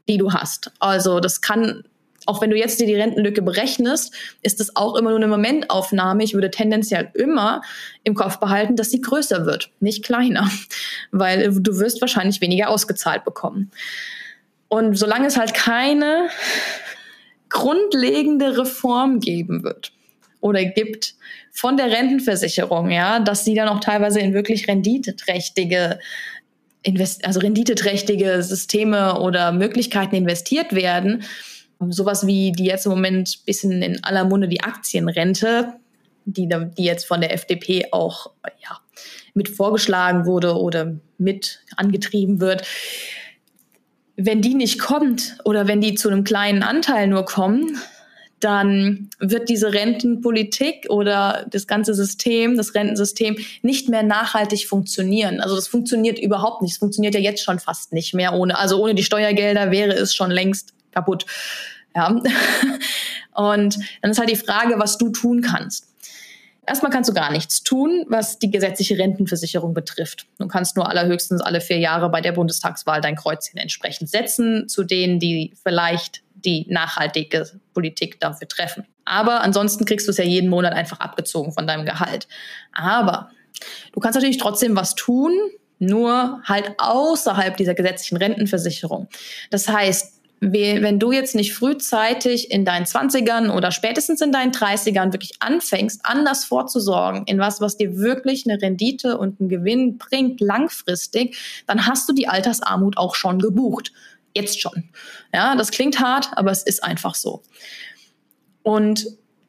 die 0.09 0.17
du 0.17 0.33
hast. 0.33 0.73
Also 0.79 1.21
das 1.21 1.39
kann 1.39 1.85
auch 2.29 2.41
wenn 2.41 2.51
du 2.51 2.55
jetzt 2.55 2.79
dir 2.79 2.85
die 2.85 2.95
Rentenlücke 2.95 3.41
berechnest, 3.41 4.13
ist 4.43 4.61
es 4.61 4.75
auch 4.75 4.95
immer 4.95 5.09
nur 5.09 5.17
eine 5.17 5.27
Momentaufnahme. 5.27 6.23
Ich 6.23 6.35
würde 6.35 6.51
tendenziell 6.51 7.09
immer 7.15 7.63
im 8.03 8.13
Kopf 8.13 8.37
behalten, 8.37 8.75
dass 8.75 8.91
sie 8.91 9.01
größer 9.01 9.47
wird, 9.47 9.71
nicht 9.79 10.05
kleiner, 10.05 10.47
weil 11.11 11.51
du 11.51 11.79
wirst 11.79 12.01
wahrscheinlich 12.01 12.39
weniger 12.39 12.69
ausgezahlt 12.69 13.25
bekommen. 13.25 13.71
Und 14.67 14.95
solange 14.95 15.25
es 15.25 15.37
halt 15.37 15.55
keine 15.55 16.29
grundlegende 17.49 18.59
Reform 18.59 19.19
geben 19.19 19.63
wird 19.63 19.91
oder 20.39 20.63
gibt 20.63 21.15
von 21.51 21.77
der 21.77 21.89
Rentenversicherung, 21.89 22.91
ja, 22.91 23.19
dass 23.19 23.43
sie 23.43 23.55
dann 23.55 23.69
auch 23.69 23.79
teilweise 23.79 24.19
in 24.19 24.35
wirklich 24.35 24.67
renditeträchtige 24.67 25.97
Invest 26.83 27.25
also 27.25 27.39
renditeträchtige 27.39 28.41
Systeme 28.41 29.19
oder 29.19 29.51
Möglichkeiten 29.51 30.15
investiert 30.15 30.73
werden. 30.73 31.23
Sowas 31.87 32.27
wie 32.27 32.51
die 32.51 32.65
jetzt 32.65 32.85
im 32.85 32.91
Moment 32.91 33.45
bisschen 33.45 33.81
in 33.81 34.03
aller 34.03 34.25
Munde 34.25 34.47
die 34.47 34.61
Aktienrente, 34.61 35.73
die, 36.25 36.49
die 36.49 36.83
jetzt 36.83 37.05
von 37.05 37.21
der 37.21 37.33
FDP 37.33 37.87
auch 37.91 38.31
ja, 38.61 38.79
mit 39.33 39.49
vorgeschlagen 39.49 40.25
wurde 40.25 40.55
oder 40.57 40.95
mit 41.17 41.61
angetrieben 41.77 42.41
wird 42.41 42.63
wenn 44.21 44.41
die 44.41 44.53
nicht 44.53 44.79
kommt 44.79 45.37
oder 45.45 45.67
wenn 45.67 45.79
die 45.79 45.95
zu 45.95 46.09
einem 46.09 46.25
kleinen 46.25 46.61
Anteil 46.61 47.07
nur 47.07 47.23
kommen, 47.23 47.77
dann 48.41 49.09
wird 49.19 49.49
diese 49.49 49.73
Rentenpolitik 49.73 50.87
oder 50.89 51.45
das 51.49 51.67
ganze 51.67 51.93
System, 51.93 52.57
das 52.57 52.75
Rentensystem 52.75 53.37
nicht 53.61 53.89
mehr 53.89 54.03
nachhaltig 54.03 54.67
funktionieren. 54.67 55.39
Also 55.39 55.55
das 55.55 55.67
funktioniert 55.67 56.19
überhaupt 56.19 56.61
nicht. 56.61 56.73
Es 56.73 56.77
funktioniert 56.77 57.15
ja 57.15 57.21
jetzt 57.21 57.43
schon 57.43 57.59
fast 57.59 57.93
nicht 57.93 58.13
mehr 58.13 58.33
ohne. 58.33 58.57
Also 58.57 58.81
ohne 58.81 58.93
die 58.93 59.03
Steuergelder 59.03 59.71
wäre 59.71 59.93
es 59.93 60.13
schon 60.13 60.31
längst 60.31 60.73
kaputt. 60.91 61.25
Ja. 61.95 62.07
Und 63.33 63.79
dann 64.01 64.11
ist 64.11 64.19
halt 64.19 64.29
die 64.29 64.35
Frage, 64.35 64.75
was 64.77 64.97
du 64.97 65.09
tun 65.09 65.41
kannst. 65.41 65.87
Erstmal 66.67 66.91
kannst 66.91 67.09
du 67.09 67.13
gar 67.13 67.31
nichts 67.31 67.63
tun, 67.63 68.05
was 68.09 68.37
die 68.37 68.51
gesetzliche 68.51 68.97
Rentenversicherung 68.99 69.73
betrifft. 69.73 70.27
Du 70.37 70.47
kannst 70.47 70.75
nur 70.75 70.87
allerhöchstens 70.87 71.41
alle 71.41 71.61
vier 71.61 71.79
Jahre 71.79 72.09
bei 72.09 72.21
der 72.21 72.31
Bundestagswahl 72.31 73.01
dein 73.01 73.15
Kreuzchen 73.15 73.59
entsprechend 73.59 74.09
setzen, 74.09 74.67
zu 74.69 74.83
denen, 74.83 75.19
die 75.19 75.55
vielleicht 75.63 76.21
die 76.35 76.67
nachhaltige 76.69 77.49
Politik 77.73 78.19
dafür 78.19 78.47
treffen. 78.47 78.85
Aber 79.03 79.41
ansonsten 79.41 79.85
kriegst 79.85 80.05
du 80.07 80.11
es 80.11 80.17
ja 80.17 80.23
jeden 80.23 80.49
Monat 80.49 80.73
einfach 80.73 80.99
abgezogen 80.99 81.51
von 81.53 81.65
deinem 81.65 81.85
Gehalt. 81.85 82.27
Aber 82.71 83.31
du 83.91 83.99
kannst 83.99 84.15
natürlich 84.15 84.37
trotzdem 84.37 84.75
was 84.75 84.93
tun, 84.93 85.33
nur 85.79 86.41
halt 86.43 86.75
außerhalb 86.77 87.57
dieser 87.57 87.73
gesetzlichen 87.73 88.17
Rentenversicherung. 88.17 89.07
Das 89.49 89.67
heißt, 89.67 90.18
wenn 90.41 90.99
du 90.99 91.11
jetzt 91.11 91.35
nicht 91.35 91.53
frühzeitig 91.53 92.51
in 92.51 92.63
deinen 92.63 92.85
20ern 92.85 93.51
oder 93.51 93.71
spätestens 93.71 94.21
in 94.21 94.31
deinen 94.31 94.51
30ern 94.51 95.11
wirklich 95.11 95.33
anfängst, 95.39 96.01
anders 96.03 96.45
vorzusorgen, 96.45 97.25
in 97.25 97.39
was, 97.39 97.59
was 97.59 97.77
dir 97.77 97.97
wirklich 97.97 98.45
eine 98.47 98.61
Rendite 98.61 99.17
und 99.17 99.39
einen 99.39 99.49
Gewinn 99.49 99.97
bringt, 99.97 100.39
langfristig, 100.39 101.37
dann 101.67 101.85
hast 101.85 102.07
du 102.07 102.13
die 102.13 102.27
Altersarmut 102.27 102.97
auch 102.97 103.15
schon 103.15 103.39
gebucht. 103.39 103.91
Jetzt 104.33 104.61
schon. 104.61 104.89
Ja, 105.33 105.55
das 105.55 105.71
klingt 105.71 105.99
hart, 105.99 106.29
aber 106.33 106.51
es 106.51 106.63
ist 106.63 106.83
einfach 106.83 107.15
so. 107.15 107.41
Und 108.63 109.07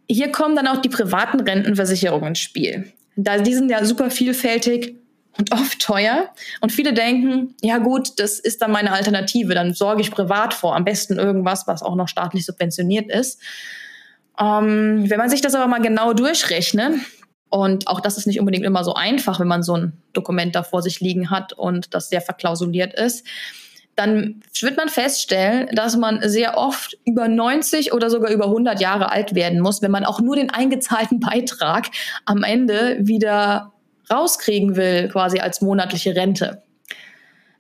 hier 0.08 0.32
kommen 0.32 0.56
dann 0.56 0.66
auch 0.66 0.80
die 0.80 0.88
privaten 0.88 1.40
Rentenversicherungen 1.40 2.30
ins 2.30 2.40
Spiel. 2.40 2.92
Da, 3.14 3.38
die 3.38 3.54
sind 3.54 3.70
ja 3.70 3.84
super 3.84 4.10
vielfältig 4.10 4.96
und 5.38 5.52
oft 5.52 5.80
teuer. 5.80 6.28
Und 6.60 6.72
viele 6.72 6.92
denken, 6.92 7.54
ja 7.62 7.78
gut, 7.78 8.18
das 8.18 8.38
ist 8.38 8.62
dann 8.62 8.72
meine 8.72 8.92
Alternative, 8.92 9.54
dann 9.54 9.74
sorge 9.74 10.00
ich 10.00 10.10
privat 10.10 10.54
vor, 10.54 10.76
am 10.76 10.84
besten 10.84 11.18
irgendwas, 11.18 11.66
was 11.66 11.82
auch 11.82 11.94
noch 11.94 12.08
staatlich 12.08 12.44
subventioniert 12.44 13.10
ist. 13.10 13.40
Ähm, 14.38 15.08
wenn 15.08 15.18
man 15.18 15.30
sich 15.30 15.40
das 15.40 15.54
aber 15.54 15.66
mal 15.66 15.80
genau 15.80 16.12
durchrechnet, 16.12 16.94
und 17.50 17.88
auch 17.88 18.00
das 18.00 18.16
ist 18.16 18.26
nicht 18.26 18.38
unbedingt 18.38 18.64
immer 18.64 18.84
so 18.84 18.94
einfach, 18.94 19.40
wenn 19.40 19.48
man 19.48 19.62
so 19.62 19.76
ein 19.76 19.92
Dokument 20.12 20.54
da 20.54 20.62
vor 20.62 20.82
sich 20.82 21.00
liegen 21.00 21.30
hat 21.30 21.52
und 21.52 21.94
das 21.94 22.08
sehr 22.08 22.20
verklausuliert 22.20 22.94
ist, 22.94 23.26
dann 23.96 24.40
wird 24.60 24.76
man 24.76 24.88
feststellen, 24.88 25.68
dass 25.74 25.96
man 25.96 26.20
sehr 26.28 26.56
oft 26.56 26.96
über 27.04 27.28
90 27.28 27.92
oder 27.92 28.08
sogar 28.08 28.30
über 28.30 28.46
100 28.46 28.80
Jahre 28.80 29.10
alt 29.10 29.34
werden 29.34 29.60
muss, 29.60 29.82
wenn 29.82 29.90
man 29.90 30.04
auch 30.04 30.20
nur 30.20 30.36
den 30.36 30.48
eingezahlten 30.48 31.20
Beitrag 31.20 31.88
am 32.24 32.44
Ende 32.44 32.98
wieder 33.00 33.72
rauskriegen 34.10 34.76
will, 34.76 35.08
quasi 35.08 35.38
als 35.40 35.60
monatliche 35.60 36.14
Rente. 36.14 36.62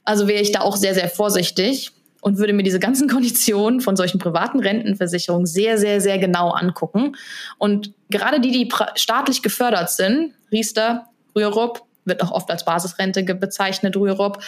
Also 0.04 0.28
wäre 0.28 0.42
ich 0.42 0.52
da 0.52 0.60
auch 0.60 0.76
sehr, 0.76 0.94
sehr 0.94 1.08
vorsichtig 1.08 1.92
und 2.20 2.38
würde 2.38 2.52
mir 2.52 2.62
diese 2.62 2.80
ganzen 2.80 3.08
Konditionen 3.10 3.80
von 3.80 3.96
solchen 3.96 4.18
privaten 4.18 4.60
Rentenversicherungen 4.60 5.46
sehr, 5.46 5.78
sehr, 5.78 6.00
sehr 6.00 6.18
genau 6.18 6.50
angucken. 6.50 7.16
Und 7.58 7.92
gerade 8.10 8.40
die, 8.40 8.50
die 8.50 8.68
staatlich 8.96 9.42
gefördert 9.42 9.90
sind, 9.90 10.34
Riester, 10.50 11.06
Rürup, 11.36 11.82
wird 12.04 12.22
auch 12.22 12.32
oft 12.32 12.50
als 12.50 12.64
Basisrente 12.64 13.22
bezeichnet, 13.34 13.96
Rürup, 13.96 14.42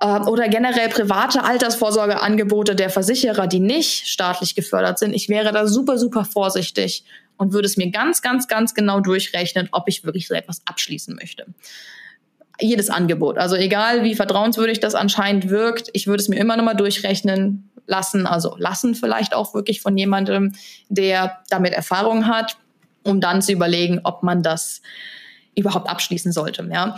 äh, 0.00 0.20
oder 0.20 0.48
generell 0.48 0.88
private 0.88 1.44
Altersvorsorgeangebote 1.44 2.74
der 2.74 2.90
Versicherer, 2.90 3.46
die 3.46 3.60
nicht 3.60 4.06
staatlich 4.06 4.54
gefördert 4.54 4.98
sind. 4.98 5.14
Ich 5.14 5.28
wäre 5.28 5.52
da 5.52 5.66
super, 5.66 5.98
super 5.98 6.24
vorsichtig 6.24 7.04
und 7.36 7.52
würde 7.52 7.66
es 7.66 7.76
mir 7.76 7.90
ganz, 7.90 8.22
ganz, 8.22 8.48
ganz 8.48 8.74
genau 8.74 9.00
durchrechnen, 9.00 9.68
ob 9.72 9.88
ich 9.88 10.04
wirklich 10.04 10.28
so 10.28 10.34
etwas 10.34 10.62
abschließen 10.64 11.14
möchte. 11.14 11.46
Jedes 12.58 12.88
Angebot, 12.88 13.36
also 13.36 13.54
egal 13.54 14.02
wie 14.02 14.14
vertrauenswürdig 14.14 14.80
das 14.80 14.94
anscheinend 14.94 15.50
wirkt, 15.50 15.90
ich 15.92 16.06
würde 16.06 16.22
es 16.22 16.28
mir 16.28 16.36
immer 16.36 16.56
noch 16.56 16.64
mal 16.64 16.74
durchrechnen 16.74 17.70
lassen, 17.86 18.26
also 18.26 18.56
lassen 18.58 18.94
vielleicht 18.94 19.34
auch 19.34 19.54
wirklich 19.54 19.80
von 19.82 19.96
jemandem, 19.96 20.54
der 20.88 21.38
damit 21.50 21.74
Erfahrung 21.74 22.26
hat, 22.26 22.56
um 23.02 23.20
dann 23.20 23.42
zu 23.42 23.52
überlegen, 23.52 24.00
ob 24.04 24.22
man 24.22 24.42
das 24.42 24.80
überhaupt 25.56 25.88
abschließen 25.88 26.30
sollte. 26.32 26.68
Ja? 26.70 26.96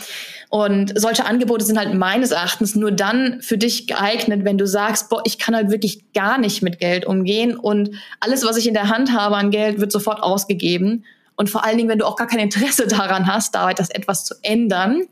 Und 0.50 0.92
solche 0.98 1.24
Angebote 1.24 1.64
sind 1.64 1.78
halt 1.78 1.94
meines 1.94 2.32
Erachtens 2.32 2.74
nur 2.74 2.90
dann 2.90 3.40
für 3.40 3.56
dich 3.56 3.86
geeignet, 3.86 4.44
wenn 4.44 4.58
du 4.58 4.66
sagst, 4.66 5.08
boah, 5.08 5.22
ich 5.24 5.38
kann 5.38 5.54
halt 5.54 5.70
wirklich 5.70 6.12
gar 6.12 6.38
nicht 6.38 6.62
mit 6.62 6.78
Geld 6.78 7.06
umgehen 7.06 7.56
und 7.56 7.90
alles, 8.20 8.44
was 8.44 8.56
ich 8.56 8.66
in 8.66 8.74
der 8.74 8.88
Hand 8.88 9.12
habe 9.12 9.36
an 9.36 9.50
Geld, 9.50 9.80
wird 9.80 9.92
sofort 9.92 10.22
ausgegeben. 10.22 11.04
Und 11.36 11.48
vor 11.48 11.64
allen 11.64 11.78
Dingen, 11.78 11.88
wenn 11.88 12.00
du 12.00 12.06
auch 12.06 12.16
gar 12.16 12.26
kein 12.26 12.40
Interesse 12.40 12.86
daran 12.88 13.32
hast, 13.32 13.54
da 13.54 13.72
das 13.72 13.90
etwas 13.90 14.24
zu 14.24 14.34
ändern 14.42 15.04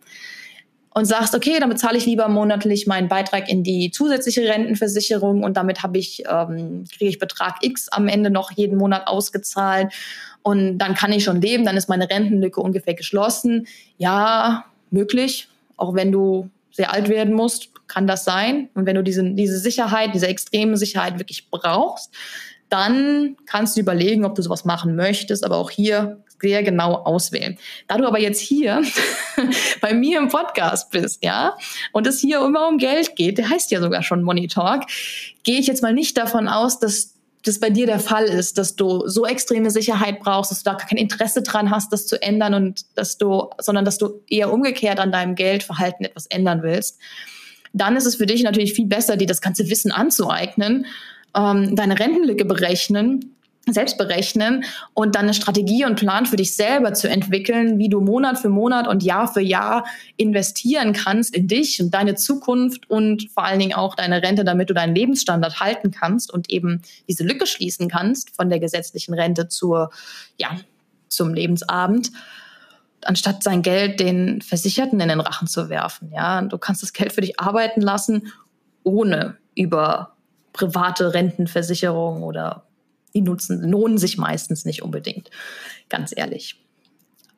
und 0.97 1.05
sagst, 1.05 1.35
okay, 1.35 1.61
dann 1.61 1.69
bezahle 1.69 1.99
ich 1.99 2.07
lieber 2.07 2.27
monatlich 2.29 2.87
meinen 2.87 3.07
Beitrag 3.07 3.51
in 3.51 3.63
die 3.63 3.91
zusätzliche 3.91 4.49
Rentenversicherung 4.49 5.45
und 5.45 5.57
damit 5.57 5.83
habe 5.83 5.99
ich 5.99 6.25
ähm, 6.29 6.85
kriege 6.91 7.11
ich 7.11 7.19
Betrag 7.19 7.59
X 7.61 7.89
am 7.91 8.09
Ende 8.09 8.31
noch 8.31 8.51
jeden 8.51 8.79
Monat 8.79 9.07
ausgezahlt 9.07 9.93
und 10.47 10.79
dann 10.79 10.95
kann 10.95 11.11
ich 11.11 11.25
schon 11.25 11.41
leben, 11.41 11.65
dann 11.65 11.77
ist 11.77 11.89
meine 11.89 12.09
Rentenlücke 12.09 12.61
ungefähr 12.61 12.95
geschlossen. 12.95 13.67
Ja, 13.99 14.65
möglich, 14.93 15.49
auch 15.77 15.95
wenn 15.95 16.13
du 16.13 16.51
sehr 16.71 16.93
alt 16.93 17.09
werden 17.09 17.35
musst, 17.35 17.71
kann 17.89 18.07
das 18.07 18.25
sein. 18.25 18.69
Und 18.75 18.87
wenn 18.87 18.95
du 18.95 19.03
diese, 19.03 19.25
diese 19.25 19.59
Sicherheit, 19.59 20.15
diese 20.15 20.29
extreme 20.29 20.77
Sicherheit 20.77 21.19
wirklich 21.19 21.51
brauchst, 21.51 22.15
dann 22.69 23.37
kannst 23.47 23.77
du 23.77 23.81
überlegen, 23.81 24.25
ob 24.25 24.37
du 24.37 24.43
sowas 24.43 24.65
machen 24.65 24.95
möchtest, 24.95 25.45
aber 25.45 25.57
auch 25.57 25.71
hier 25.71 26.23
sehr 26.41 26.63
genau 26.63 26.95
auswählen. 26.95 27.59
Da 27.89 27.97
du 27.97 28.07
aber 28.07 28.21
jetzt 28.21 28.41
hier 28.41 28.85
bei 29.81 29.95
mir 29.95 30.19
im 30.19 30.29
Podcast 30.29 30.93
bist, 30.93 31.25
ja, 31.25 31.57
und 31.91 32.07
es 32.07 32.21
hier 32.21 32.41
immer 32.45 32.69
um 32.69 32.79
Geld 32.79 33.17
geht, 33.17 33.39
der 33.39 33.51
heißt 33.51 33.73
ja 33.73 33.81
sogar 33.81 34.05
schon 34.05 34.23
Money 34.23 34.47
Talk, 34.47 34.85
gehe 35.43 35.59
ich 35.59 35.67
jetzt 35.67 35.83
mal 35.83 35.93
nicht 35.93 36.17
davon 36.17 36.47
aus, 36.47 36.79
dass 36.79 37.16
das 37.47 37.61
bei 37.61 37.71
dir 37.71 37.87
der 37.87 38.01
Fall 38.01 38.25
ist, 38.25 38.59
dass 38.59 38.75
du 38.75 39.07
so 39.07 39.25
extreme 39.25 39.71
Sicherheit 39.71 40.21
brauchst, 40.21 40.51
dass 40.51 40.63
du 40.63 40.71
da 40.71 40.77
kein 40.77 40.99
Interesse 40.99 41.43
dran 41.43 41.71
hast, 41.71 41.93
das 41.93 42.07
zu 42.07 42.21
ändern 42.21 42.55
und 42.55 42.87
dass 42.97 43.19
du, 43.19 43.51
sondern 43.59 43.85
dass 43.85 43.99
du 43.99 44.23
eher 44.29 44.53
umgekehrt 44.53 44.99
an 44.99 45.13
deinem 45.13 45.37
Geldverhalten 45.37 46.05
etwas 46.05 46.27
ändern 46.27 46.63
willst, 46.63 46.99
dann 47.73 47.97
ist 47.97 48.07
es 48.07 48.17
für 48.17 48.27
dich 48.27 48.43
natürlich 48.43 48.75
viel 48.75 48.87
besser, 48.87 49.17
dir 49.17 49.27
das 49.27 49.41
ganze 49.41 49.71
Wissen 49.71 49.93
anzueignen, 49.93 50.87
ähm, 51.37 51.77
deine 51.77 51.99
Rentenlücke 51.99 52.45
berechnen 52.45 53.36
selbst 53.69 53.99
berechnen 53.99 54.65
und 54.95 55.15
dann 55.17 55.25
eine 55.25 55.35
Strategie 55.35 55.85
und 55.85 55.97
Plan 55.97 56.27
für 56.27 56.37
dich 56.37 56.55
selber 56.55 56.95
zu 56.95 57.09
entwickeln, 57.09 57.79
wie 57.79 57.89
du 57.89 58.01
Monat 58.01 58.39
für 58.39 58.49
Monat 58.49 58.87
und 58.87 59.03
Jahr 59.03 59.27
für 59.33 59.41
Jahr 59.41 59.85
investieren 60.17 60.93
kannst 60.93 61.35
in 61.35 61.49
dich 61.49 61.83
und 61.83 61.93
deine 61.93 62.15
Zukunft 62.15 62.89
und 62.89 63.29
vor 63.33 63.45
allen 63.45 63.59
Dingen 63.59 63.75
auch 63.75 63.97
deine 63.97 64.23
Rente, 64.23 64.45
damit 64.45 64.71
du 64.71 64.75
deinen 64.75 64.95
Lebensstandard 64.95 65.59
halten 65.61 65.91
kannst 65.91 66.33
und 66.33 66.51
eben 66.51 66.83
diese 67.09 67.25
Lücke 67.25 67.47
schließen 67.47 67.89
kannst 67.89 68.37
von 68.37 68.49
der 68.49 68.61
gesetzlichen 68.61 69.15
Rente 69.15 69.49
zur, 69.49 69.91
ja, 70.39 70.51
zum 71.09 71.35
Lebensabend 71.35 72.13
anstatt 73.03 73.43
sein 73.43 73.63
Geld 73.63 74.01
den 74.01 74.43
Versicherten 74.43 75.01
in 75.01 75.09
den 75.09 75.21
Rachen 75.21 75.47
zu 75.47 75.69
werfen. 75.69 76.11
Ja, 76.13 76.43
du 76.43 76.59
kannst 76.59 76.83
das 76.83 76.93
Geld 76.93 77.13
für 77.13 77.21
dich 77.21 77.39
arbeiten 77.39 77.81
lassen, 77.81 78.33
ohne 78.83 79.37
über 79.55 80.17
private 80.53 81.15
Rentenversicherung 81.15 82.23
oder 82.23 82.67
die 83.17 83.23
nutzen, 83.23 83.69
lohnen 83.69 83.99
sich 83.99 84.19
meistens 84.19 84.65
nicht 84.65 84.83
unbedingt. 84.83 85.31
Ganz 85.89 86.13
ehrlich. 86.15 86.61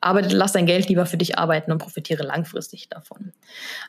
Aber 0.01 0.21
lass 0.21 0.53
dein 0.53 0.65
Geld 0.65 0.87
lieber 0.87 1.05
für 1.05 1.17
dich 1.17 1.37
arbeiten 1.37 1.71
und 1.71 1.79
profitiere 1.79 2.23
langfristig 2.23 2.87
davon. 2.87 3.33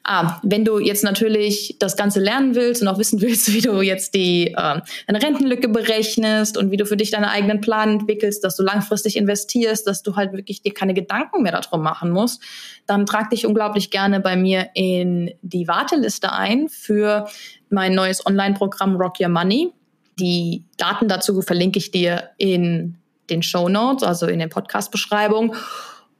Ah, 0.02 0.40
wenn 0.42 0.64
du 0.64 0.80
jetzt 0.80 1.04
natürlich 1.04 1.76
das 1.78 1.96
Ganze 1.96 2.18
lernen 2.18 2.56
willst 2.56 2.82
und 2.82 2.88
auch 2.88 2.98
wissen 2.98 3.20
willst, 3.22 3.52
wie 3.52 3.60
du 3.60 3.80
jetzt 3.80 4.14
die 4.14 4.48
äh, 4.48 4.80
deine 5.06 5.22
Rentenlücke 5.22 5.68
berechnest 5.68 6.56
und 6.56 6.70
wie 6.72 6.76
du 6.76 6.84
für 6.84 6.96
dich 6.96 7.10
deinen 7.10 7.26
eigenen 7.26 7.60
Plan 7.60 8.00
entwickelst, 8.00 8.42
dass 8.42 8.56
du 8.56 8.64
langfristig 8.64 9.16
investierst, 9.16 9.86
dass 9.86 10.02
du 10.02 10.16
halt 10.16 10.32
wirklich 10.32 10.62
dir 10.62 10.74
keine 10.74 10.94
Gedanken 10.94 11.42
mehr 11.42 11.52
darum 11.52 11.82
machen 11.82 12.10
musst, 12.10 12.42
dann 12.86 13.06
trag 13.06 13.30
dich 13.30 13.46
unglaublich 13.46 13.90
gerne 13.90 14.18
bei 14.18 14.36
mir 14.36 14.70
in 14.74 15.32
die 15.42 15.68
Warteliste 15.68 16.32
ein 16.32 16.68
für 16.68 17.28
mein 17.68 17.94
neues 17.94 18.26
Online-Programm 18.26 18.96
Rock 18.96 19.20
Your 19.20 19.28
Money. 19.28 19.72
Die 20.20 20.64
Daten 20.76 21.08
dazu 21.08 21.40
verlinke 21.42 21.78
ich 21.78 21.90
dir 21.90 22.30
in 22.36 22.96
den 23.30 23.42
Show 23.42 23.68
Notes, 23.68 24.02
also 24.02 24.26
in 24.26 24.38
den 24.38 24.50
Podcast-Beschreibungen. 24.50 25.52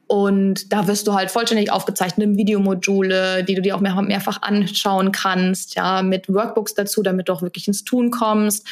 Und 0.07 0.73
da 0.73 0.87
wirst 0.87 1.07
du 1.07 1.13
halt 1.13 1.31
vollständig 1.31 1.71
aufgezeichnet 1.71 2.35
Videomodule, 2.35 3.45
die 3.45 3.55
du 3.55 3.61
dir 3.61 3.75
auch 3.75 3.79
mehr, 3.79 4.01
mehrfach 4.01 4.41
anschauen 4.41 5.11
kannst, 5.11 5.75
ja, 5.75 6.01
mit 6.01 6.27
Workbooks 6.27 6.73
dazu, 6.73 7.01
damit 7.01 7.29
du 7.29 7.33
auch 7.33 7.41
wirklich 7.41 7.67
ins 7.67 7.85
Tun 7.85 8.11
kommst 8.11 8.67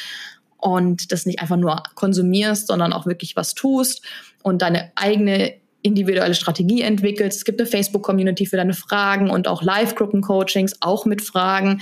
und 0.58 1.12
das 1.12 1.24
nicht 1.24 1.40
einfach 1.40 1.56
nur 1.56 1.82
konsumierst, 1.94 2.66
sondern 2.66 2.92
auch 2.92 3.06
wirklich 3.06 3.36
was 3.36 3.54
tust 3.54 4.04
und 4.42 4.60
deine 4.60 4.92
eigene 4.96 5.54
individuelle 5.82 6.34
Strategie 6.34 6.82
entwickelst. 6.82 7.38
Es 7.38 7.44
gibt 7.46 7.58
eine 7.58 7.68
Facebook-Community 7.68 8.44
für 8.44 8.58
deine 8.58 8.74
Fragen 8.74 9.30
und 9.30 9.48
auch 9.48 9.62
Live-Gruppen-Coachings, 9.62 10.76
auch 10.80 11.06
mit 11.06 11.22
Fragen. 11.22 11.80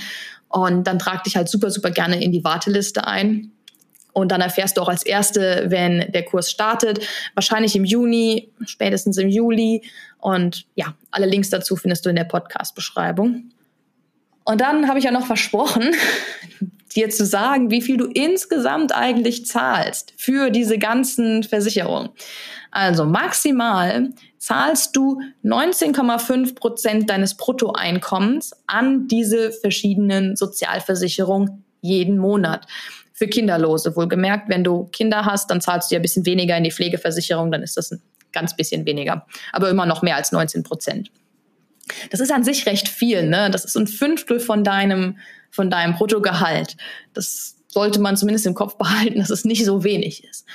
Und 0.49 0.85
dann 0.85 0.99
trag 0.99 1.23
dich 1.23 1.35
halt 1.35 1.47
super, 1.47 1.69
super 1.69 1.91
gerne 1.91 2.21
in 2.21 2.31
die 2.31 2.43
Warteliste 2.43 3.07
ein. 3.07 3.51
Und 4.13 4.31
dann 4.31 4.41
erfährst 4.41 4.77
du 4.77 4.81
auch 4.81 4.89
als 4.89 5.03
Erste, 5.03 5.65
wenn 5.69 6.11
der 6.11 6.25
Kurs 6.25 6.49
startet. 6.51 7.05
Wahrscheinlich 7.35 7.75
im 7.75 7.85
Juni, 7.85 8.51
spätestens 8.65 9.17
im 9.17 9.29
Juli. 9.29 9.83
Und 10.17 10.65
ja, 10.75 10.95
alle 11.11 11.27
Links 11.27 11.49
dazu 11.49 11.75
findest 11.75 12.05
du 12.05 12.09
in 12.09 12.15
der 12.15 12.23
Podcast-Beschreibung. 12.23 13.51
Und 14.43 14.61
dann 14.61 14.87
habe 14.87 14.97
ich 14.97 15.05
ja 15.05 15.11
noch 15.11 15.27
versprochen, 15.27 15.93
dir 16.95 17.09
zu 17.09 17.25
sagen, 17.25 17.71
wie 17.71 17.81
viel 17.81 17.97
du 17.97 18.05
insgesamt 18.05 18.93
eigentlich 18.93 19.45
zahlst 19.45 20.13
für 20.17 20.49
diese 20.49 20.77
ganzen 20.77 21.43
Versicherungen. 21.43 22.09
Also 22.71 23.05
maximal 23.05 24.09
zahlst 24.37 24.95
du 24.95 25.21
19,5 25.43 26.55
Prozent 26.55 27.09
deines 27.09 27.35
Bruttoeinkommens 27.35 28.53
an 28.67 29.07
diese 29.07 29.51
verschiedenen 29.51 30.35
Sozialversicherungen 30.35 31.63
jeden 31.81 32.17
Monat 32.17 32.65
für 33.13 33.27
Kinderlose. 33.27 33.95
Wohlgemerkt, 33.95 34.49
wenn 34.49 34.63
du 34.63 34.85
Kinder 34.85 35.25
hast, 35.25 35.51
dann 35.51 35.61
zahlst 35.61 35.91
du 35.91 35.95
ja 35.95 35.99
ein 35.99 36.03
bisschen 36.03 36.25
weniger 36.25 36.57
in 36.57 36.63
die 36.63 36.71
Pflegeversicherung, 36.71 37.51
dann 37.51 37.63
ist 37.63 37.77
das 37.77 37.91
ein 37.91 38.01
ganz 38.31 38.55
bisschen 38.55 38.85
weniger. 38.85 39.25
Aber 39.51 39.69
immer 39.69 39.85
noch 39.85 40.01
mehr 40.01 40.15
als 40.15 40.31
19 40.31 40.63
Prozent. 40.63 41.11
Das 42.11 42.19
ist 42.19 42.31
an 42.31 42.43
sich 42.43 42.65
recht 42.65 42.87
viel, 42.87 43.27
ne? 43.27 43.49
Das 43.51 43.65
ist 43.65 43.75
ein 43.75 43.87
Fünftel 43.87 44.39
von 44.39 44.63
deinem, 44.63 45.17
von 45.51 45.69
deinem 45.69 45.95
Bruttogehalt. 45.95 46.77
Das 47.13 47.55
sollte 47.67 47.99
man 47.99 48.17
zumindest 48.17 48.45
im 48.45 48.55
Kopf 48.55 48.75
behalten, 48.77 49.19
dass 49.19 49.29
es 49.29 49.45
nicht 49.45 49.65
so 49.65 49.83
wenig 49.83 50.23
ist. 50.23 50.45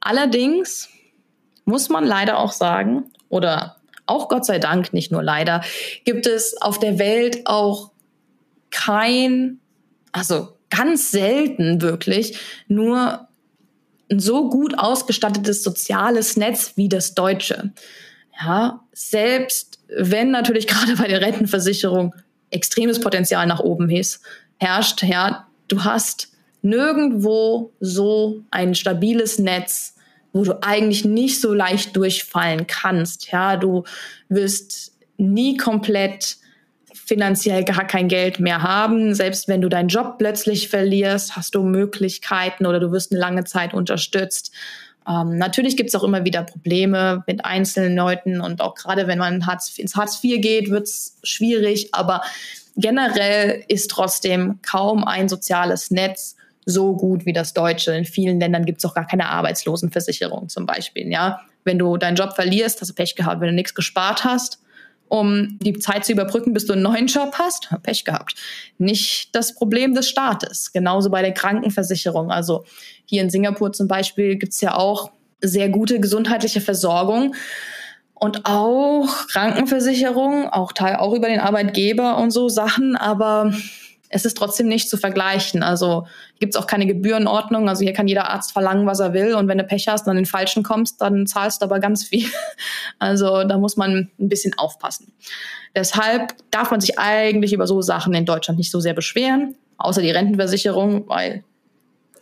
Allerdings 0.00 0.88
muss 1.64 1.88
man 1.88 2.04
leider 2.04 2.38
auch 2.38 2.52
sagen, 2.52 3.04
oder 3.28 3.76
auch 4.06 4.28
Gott 4.28 4.44
sei 4.44 4.58
Dank, 4.58 4.92
nicht 4.92 5.12
nur 5.12 5.22
leider, 5.22 5.62
gibt 6.04 6.26
es 6.26 6.60
auf 6.60 6.78
der 6.78 6.98
Welt 6.98 7.46
auch 7.46 7.92
kein, 8.70 9.60
also 10.10 10.56
ganz 10.70 11.10
selten 11.10 11.80
wirklich 11.80 12.38
nur 12.66 13.28
ein 14.10 14.18
so 14.18 14.50
gut 14.50 14.78
ausgestattetes 14.78 15.62
soziales 15.62 16.36
Netz 16.36 16.72
wie 16.76 16.88
das 16.88 17.14
deutsche. 17.14 17.72
Ja, 18.40 18.80
selbst 18.92 19.78
wenn 19.88 20.30
natürlich 20.30 20.66
gerade 20.66 20.96
bei 20.96 21.08
der 21.08 21.20
Rentenversicherung 21.20 22.14
extremes 22.50 23.00
Potenzial 23.00 23.46
nach 23.46 23.60
oben 23.60 23.88
ist, 23.88 24.22
herrscht, 24.62 25.02
ja, 25.02 25.46
du 25.68 25.84
hast 25.84 26.32
nirgendwo 26.62 27.72
so 27.80 28.42
ein 28.50 28.74
stabiles 28.74 29.38
Netz, 29.38 29.96
wo 30.32 30.44
du 30.44 30.62
eigentlich 30.62 31.04
nicht 31.04 31.40
so 31.40 31.52
leicht 31.52 31.96
durchfallen 31.96 32.66
kannst. 32.66 33.30
Ja, 33.30 33.56
du 33.56 33.84
wirst 34.28 34.92
nie 35.18 35.56
komplett 35.56 36.38
finanziell 36.94 37.64
gar 37.64 37.86
kein 37.86 38.08
Geld 38.08 38.40
mehr 38.40 38.62
haben. 38.62 39.14
Selbst 39.14 39.48
wenn 39.48 39.60
du 39.60 39.68
deinen 39.68 39.88
Job 39.88 40.16
plötzlich 40.18 40.68
verlierst, 40.68 41.36
hast 41.36 41.54
du 41.54 41.62
Möglichkeiten 41.62 42.64
oder 42.64 42.80
du 42.80 42.92
wirst 42.92 43.12
eine 43.12 43.20
lange 43.20 43.44
Zeit 43.44 43.74
unterstützt. 43.74 44.52
Ähm, 45.06 45.36
natürlich 45.36 45.76
gibt 45.76 45.88
es 45.88 45.94
auch 45.94 46.04
immer 46.04 46.24
wieder 46.24 46.44
Probleme 46.44 47.24
mit 47.26 47.44
einzelnen 47.44 47.96
Leuten 47.96 48.40
und 48.40 48.60
auch 48.60 48.74
gerade 48.74 49.08
wenn 49.08 49.18
man 49.18 49.46
Hartz, 49.46 49.76
ins 49.78 49.96
Hartz 49.96 50.22
IV 50.22 50.40
geht, 50.40 50.70
wird 50.70 50.84
es 50.84 51.18
schwierig. 51.24 51.88
Aber 51.92 52.22
generell 52.76 53.64
ist 53.68 53.90
trotzdem 53.90 54.60
kaum 54.62 55.04
ein 55.04 55.28
soziales 55.28 55.90
Netz 55.90 56.36
so 56.64 56.94
gut 56.94 57.26
wie 57.26 57.32
das 57.32 57.54
deutsche. 57.54 57.92
In 57.92 58.04
vielen 58.04 58.38
Ländern 58.40 58.64
gibt 58.64 58.78
es 58.78 58.84
auch 58.84 58.94
gar 58.94 59.06
keine 59.06 59.28
Arbeitslosenversicherung 59.28 60.48
zum 60.48 60.66
Beispiel. 60.66 61.10
Ja, 61.10 61.40
wenn 61.64 61.78
du 61.78 61.96
deinen 61.96 62.16
Job 62.16 62.34
verlierst, 62.34 62.80
hast 62.80 62.90
du 62.90 62.94
Pech 62.94 63.14
gehabt. 63.14 63.40
Wenn 63.40 63.48
du 63.48 63.54
nichts 63.54 63.74
gespart 63.74 64.24
hast, 64.24 64.60
um 65.08 65.58
die 65.60 65.74
Zeit 65.74 66.04
zu 66.04 66.12
überbrücken, 66.12 66.54
bis 66.54 66.66
du 66.66 66.72
einen 66.72 66.82
neuen 66.82 67.06
Job 67.06 67.34
hast. 67.38 67.68
Pech 67.82 68.04
gehabt. 68.04 68.34
Nicht 68.78 69.34
das 69.34 69.54
Problem 69.54 69.94
des 69.94 70.08
Staates. 70.08 70.72
Genauso 70.72 71.10
bei 71.10 71.22
der 71.22 71.32
Krankenversicherung. 71.32 72.30
Also 72.30 72.64
hier 73.04 73.22
in 73.22 73.30
Singapur 73.30 73.72
zum 73.72 73.88
Beispiel 73.88 74.36
gibt 74.36 74.52
es 74.52 74.60
ja 74.60 74.76
auch 74.76 75.10
sehr 75.40 75.68
gute 75.68 75.98
gesundheitliche 76.00 76.60
Versorgung 76.60 77.34
und 78.22 78.46
auch 78.46 79.08
Krankenversicherung, 79.32 80.48
auch, 80.48 80.72
auch 80.78 81.12
über 81.12 81.26
den 81.26 81.40
Arbeitgeber 81.40 82.18
und 82.18 82.30
so 82.30 82.48
Sachen. 82.48 82.94
Aber 82.94 83.52
es 84.10 84.24
ist 84.24 84.36
trotzdem 84.36 84.68
nicht 84.68 84.88
zu 84.88 84.96
vergleichen. 84.96 85.64
Also 85.64 86.06
gibt 86.38 86.54
es 86.54 86.60
auch 86.60 86.68
keine 86.68 86.86
Gebührenordnung. 86.86 87.68
Also 87.68 87.82
hier 87.82 87.92
kann 87.92 88.06
jeder 88.06 88.30
Arzt 88.30 88.52
verlangen, 88.52 88.86
was 88.86 89.00
er 89.00 89.12
will. 89.12 89.34
Und 89.34 89.48
wenn 89.48 89.58
du 89.58 89.64
Pech 89.64 89.88
hast 89.88 90.06
und 90.06 90.10
an 90.10 90.16
den 90.18 90.26
Falschen 90.26 90.62
kommst, 90.62 91.00
dann 91.00 91.26
zahlst 91.26 91.62
du 91.62 91.64
aber 91.64 91.80
ganz 91.80 92.04
viel. 92.04 92.28
Also 93.00 93.42
da 93.42 93.58
muss 93.58 93.76
man 93.76 94.12
ein 94.20 94.28
bisschen 94.28 94.56
aufpassen. 94.56 95.12
Deshalb 95.74 96.32
darf 96.52 96.70
man 96.70 96.80
sich 96.80 97.00
eigentlich 97.00 97.52
über 97.52 97.66
so 97.66 97.82
Sachen 97.82 98.14
in 98.14 98.24
Deutschland 98.24 98.56
nicht 98.56 98.70
so 98.70 98.78
sehr 98.78 98.94
beschweren, 98.94 99.56
außer 99.78 100.00
die 100.00 100.12
Rentenversicherung, 100.12 101.08
weil 101.08 101.42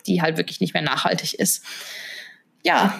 die 0.07 0.23
halt 0.23 0.37
wirklich 0.37 0.61
nicht 0.61 0.73
mehr 0.73 0.81
nachhaltig 0.81 1.35
ist. 1.35 1.63
Ja, 2.63 2.99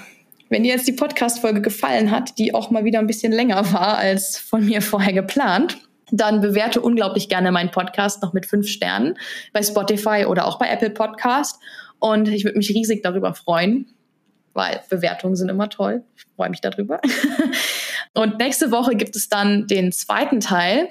wenn 0.51 0.63
dir 0.63 0.73
jetzt 0.73 0.87
die 0.87 0.91
Podcast-Folge 0.91 1.61
gefallen 1.61 2.11
hat, 2.11 2.37
die 2.37 2.53
auch 2.53 2.71
mal 2.71 2.83
wieder 2.83 2.99
ein 2.99 3.07
bisschen 3.07 3.31
länger 3.31 3.71
war 3.71 3.97
als 3.97 4.37
von 4.37 4.65
mir 4.65 4.81
vorher 4.81 5.13
geplant, 5.13 5.77
dann 6.11 6.41
bewerte 6.41 6.81
unglaublich 6.81 7.29
gerne 7.29 7.53
meinen 7.53 7.71
Podcast 7.71 8.21
noch 8.21 8.33
mit 8.33 8.45
fünf 8.45 8.67
Sternen 8.67 9.17
bei 9.53 9.63
Spotify 9.63 10.25
oder 10.27 10.45
auch 10.45 10.59
bei 10.59 10.69
Apple 10.69 10.89
Podcast. 10.89 11.57
Und 11.99 12.27
ich 12.27 12.43
würde 12.43 12.57
mich 12.57 12.69
riesig 12.69 13.01
darüber 13.01 13.33
freuen, 13.33 13.93
weil 14.51 14.81
Bewertungen 14.89 15.37
sind 15.37 15.47
immer 15.47 15.69
toll. 15.69 16.03
Ich 16.17 16.25
freue 16.35 16.49
mich 16.49 16.59
darüber. 16.59 16.99
Und 18.13 18.37
nächste 18.39 18.71
Woche 18.71 18.97
gibt 18.97 19.15
es 19.15 19.29
dann 19.29 19.67
den 19.67 19.93
zweiten 19.93 20.41
Teil 20.41 20.89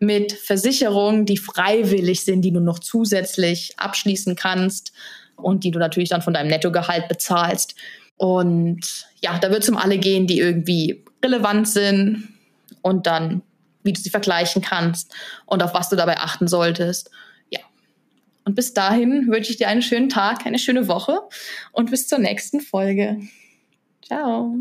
mit 0.00 0.32
Versicherungen, 0.32 1.26
die 1.26 1.36
freiwillig 1.36 2.24
sind, 2.24 2.40
die 2.40 2.52
du 2.52 2.60
noch 2.60 2.78
zusätzlich 2.78 3.74
abschließen 3.76 4.34
kannst 4.34 4.92
und 5.36 5.62
die 5.62 5.70
du 5.72 5.78
natürlich 5.78 6.08
dann 6.08 6.22
von 6.22 6.32
deinem 6.32 6.48
Nettogehalt 6.48 7.06
bezahlst. 7.08 7.74
Und 8.16 9.06
ja, 9.20 9.38
da 9.38 9.50
wird 9.50 9.62
es 9.62 9.68
um 9.68 9.76
alle 9.76 9.98
gehen, 9.98 10.26
die 10.26 10.38
irgendwie 10.38 11.04
relevant 11.22 11.68
sind 11.68 12.28
und 12.82 13.06
dann 13.06 13.42
wie 13.84 13.92
du 13.92 14.00
sie 14.00 14.10
vergleichen 14.10 14.62
kannst 14.62 15.14
und 15.46 15.62
auf 15.62 15.74
was 15.74 15.90
du 15.90 15.96
dabei 15.96 16.18
achten 16.18 16.48
solltest. 16.48 17.10
Ja. 17.50 17.60
Und 18.44 18.56
bis 18.56 18.74
dahin 18.74 19.28
wünsche 19.30 19.50
ich 19.50 19.58
dir 19.58 19.68
einen 19.68 19.82
schönen 19.82 20.08
Tag, 20.08 20.46
eine 20.46 20.58
schöne 20.58 20.88
Woche 20.88 21.20
und 21.70 21.90
bis 21.90 22.08
zur 22.08 22.18
nächsten 22.18 22.60
Folge. 22.60 23.20
Ciao. 24.02 24.56